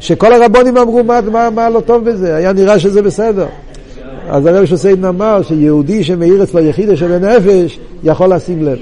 שכל 0.00 0.32
הרבונים 0.32 0.76
אמרו 0.76 1.04
מה, 1.04 1.20
מה, 1.20 1.50
מה 1.50 1.70
לא 1.70 1.80
טוב 1.80 2.04
בזה, 2.04 2.36
היה 2.36 2.52
נראה 2.52 2.78
שזה 2.78 3.02
בסדר. 3.02 3.46
אז 4.28 4.46
הרב 4.46 4.64
שוסיידן 4.64 5.04
אמר 5.04 5.42
שיהודי 5.42 6.04
שמאיר 6.04 6.42
אצלו 6.42 6.60
יחידה 6.60 6.96
שבנפש 6.96 7.78
יכול 8.04 8.34
לשים 8.34 8.62
לב. 8.62 8.78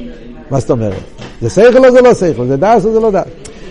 מה 0.51 0.61
זאת 0.61 0.71
אומרת? 0.71 0.95
זה 1.41 1.51
שכל 1.51 1.87
או 1.87 1.93
זה 1.93 2.01
לא 2.01 2.15
שכל? 2.15 2.47
זה 2.47 2.57
דס 2.57 2.85
או 2.85 2.93
זה 2.93 3.01
לא 3.01 3.11
דס? 3.11 3.25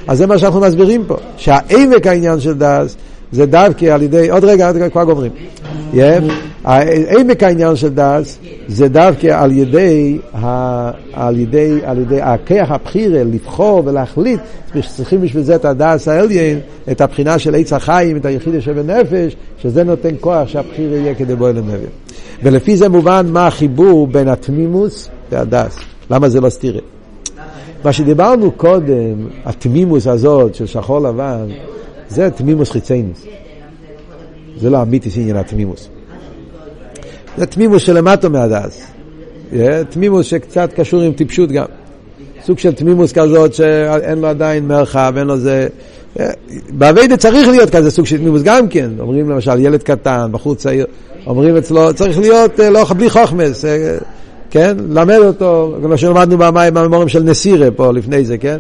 אז 0.08 0.18
זה 0.18 0.28
מה 0.28 0.38
שאנחנו 0.38 0.60
מסבירים 0.60 1.04
פה, 1.08 1.16
שהעמק 1.38 2.08
העניין 2.08 2.40
של 2.40 2.54
דס 2.54 2.96
זה 3.32 3.46
דווקא 3.46 3.86
על 3.86 4.02
ידי, 4.02 4.30
עוד 4.30 4.44
רגע, 4.46 4.68
עוד 4.68 4.76
רגע, 4.76 4.90
כבר 4.90 5.04
גומרים. 5.04 5.32
עמק 6.66 7.44
העניין 7.44 7.76
של 7.76 7.90
דס 7.90 8.40
זה 8.68 8.88
דווקא 8.88 9.28
על 9.28 9.52
ידי, 9.52 10.18
על 11.14 11.40
ידי, 11.40 11.80
על 11.84 11.98
ידי 11.98 12.22
הכיח 12.22 12.72
הבחירה 12.72 13.24
לבחור 13.24 13.82
ולהחליט, 13.86 14.40
צריכים 14.96 15.22
בשביל 15.22 15.44
זה 15.44 15.56
את 15.56 15.66
הדס 15.66 16.08
העליין, 16.08 16.60
את 16.92 17.02
הבחינה 17.02 17.40
של 17.40 17.56
עץ 17.56 17.74
החיים, 17.74 18.18
את 18.18 18.26
היחידה 18.26 18.62
שבנפש, 18.62 19.36
שזה 19.62 19.84
נותן 19.84 20.16
כוח 20.20 20.48
שהבחירה 20.48 20.98
יהיה 20.98 21.16
כדי 21.16 21.36
בוא 21.36 21.50
לנביא. 21.50 21.88
ולפי 22.44 22.78
זה 22.78 22.90
מובן 22.90 23.26
מה 23.30 23.48
החיבור 23.48 24.08
בין 24.08 24.28
התמימוס 24.28 25.10
והדס. 25.32 25.78
למה 26.12 26.30
זה 26.30 26.42
לא 26.42 26.50
סתירה? 26.50 26.82
מה 27.84 27.94
שדיברנו 27.94 28.52
קודם, 28.52 29.28
התמימוס 29.46 30.08
הזאת 30.08 30.56
של 30.56 30.66
שחור 30.66 31.00
לבן, 31.00 31.48
זה 32.10 32.30
תמימוס 32.32 32.72
חיצייניס. 32.72 33.26
זה 34.58 34.70
לא 34.70 34.82
אמיתיס 34.82 35.18
עניין 35.18 35.38
התמימוס. 35.38 35.90
זה 37.38 37.46
תמימוס 37.46 37.84
שלמטו 37.84 38.30
מהדס. 38.30 38.86
תמימוס 39.90 40.26
שקצת 40.26 40.70
קשור 40.76 41.02
עם 41.02 41.14
טיפשות 41.14 41.52
גם. 41.52 41.66
סוג 42.46 42.60
של 42.60 42.74
תמימוס 42.74 43.12
כזאת 43.12 43.54
שאין 43.54 44.20
לו 44.20 44.28
עדיין 44.28 44.68
מרחב, 44.68 45.14
אין 45.18 45.28
לו 45.28 45.38
זה... 45.38 45.68
באביידה 46.70 47.18
צריך 47.18 47.48
להיות 47.48 47.70
כזה 47.70 47.92
סוג 47.92 48.06
של 48.06 48.18
תמימוס 48.18 48.42
גם 48.42 48.68
כן. 48.68 48.90
אומרים 49.00 49.30
למשל 49.30 49.60
ילד 49.60 49.84
קטן, 49.84 50.28
בחור 50.32 50.56
צעיר, 50.56 50.86
אומרים 51.28 51.58
אצלו, 51.58 51.94
צריך 51.94 52.20
להיות 52.20 52.60
לא, 52.60 52.84
בלי 52.84 53.10
חוכמס, 53.10 53.66
כן? 54.50 54.78
למד 54.90 55.18
אותו, 55.18 55.78
כמו 55.84 55.98
שלמדנו 55.98 56.38
במים 56.38 56.74
בממורים 56.74 57.10
של 57.10 57.24
נסירה 57.24 57.72
פה 57.72 57.92
לפני 57.94 58.26
זה, 58.26 58.38
כן? 58.38 58.58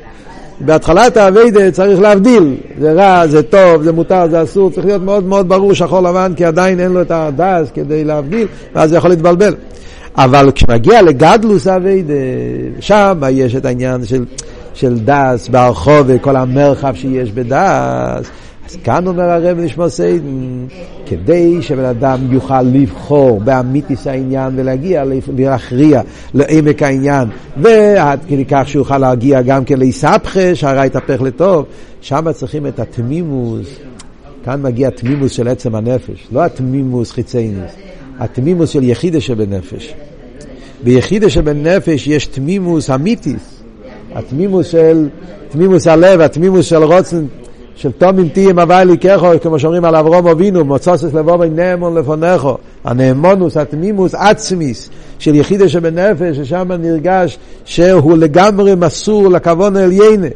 בהתחלת 0.59 1.17
האביידה 1.17 1.71
צריך 1.71 1.99
להבדיל, 1.99 2.55
זה 2.79 2.93
רע, 2.93 3.27
זה 3.27 3.43
טוב, 3.43 3.83
זה 3.83 3.91
מותר, 3.91 4.27
זה 4.29 4.43
אסור, 4.43 4.71
צריך 4.71 4.85
להיות 4.85 5.01
מאוד 5.01 5.25
מאוד 5.25 5.49
ברור 5.49 5.73
שחור 5.73 5.99
לבן, 5.99 6.33
כי 6.35 6.45
עדיין 6.45 6.79
אין 6.79 6.91
לו 6.91 7.01
את 7.01 7.11
הדס 7.11 7.71
כדי 7.73 8.03
להבדיל, 8.03 8.47
ואז 8.75 8.89
זה 8.89 8.97
יכול 8.97 9.09
להתבלבל. 9.09 9.55
אבל 10.17 10.51
כשמגיע 10.55 11.01
לגדלוס 11.01 11.67
אביידה, 11.67 12.13
שם 12.79 13.21
יש 13.31 13.55
את 13.55 13.65
העניין 13.65 14.05
של, 14.05 14.25
של 14.73 14.97
דס 14.99 15.47
ברחוב 15.47 16.03
וכל 16.05 16.35
המרחב 16.35 16.95
שיש 16.95 17.31
בדס. 17.31 18.29
אז 18.69 18.77
כאן 18.83 19.07
אומר 19.07 19.23
הרב 19.23 19.59
נשמע 19.59 19.89
סיידן, 19.89 20.65
כדי 21.05 21.61
שבן 21.61 21.85
אדם 21.85 22.19
יוכל 22.31 22.61
לבחור 22.61 23.39
באמיתיס 23.39 24.07
העניין 24.07 24.53
ולהגיע 24.55 25.03
ולהכריע 25.27 26.01
לעמק 26.33 26.83
העניין, 26.83 27.27
ועד 27.57 28.19
כדי 28.27 28.45
כך 28.45 28.63
שהוא 28.67 28.79
יוכל 28.79 28.97
להגיע 28.97 29.41
גם 29.41 29.65
כן 29.65 29.79
להיסבכה, 29.79 30.55
שהרע 30.55 30.85
יתהפך 30.85 31.21
לטוב, 31.21 31.65
שם 32.01 32.31
צריכים 32.31 32.67
את 32.67 32.79
התמימוס. 32.79 33.67
כאן 34.45 34.61
מגיע 34.61 34.87
התמימוס 34.87 35.31
של 35.31 35.47
עצם 35.47 35.75
הנפש, 35.75 36.27
לא 36.31 36.45
התמימוס 36.45 37.11
חיצייניס, 37.11 37.71
התמימוס 38.19 38.69
של 38.69 38.83
יחידה 38.83 39.21
שבנפש. 39.21 39.93
ביחידה 40.83 41.29
שבנפש 41.29 42.07
יש 42.07 42.25
תמימוס 42.25 42.89
אמיתיס, 42.89 43.61
התמימוס 44.15 44.67
של, 44.67 45.09
תמימוס 45.49 45.87
הלב, 45.87 46.21
התמימוס 46.21 46.65
של 46.65 46.83
רוצן 46.83 47.25
של 47.75 47.91
תומים 47.91 48.29
תהיים 48.29 48.59
הווי 48.59 48.85
לי 48.85 48.97
ככו, 48.97 49.27
כמו 49.41 49.59
שאומרים 49.59 49.85
על 49.85 49.95
אברום 49.95 50.27
אבינו, 50.27 50.65
מוצוסס 50.65 51.13
לבובי 51.13 51.49
נאמון 51.49 51.97
לפונכו, 51.97 52.57
הנאמונוס, 52.83 53.57
התמימוס, 53.57 54.15
עצמיס, 54.15 54.89
של 55.19 55.35
יחידה 55.35 55.69
שבנפש, 55.69 56.37
ששם 56.37 56.71
נרגש 56.79 57.37
שהוא 57.65 58.17
לגמרי 58.17 58.75
מסור 58.75 59.29
לכוון 59.29 59.75
העליינה, 59.75 60.27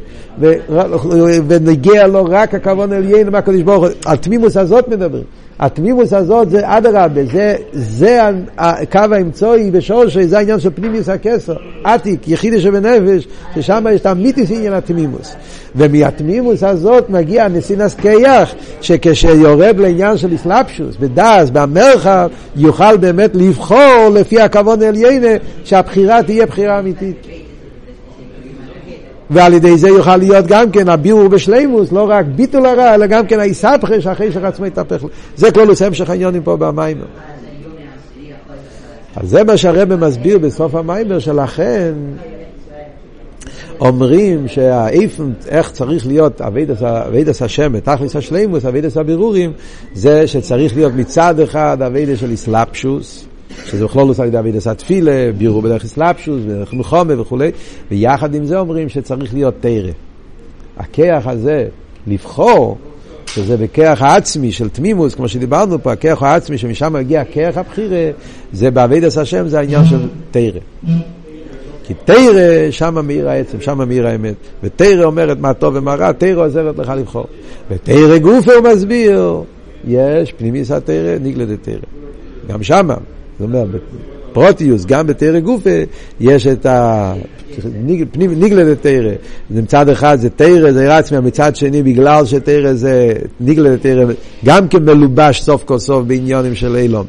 ונגיע 1.48 2.06
לו 2.06 2.24
רק 2.24 2.54
הכוון 2.54 2.92
העליינה 2.92 3.30
מהקדוש 3.30 3.62
ברוך 3.62 3.84
הוא, 3.84 3.90
על 4.04 4.16
תמימוס 4.16 4.56
הזאת 4.56 4.88
מדברים. 4.88 5.24
התמימוס 5.60 6.12
הזאת 6.12 6.50
זה 6.50 6.60
אדרבה, 6.64 7.24
זה, 7.32 7.56
זה 7.72 8.20
הקו 8.58 9.00
האמצעי 9.12 9.70
בשורשי, 9.70 10.26
זה 10.26 10.38
העניין 10.38 10.60
של 10.60 10.70
פנימיוס 10.70 11.08
הכסר, 11.08 11.56
עתיק, 11.84 12.28
יחידי 12.28 12.60
שבנפש, 12.60 13.28
ששם 13.54 13.84
יש 13.92 14.00
את 14.00 14.06
המיתיס 14.06 14.50
עניין 14.50 14.72
התמימוס. 14.72 15.34
ומהתמימוס 15.76 16.62
הזאת 16.62 17.10
מגיע 17.10 17.48
נסינס 17.48 17.94
קייח, 17.94 18.54
שכשיורד 18.80 19.78
לעניין 19.78 20.16
של 20.16 20.34
אסלאפשוס, 20.34 20.96
בדס, 21.00 21.50
במרחב, 21.52 22.28
יוכל 22.56 22.96
באמת 22.96 23.30
לבחור 23.34 24.10
לפי 24.14 24.40
הכבוד 24.40 24.82
עליינה, 24.82 25.36
שהבחירה 25.64 26.22
תהיה 26.22 26.46
בחירה 26.46 26.78
אמיתית. 26.78 27.39
ועל 29.30 29.52
ידי 29.52 29.78
זה 29.78 29.88
יוכל 29.88 30.16
להיות 30.16 30.46
גם 30.46 30.70
כן 30.70 30.88
הבירור 30.88 31.28
בשלימוס, 31.28 31.92
לא 31.92 32.10
רק 32.10 32.26
ביטול 32.26 32.66
הרע, 32.66 32.94
אלא 32.94 33.06
גם 33.06 33.26
כן 33.26 33.40
האיסבכה 33.40 34.00
שהחשך 34.00 34.44
עצמו 34.44 34.66
יתהפך. 34.66 35.04
זה 35.36 35.50
כלולוס 35.50 35.82
המשך 35.82 36.10
העניונים 36.10 36.42
פה 36.42 36.56
במיימר. 36.56 37.06
אז 39.16 39.30
זה 39.30 39.44
מה 39.44 39.56
שהרבא 39.56 39.96
מסביר 39.96 40.38
בסוף 40.38 40.74
המיימר, 40.74 41.18
שלכן 41.18 41.92
אומרים 43.80 44.48
שהאיפן, 44.48 45.32
איך 45.48 45.70
צריך 45.70 46.06
להיות 46.06 46.40
אבידס 46.40 47.42
השם, 47.42 47.80
תכלס 47.80 48.16
השלימוס, 48.16 48.64
אבידס 48.64 48.96
הבירורים, 48.96 49.52
זה 49.94 50.26
שצריך 50.26 50.76
להיות 50.76 50.92
מצד 50.96 51.40
אחד 51.40 51.82
אבידס 51.82 52.20
של 52.20 52.30
איסלאפשוס, 52.30 53.26
שזה 53.64 53.84
בכלול 53.84 54.08
עושה 54.08 54.22
על 54.22 54.28
ידי 54.28 54.38
אבידס 54.38 54.66
התפילה, 54.66 55.30
בירו 55.38 55.62
בדרך 55.62 55.84
אסלאפשוס, 55.84 56.42
בדרך 56.42 56.74
מלחומה 56.74 57.20
וכולי, 57.20 57.50
ויחד 57.90 58.34
עם 58.34 58.44
זה 58.44 58.58
אומרים 58.58 58.88
שצריך 58.88 59.34
להיות 59.34 59.54
תרא. 59.60 59.90
הכיח 60.78 61.26
הזה, 61.26 61.66
לבחור, 62.06 62.78
שזה 63.26 63.56
בכיח 63.56 64.02
העצמי 64.02 64.52
של 64.52 64.68
תמימוס, 64.68 65.14
כמו 65.14 65.28
שדיברנו 65.28 65.82
פה, 65.82 65.92
הכיח 65.92 66.22
העצמי 66.22 66.58
שמשם 66.58 66.92
מגיע 66.92 67.20
הכיח 67.20 67.56
הבחירה, 67.56 68.10
זה 68.52 68.70
באבידס 68.70 69.18
השם, 69.18 69.48
זה 69.48 69.58
העניין 69.58 69.84
של 69.84 70.08
תרא. 70.30 70.60
כי 71.84 71.94
תרא, 72.04 72.70
שם 72.70 73.06
מאיר 73.06 73.28
העצם, 73.28 73.60
שם 73.60 73.88
מאיר 73.88 74.06
האמת. 74.06 74.34
ותרא 74.62 75.04
אומרת 75.04 75.38
מה 75.40 75.54
טוב 75.54 75.74
ומה 75.76 75.94
רע, 75.94 76.12
תרא 76.12 76.46
עוזרת 76.46 76.78
לך 76.78 76.92
לבחור. 76.96 77.26
ותרא 77.70 78.18
הוא 78.22 78.72
מסביר, 78.72 79.42
יש 79.84 80.32
פנימיס 80.32 80.70
התרא, 80.70 81.18
ניגלה 81.20 81.44
דתרא. 81.44 81.74
גם 82.48 82.62
שמה, 82.62 82.94
זאת 83.40 83.48
אומרת, 83.48 83.68
פרוטיוס, 84.32 84.84
גם 84.84 85.06
בתרא 85.06 85.38
גופה, 85.40 85.70
יש 86.20 86.46
את 86.46 86.66
ה... 86.66 87.14
ניגלה 88.16 88.64
זה 88.64 88.76
תרא. 88.76 89.12
מצד 89.50 89.88
אחד 89.88 90.18
זה 90.20 90.30
תרא, 90.30 90.72
זה 90.72 90.98
רץ 90.98 91.12
מצד 91.12 91.56
שני 91.56 91.82
בגלל 91.82 92.26
שתרא 92.26 92.72
זה 92.72 93.12
ניגלה 93.40 93.70
זה 93.70 93.78
תרא, 93.78 94.04
גם 94.44 94.68
כן 94.68 94.84
מלובש 94.84 95.42
סוף 95.42 95.64
כל 95.64 95.78
סוף 95.78 96.04
בעניונים 96.06 96.54
של 96.54 96.76
אילום. 96.76 97.06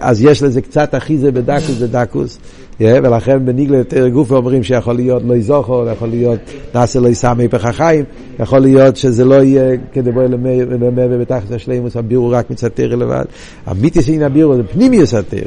אז 0.00 0.22
יש 0.22 0.42
לזה 0.42 0.60
קצת 0.60 0.94
אחיזה 0.94 1.32
בדקוס 1.32 1.76
ודקוס. 1.78 2.38
ולכן 2.80 3.46
בניגלה 3.46 3.76
יותר 3.76 4.08
גוף 4.08 4.32
אומרים 4.32 4.62
שיכול 4.62 4.94
להיות 4.94 5.22
לא 5.26 5.34
יזוכו, 5.34 5.84
יכול 5.92 6.08
להיות 6.08 6.38
נעשה 6.74 7.00
לא 7.00 7.08
יישא 7.08 7.32
מפח 7.36 7.64
החיים, 7.64 8.04
יכול 8.40 8.58
להיות 8.58 8.96
שזה 8.96 9.24
לא 9.24 9.34
יהיה 9.34 9.76
כדי 9.92 10.12
בוא 10.12 10.22
למי 10.22 10.62
ובתחת 11.10 11.50
השלימוס 11.50 11.96
הבירו 11.96 12.30
רק 12.30 12.50
מצד 12.50 12.68
תרא 12.68 12.96
לבד. 12.96 13.24
המיתיס 13.66 14.08
אין 14.08 14.22
הבירו 14.22 14.56
זה 14.56 14.62
פנימיוס 14.62 15.14
התרא. 15.14 15.40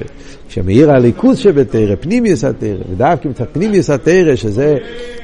כשמאיר 0.49 0.91
הליכוז 0.91 1.37
שבתרא, 1.37 1.95
פנימיוס 1.99 2.43
התרא, 2.43 2.83
ודווקא 2.91 3.27
מצד 3.27 3.45
פנימיוס 3.53 3.89
התרא, 3.89 4.35
שזה 4.35 4.77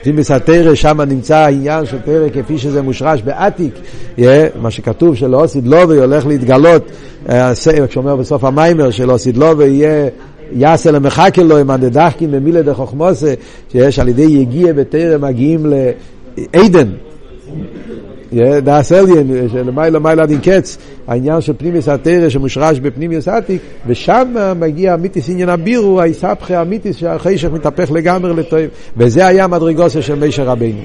פנימיוס 0.03 0.31
התרא, 0.31 0.75
שם 0.75 1.01
נמצא 1.01 1.35
העניין 1.35 1.85
של 1.85 1.97
תרא 2.05 2.29
כפי 2.29 2.57
שזה 2.57 2.81
מושרש 2.81 3.21
בעתיק, 3.21 3.73
מה 4.61 4.71
שכתוב 4.71 5.15
שלא 5.15 5.43
עשית 5.43 5.63
לובי 5.67 5.97
הולך 5.97 6.25
להתגלות, 6.25 6.91
כשאומר 7.87 8.15
בסוף 8.15 8.43
המיימר 8.43 8.91
שלא 8.91 9.13
עשית 9.13 9.37
לובי 9.37 9.65
יהיה 9.65 10.09
יעשה 10.51 10.91
למחכה 10.91 11.43
לו 11.43 11.57
עם 11.57 11.69
הדדחקים 11.69 12.31
במילה 12.31 12.61
דחוכמוסה, 12.61 13.33
שיש 13.71 13.99
על 13.99 14.07
ידי 14.07 14.21
יגיע 14.21 14.73
בטרם 14.73 15.21
מגיעים 15.21 15.65
לעדן. 16.37 16.87
דאס 18.63 18.91
אליין, 18.91 19.49
שלמעלה 19.51 19.99
מעלה 19.99 20.23
עד 20.23 20.31
קץ, 20.43 20.77
העניין 21.07 21.41
של 21.41 21.53
פנימיוס 21.57 21.89
התרא 21.89 22.29
שמושרש 22.29 22.79
בפנימיוס 22.79 23.27
עתיק, 23.27 23.61
ושם 23.87 24.35
מגיע 24.59 24.93
המיתיס 24.93 25.29
עניין 25.29 25.49
הבירו, 25.49 26.01
היסבכי 26.01 26.55
המיתיס 26.55 26.95
שהחשך 26.95 27.49
מתהפך 27.51 27.91
לגמרי 27.91 28.33
לטוב, 28.33 28.59
וזה 28.97 29.27
היה 29.27 29.47
מדרגוסה 29.47 30.01
של 30.01 30.15
מישר 30.15 30.43
רבינו. 30.43 30.81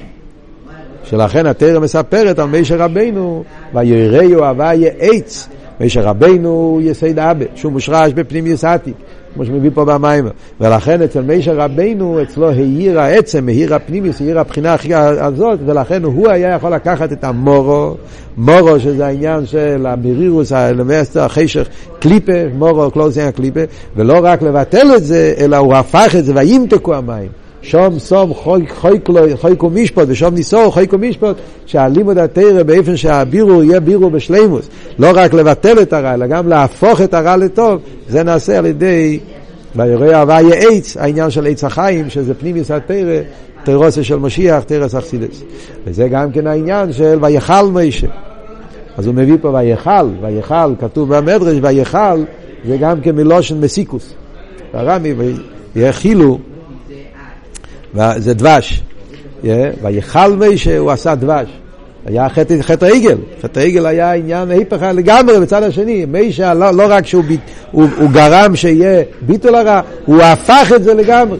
שלכן 1.03 1.45
התרא 1.45 1.79
מספרת 1.79 2.39
על 2.39 2.47
מישר 2.47 2.77
רבינו, 2.77 3.43
ויראו 3.73 4.45
הוויה 4.45 4.91
עץ, 4.99 5.49
מישר 5.79 6.01
רבינו 6.01 6.79
יסייד 6.81 7.19
אבא, 7.19 7.45
שהוא 7.55 7.71
מושרש 7.71 8.13
בפנימיוס 8.13 8.63
עתיק. 8.63 8.95
כמו 9.33 9.45
שמביא 9.45 9.69
פה 9.73 9.85
במים. 9.85 10.27
ולכן 10.61 11.01
אצל 11.01 11.21
מישר 11.21 11.57
רבינו, 11.57 12.21
אצלו 12.21 12.49
העיר 12.49 12.99
העצם, 12.99 13.47
העיר 13.47 13.75
הפנימיוס, 13.75 14.21
העיר 14.21 14.39
הבחינה 14.39 14.73
הכי 14.73 14.95
הזאת, 14.95 15.59
ולכן 15.65 16.03
הוא 16.03 16.29
היה 16.29 16.55
יכול 16.55 16.73
לקחת 16.73 17.11
את 17.11 17.23
המורו, 17.23 17.95
מורו 18.37 18.79
שזה 18.79 19.05
העניין 19.05 19.45
של 19.45 19.85
המרירוס, 19.85 20.51
האלמסטר, 20.51 21.21
החשך, 21.23 21.67
קליפה, 21.99 22.47
מורו, 22.53 22.91
קלוזיין 22.91 23.27
הקליפה, 23.27 23.61
ולא 23.95 24.19
רק 24.23 24.41
לבטל 24.41 24.87
את 24.95 25.03
זה, 25.03 25.33
אלא 25.37 25.57
הוא 25.57 25.75
הפך 25.75 26.15
את 26.19 26.25
זה, 26.25 26.33
וימתקו 26.35 26.95
המים. 26.95 27.29
שום 27.61 27.99
סום 27.99 28.33
חויקו 29.37 29.69
משפוט 29.69 30.05
ושום 30.07 30.33
ניסור 30.33 30.71
חויקו 30.71 30.97
משפוט 30.97 31.37
שהלימוד 31.65 32.17
התרא 32.17 32.63
באופן 32.63 32.97
שהבירו 32.97 33.63
יהיה 33.63 33.79
בירו 33.79 34.09
בשלימוס. 34.09 34.69
לא 34.99 35.11
רק 35.15 35.33
לבטל 35.33 35.81
את 35.81 35.93
הרע 35.93 36.13
אלא 36.13 36.27
גם 36.27 36.47
להפוך 36.47 37.01
את 37.01 37.13
הרע 37.13 37.37
לטוב 37.37 37.81
זה 38.09 38.23
נעשה 38.23 38.57
על 38.57 38.65
ידי 38.65 39.19
ויראה 39.75 40.21
הוויה 40.21 40.55
עץ 40.55 40.97
העניין 40.97 41.29
של 41.29 41.47
עץ 41.47 41.63
החיים 41.63 42.09
שזה 42.09 42.33
פנימיוס 42.33 42.71
התרא 42.71 43.19
תרוסה 43.63 44.03
של 44.03 44.15
משיח 44.15 44.63
תרס 44.63 44.95
אכסידס 44.95 45.43
וזה 45.85 46.07
גם 46.07 46.31
כן 46.31 46.47
העניין 46.47 46.93
של 46.93 47.17
ויכל 47.21 47.65
מישה 47.73 48.07
אז 48.97 49.07
הוא 49.07 49.15
מביא 49.15 49.37
פה 49.41 49.47
ויכל 49.47 50.09
ויכל 50.21 50.75
כתוב 50.79 51.15
במדרש 51.15 51.57
ויכל 51.61 52.23
זה 52.65 52.77
גם 52.77 53.01
כן 53.01 53.15
מלושן 53.15 53.59
מסיקוס. 53.59 54.13
הרמי 54.73 55.13
ויחילו 55.75 56.39
זה 58.17 58.33
דבש. 58.33 58.81
ויכל 59.43 60.35
מישה 60.35 60.77
הוא 60.77 60.91
עשה 60.91 61.15
דבש. 61.15 61.47
היה 62.05 62.29
חטא, 62.29 62.85
העגל, 62.85 63.17
חטא 63.41 63.59
העגל 63.59 63.85
היה 63.85 64.13
עניין 64.13 64.51
ההיפך 64.51 64.81
לגמרי 64.81 65.39
בצד 65.39 65.63
השני, 65.63 66.05
מישה 66.05 66.53
לא, 66.53 66.71
לא 66.71 66.83
רק 66.89 67.05
שהוא 67.05 67.23
הוא, 67.71 67.87
הוא 67.97 68.09
גרם 68.09 68.55
שיהיה 68.55 69.03
ביטול 69.21 69.55
הרע, 69.55 69.81
הוא 70.05 70.21
הפך 70.21 70.71
את 70.75 70.83
זה 70.83 70.93
לגמרי, 70.93 71.37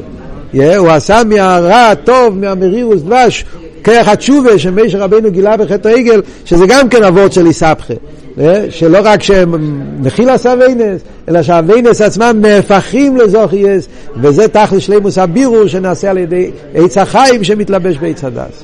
הוא 0.53 0.89
עשה 0.89 1.21
מהרע 1.25 1.89
הטוב, 1.89 2.37
מהמרירוס 2.37 3.01
דבש, 3.01 3.45
כרך 3.83 4.07
התשובה 4.07 4.59
שמשה 4.59 4.97
רבנו 4.97 5.31
גילה 5.31 5.57
בחטא 5.57 5.87
העגל, 5.87 6.21
שזה 6.45 6.65
גם 6.67 6.89
כן 6.89 7.03
אבות 7.03 7.33
של 7.33 7.45
איסבכה. 7.45 7.93
אה? 8.39 8.65
שלא 8.69 8.99
רק 9.03 9.23
שהם 9.23 9.81
מכיל 10.01 10.29
הסווינס, 10.29 11.01
אלא 11.29 11.43
שהווינס 11.43 12.01
עצמם 12.01 12.37
נהפכים 12.41 13.17
לזוכייס, 13.17 13.87
וזה 14.15 14.47
תכלס 14.47 14.83
שלימוס 14.83 15.17
הבירו 15.17 15.67
שנעשה 15.67 16.09
על 16.09 16.17
ידי 16.17 16.51
עץ 16.73 16.97
החיים 16.97 17.43
שמתלבש 17.43 17.97
בעץ 17.97 18.23
הדס. 18.23 18.63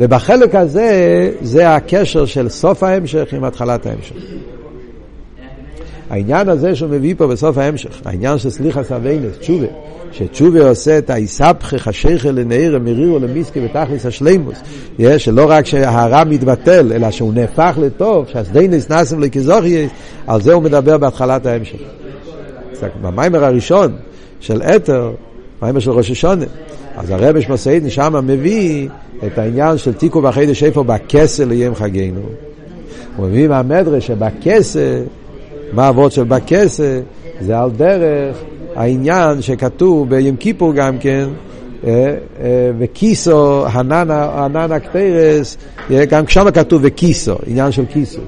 ובחלק 0.00 0.54
הזה, 0.54 1.30
זה 1.42 1.74
הקשר 1.74 2.26
של 2.26 2.48
סוף 2.48 2.82
ההמשך 2.82 3.28
עם 3.32 3.44
התחלת 3.44 3.86
ההמשך. 3.86 4.14
העניין 6.10 6.48
הזה 6.48 6.74
שהוא 6.74 6.90
מביא 6.90 7.14
פה 7.18 7.26
בסוף 7.26 7.58
ההמשך, 7.58 8.00
העניין 8.04 8.38
של 8.38 8.50
סליחה 8.50 8.84
סווינס, 8.84 9.38
תשובה, 9.38 9.66
שתשובה 10.12 10.68
עושה 10.68 10.98
את 10.98 11.10
האיסבכה 11.10 11.78
חשיכה 11.78 12.30
לנעיר 12.30 12.78
מרירו 12.78 13.18
למיסקי 13.18 13.60
ותכלס 13.64 14.06
השלימוס, 14.06 14.58
שלא 15.18 15.46
רק 15.48 15.66
שהרע 15.66 16.24
מתבטל, 16.24 16.92
אלא 16.92 17.10
שהוא 17.10 17.34
נהפך 17.34 17.78
לטוב, 17.82 18.26
שהסדיינס 18.28 18.90
נסם 18.90 19.20
לכזוכייס, 19.20 19.90
על 20.26 20.42
זה 20.42 20.52
הוא 20.52 20.62
מדבר 20.62 20.98
בהתחלת 20.98 21.46
ההמשך. 21.46 21.78
במיימר 23.02 23.44
הראשון 23.44 23.96
של 24.40 24.62
אתר, 24.62 25.12
מיימר 25.62 25.80
של 25.80 25.90
ראש 25.90 26.10
השונה, 26.10 26.44
אז 26.96 27.10
הרבי 27.10 27.42
שמסעיד 27.42 27.88
שם 27.88 28.26
מביא 28.26 28.88
את 29.26 29.38
העניין 29.38 29.78
של 29.78 29.92
תיקו 29.92 30.22
בחידש 30.22 30.62
איפה 30.62 30.82
בכסה 30.82 31.44
ליום 31.44 31.74
חגינו. 31.74 32.20
הוא 33.16 33.26
מביא 33.26 33.48
מהמדרש 33.48 34.06
שבכסה 34.06 35.02
מה 35.72 35.88
אבות 35.88 36.12
של 36.12 36.24
בכסה? 36.24 37.00
זה 37.40 37.58
על 37.58 37.70
דרך 37.70 38.36
העניין 38.76 39.42
שכתוב 39.42 40.10
ביום 40.10 40.36
כיפור 40.36 40.72
גם 40.72 40.98
כן, 40.98 41.28
אה, 41.86 42.14
אה, 42.40 42.70
וקיסו, 42.78 43.66
הננה 43.66 44.80
קטרס, 44.80 45.56
אה, 45.90 46.04
גם 46.04 46.28
שם 46.28 46.50
כתוב 46.50 46.80
וקיסו, 46.84 47.34
עניין 47.46 47.72
של 47.72 47.84
קיסו. 47.86 48.20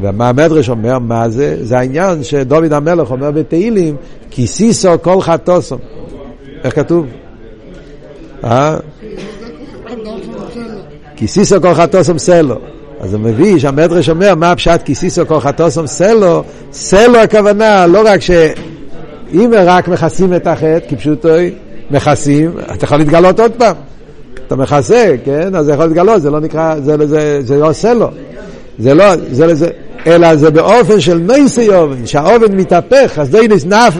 ומה 0.00 0.28
המדרש 0.28 0.68
אומר, 0.68 0.98
מה 0.98 1.28
זה? 1.28 1.56
זה 1.64 1.78
העניין 1.78 2.22
שדוד 2.22 2.72
המלך 2.72 3.10
אומר 3.10 3.30
בתהילים, 3.30 3.96
כיסיסו 4.30 5.02
כל 5.02 5.20
חטוסו. 5.20 5.76
איך 6.64 6.74
כתוב? 6.74 7.06
אה? 8.44 8.76
כיסיסו 11.16 11.60
כל 11.60 11.74
חטוסו 11.74 12.18
סלו. 12.18 12.73
אז 13.04 13.14
הוא 13.14 13.20
מביא 13.20 13.58
שהמדרש 13.58 14.08
אומר 14.08 14.34
מה 14.34 14.52
הפשט 14.52 14.80
כיסיסו 14.84 15.26
כוחתוסום 15.26 15.86
סלו, 15.86 16.44
סלו 16.72 17.18
הכוונה 17.18 17.86
לא 17.86 18.02
רק 18.04 18.20
שאם 18.20 19.52
רק 19.56 19.88
מכסים 19.88 20.34
את 20.34 20.46
החטא, 20.46 20.78
כפשוטו 20.88 21.28
מכסים, 21.90 22.50
אתה 22.74 22.84
יכול 22.84 22.98
להתגלות 22.98 23.40
עוד 23.40 23.52
פעם. 23.52 23.76
אתה 24.46 24.56
מכסה, 24.56 25.14
כן? 25.24 25.54
אז 25.54 25.66
זה 25.66 25.72
יכול 25.72 25.84
להתגלות, 25.84 26.22
זה 26.22 26.30
לא 26.30 26.40
נקרא, 26.40 26.80
זה, 26.80 26.96
זה, 26.96 27.06
זה, 27.06 27.40
זה 27.42 27.58
לא 27.58 27.72
סלו. 27.72 28.08
זה 28.78 28.94
לא, 28.94 29.16
זה, 29.16 29.54
זה, 29.54 29.68
אלא 30.06 30.36
זה 30.36 30.50
באופן 30.50 31.00
של 31.00 31.18
נייסי 31.18 31.68
אובן, 31.68 32.06
שהאובן 32.06 32.56
מתהפך, 32.56 33.18
אז 33.18 33.30
די 33.30 33.48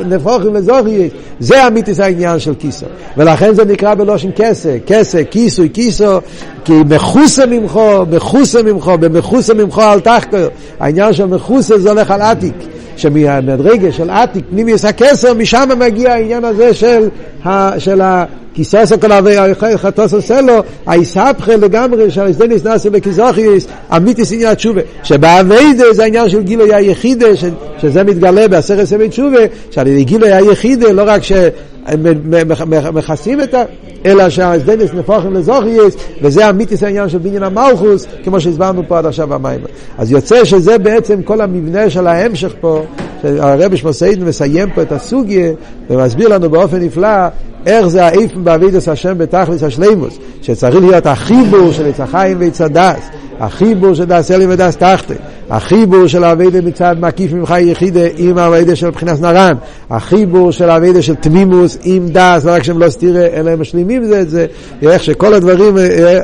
נפוחים 0.07 0.55
לזוכי, 0.55 1.09
זה 1.40 1.66
אמיתיס 1.66 2.00
העניין 2.00 2.38
של 2.38 2.55
כיסו. 2.55 2.86
ולכן 3.16 3.55
זה 3.55 3.64
נקרא 3.64 3.94
בלושן 3.94 4.28
כסה, 4.36 4.76
כסה, 4.86 5.24
כיסוי, 5.30 5.68
כיסו, 5.72 6.20
כי 6.64 6.72
מחוסה 6.90 7.46
ממכו, 7.46 8.07
מחוסה 8.11 8.62
ממכו, 8.62 8.98
במחוסה 8.98 9.55
ממכו 9.55 9.82
אל 9.82 10.00
תחקו. 10.00 10.36
העניין 10.80 11.12
של 11.12 11.26
מחוסה 11.26 11.78
זה 11.78 11.90
הולך 11.90 12.11
על 12.11 12.22
עתיק. 12.22 12.73
שמהמדרגה 12.97 13.92
של 13.92 14.11
עתיק, 14.11 14.45
פנימיוס 14.51 14.84
הכסר, 14.84 15.34
משם 15.34 15.68
מגיע 15.78 16.12
העניין 16.12 16.45
הזה 16.45 16.74
של, 16.74 17.09
ה, 17.45 17.80
של 17.80 18.01
הכיסוסו 18.03 19.01
כל 19.01 19.76
חטוסו 19.76 20.22
סלו, 20.22 20.55
היסהפכה 20.86 21.57
לגמרי, 21.57 22.11
שהאיסדניס 22.11 22.64
נעשה 22.64 22.90
בכיזוכיס, 22.90 23.66
אמיתיס 23.97 24.32
עניין 24.32 24.49
התשובה. 24.49 24.80
שבאביידה 25.03 25.92
זה 25.92 26.03
העניין 26.03 26.28
של 26.28 26.42
גילוי 26.42 26.74
היחידה, 26.74 27.26
שזה 27.82 28.05
מתגלה 28.05 28.49
בעשרת 28.49 28.92
ימי 28.92 29.09
תשובה, 29.09 29.40
שעל 29.70 29.86
ידי 29.86 30.05
גילוי 30.05 30.32
היחידה, 30.32 30.92
לא 30.92 31.03
רק 31.07 31.22
ש... 31.22 31.32
מכסים 32.93 33.41
את 33.41 33.55
ה... 33.55 33.62
אלא 34.07 34.30
שהאסדנס 34.30 34.91
נפוחים 34.95 35.35
לזוכייס, 35.35 35.97
וזה 36.22 36.47
המיתיס 36.47 36.82
העניין 36.82 37.09
של 37.09 37.18
בניין 37.18 37.43
המלכוס, 37.43 38.07
כמו 38.24 38.41
שהסברנו 38.41 38.82
פה 38.89 38.99
עד 38.99 39.07
עכשיו 39.07 39.28
במים. 39.28 39.61
אז 39.99 40.12
יוצא 40.12 40.45
שזה 40.45 40.78
בעצם 40.78 41.22
כל 41.22 41.41
המבנה 41.41 41.91
של 41.91 42.07
ההמשך 42.07 42.55
פה, 42.61 42.82
שהרבי 43.22 43.76
שמוסיידן 43.76 44.24
מסיים 44.24 44.70
פה 44.70 44.82
את 44.82 44.93
הסוגיה, 44.93 45.53
ומסביר 45.91 46.28
לנו 46.28 46.51
באופן 46.51 46.80
נפלא 46.80 47.28
איך 47.66 47.87
זה 47.87 48.05
האיפן 48.05 48.45
בעבידת 48.45 48.89
השם 48.89 49.18
בתכלס 49.18 49.62
השלימוס, 49.62 50.18
שצריך 50.43 50.76
להיות 50.76 51.07
החיבור 51.07 51.72
של 51.72 51.91
ועץ 52.39 52.61
הדס. 52.61 53.11
החיבור 53.41 53.95
של 53.95 54.05
דס 54.05 54.30
אלי 54.30 54.47
ודס 54.47 54.76
תחתי, 54.76 55.14
החיבור 55.51 56.07
של 56.07 56.24
האביידה 56.24 56.61
מצד 56.61 56.97
מקיף 57.01 57.32
ממך 57.32 57.55
יחידה 57.61 58.01
עם 58.16 58.39
האביידה 58.39 58.76
של 58.76 58.87
מבחינת 58.87 59.20
נרן, 59.20 59.55
החיבור 59.91 60.53
של 60.53 60.70
האביידה 60.70 61.03
של 61.03 61.14
תמימוס 61.14 61.78
עם 61.82 62.09
דס, 62.09 62.45
לא 62.45 62.51
רק 62.53 62.62
שהם 62.62 62.78
לא 62.78 62.91
סתירה, 62.91 63.26
אלא 63.26 63.51
הם 63.51 63.61
משלימים 63.61 64.05
זה 64.05 64.24
זה, 64.24 64.47
איך 64.82 65.05
שכל 65.05 65.35
הדברים, 65.35 65.78
אה, 65.78 66.18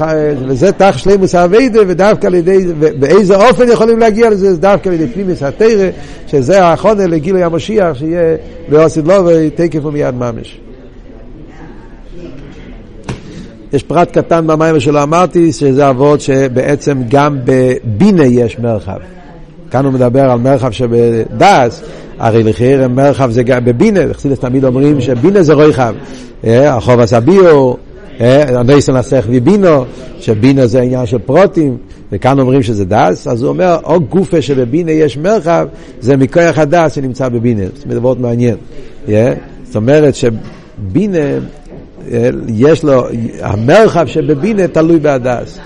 אה, 0.00 0.32
וזה 0.48 0.72
תח 0.72 0.94
שלימוס 0.96 1.34
האביידה, 1.34 1.80
ודווקא 1.86 2.26
על 2.26 2.34
ידי, 2.34 2.66
באיזה 2.98 3.36
אופן 3.36 3.68
יכולים 3.68 3.98
להגיע 3.98 4.30
לזה, 4.30 4.54
זה 4.54 4.60
דווקא 4.60 4.88
על 4.88 4.94
ידי 4.94 5.06
פנימיס 5.12 5.42
התרא, 5.42 5.88
שזה 6.26 6.64
האחרונה 6.64 7.06
לגילוי 7.06 7.42
המשיח, 7.42 7.94
שיהיה 7.94 8.36
לעוsid 8.68 9.06
לו 9.06 9.26
ותקף 9.26 9.84
ומיד 9.84 10.14
ממש. 10.14 10.60
יש 13.72 13.82
פרט 13.82 14.18
קטן 14.18 14.46
במים 14.46 14.80
שלא 14.80 15.02
אמרתי, 15.02 15.52
שזה 15.52 15.90
אבות 15.90 16.20
שבעצם 16.20 16.98
גם 17.08 17.38
בבינה 17.44 18.24
יש 18.24 18.58
מרחב. 18.58 18.98
כאן 19.70 19.84
הוא 19.84 19.92
מדבר 19.92 20.30
על 20.30 20.38
מרחב 20.38 20.70
שבדס, 20.70 21.82
הרי 22.18 22.42
לחייר 22.42 22.88
מרחב 22.88 23.30
זה 23.30 23.42
גם 23.42 23.64
בבינה, 23.64 24.00
חסידס 24.12 24.38
תמיד 24.38 24.64
אומרים 24.64 25.00
שבינה 25.00 25.42
זה 25.42 25.54
רויחב. 25.54 25.94
אה, 26.44 26.74
החוב 26.76 27.00
הסביו, 27.00 27.74
הניסן 28.20 28.96
הסך 28.96 29.24
ובינו, 29.30 29.84
שבינה 30.20 30.66
זה 30.66 30.80
עניין 30.80 31.06
של 31.06 31.18
פרוטים, 31.18 31.76
וכאן 32.12 32.40
אומרים 32.40 32.62
שזה 32.62 32.84
דס, 32.84 33.26
אז 33.26 33.42
הוא 33.42 33.48
אומר, 33.48 33.76
או 33.84 34.00
גופה 34.00 34.42
שבבינה 34.42 34.90
יש 34.90 35.16
מרחב, 35.16 35.66
זה 36.00 36.16
מכוח 36.16 36.58
הדס 36.58 36.92
שנמצא 36.92 37.28
בבינה. 37.28 37.64
זאת 37.74 37.84
אומרת, 37.84 38.02
מאוד 38.02 38.20
מעניין. 38.20 38.56
אה, 39.08 39.34
זאת 39.64 39.76
אומרת 39.76 40.14
שבינה 40.14 41.18
יש 42.48 42.84
לו, 42.84 43.04
המרחב 43.40 44.06
שבבינה 44.06 44.68
תלוי 44.68 44.98
בהדס. 44.98 45.58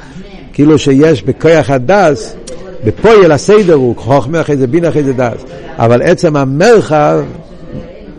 כאילו 0.52 0.78
שיש 0.78 1.22
בכוח 1.22 1.70
הדס, 1.70 2.36
בפועל 2.84 3.32
הסדר 3.32 3.74
הוא 3.74 3.96
חוכמה 3.96 4.40
אחרי 4.40 4.56
זה 4.56 4.66
בינה 4.66 4.88
אחרי 4.88 5.02
זה 5.02 5.12
דס. 5.12 5.44
אבל 5.76 6.02
עצם 6.02 6.36
המרחב 6.36 7.24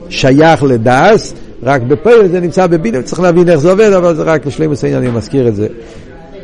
שייך 0.09 0.63
לדס, 0.63 1.33
רק 1.63 1.81
בפועל 1.81 2.27
זה 2.27 2.39
נמצא 2.39 2.67
בבינה, 2.67 3.01
צריך 3.01 3.21
להבין 3.21 3.49
איך 3.49 3.59
זה 3.59 3.71
עובד, 3.71 3.91
אבל 3.91 4.15
זה 4.15 4.23
רק 4.23 4.45
לשלם 4.45 4.71
העניין, 4.83 5.03
אני 5.03 5.11
מזכיר 5.11 5.47
את 5.47 5.55
זה. 5.55 5.67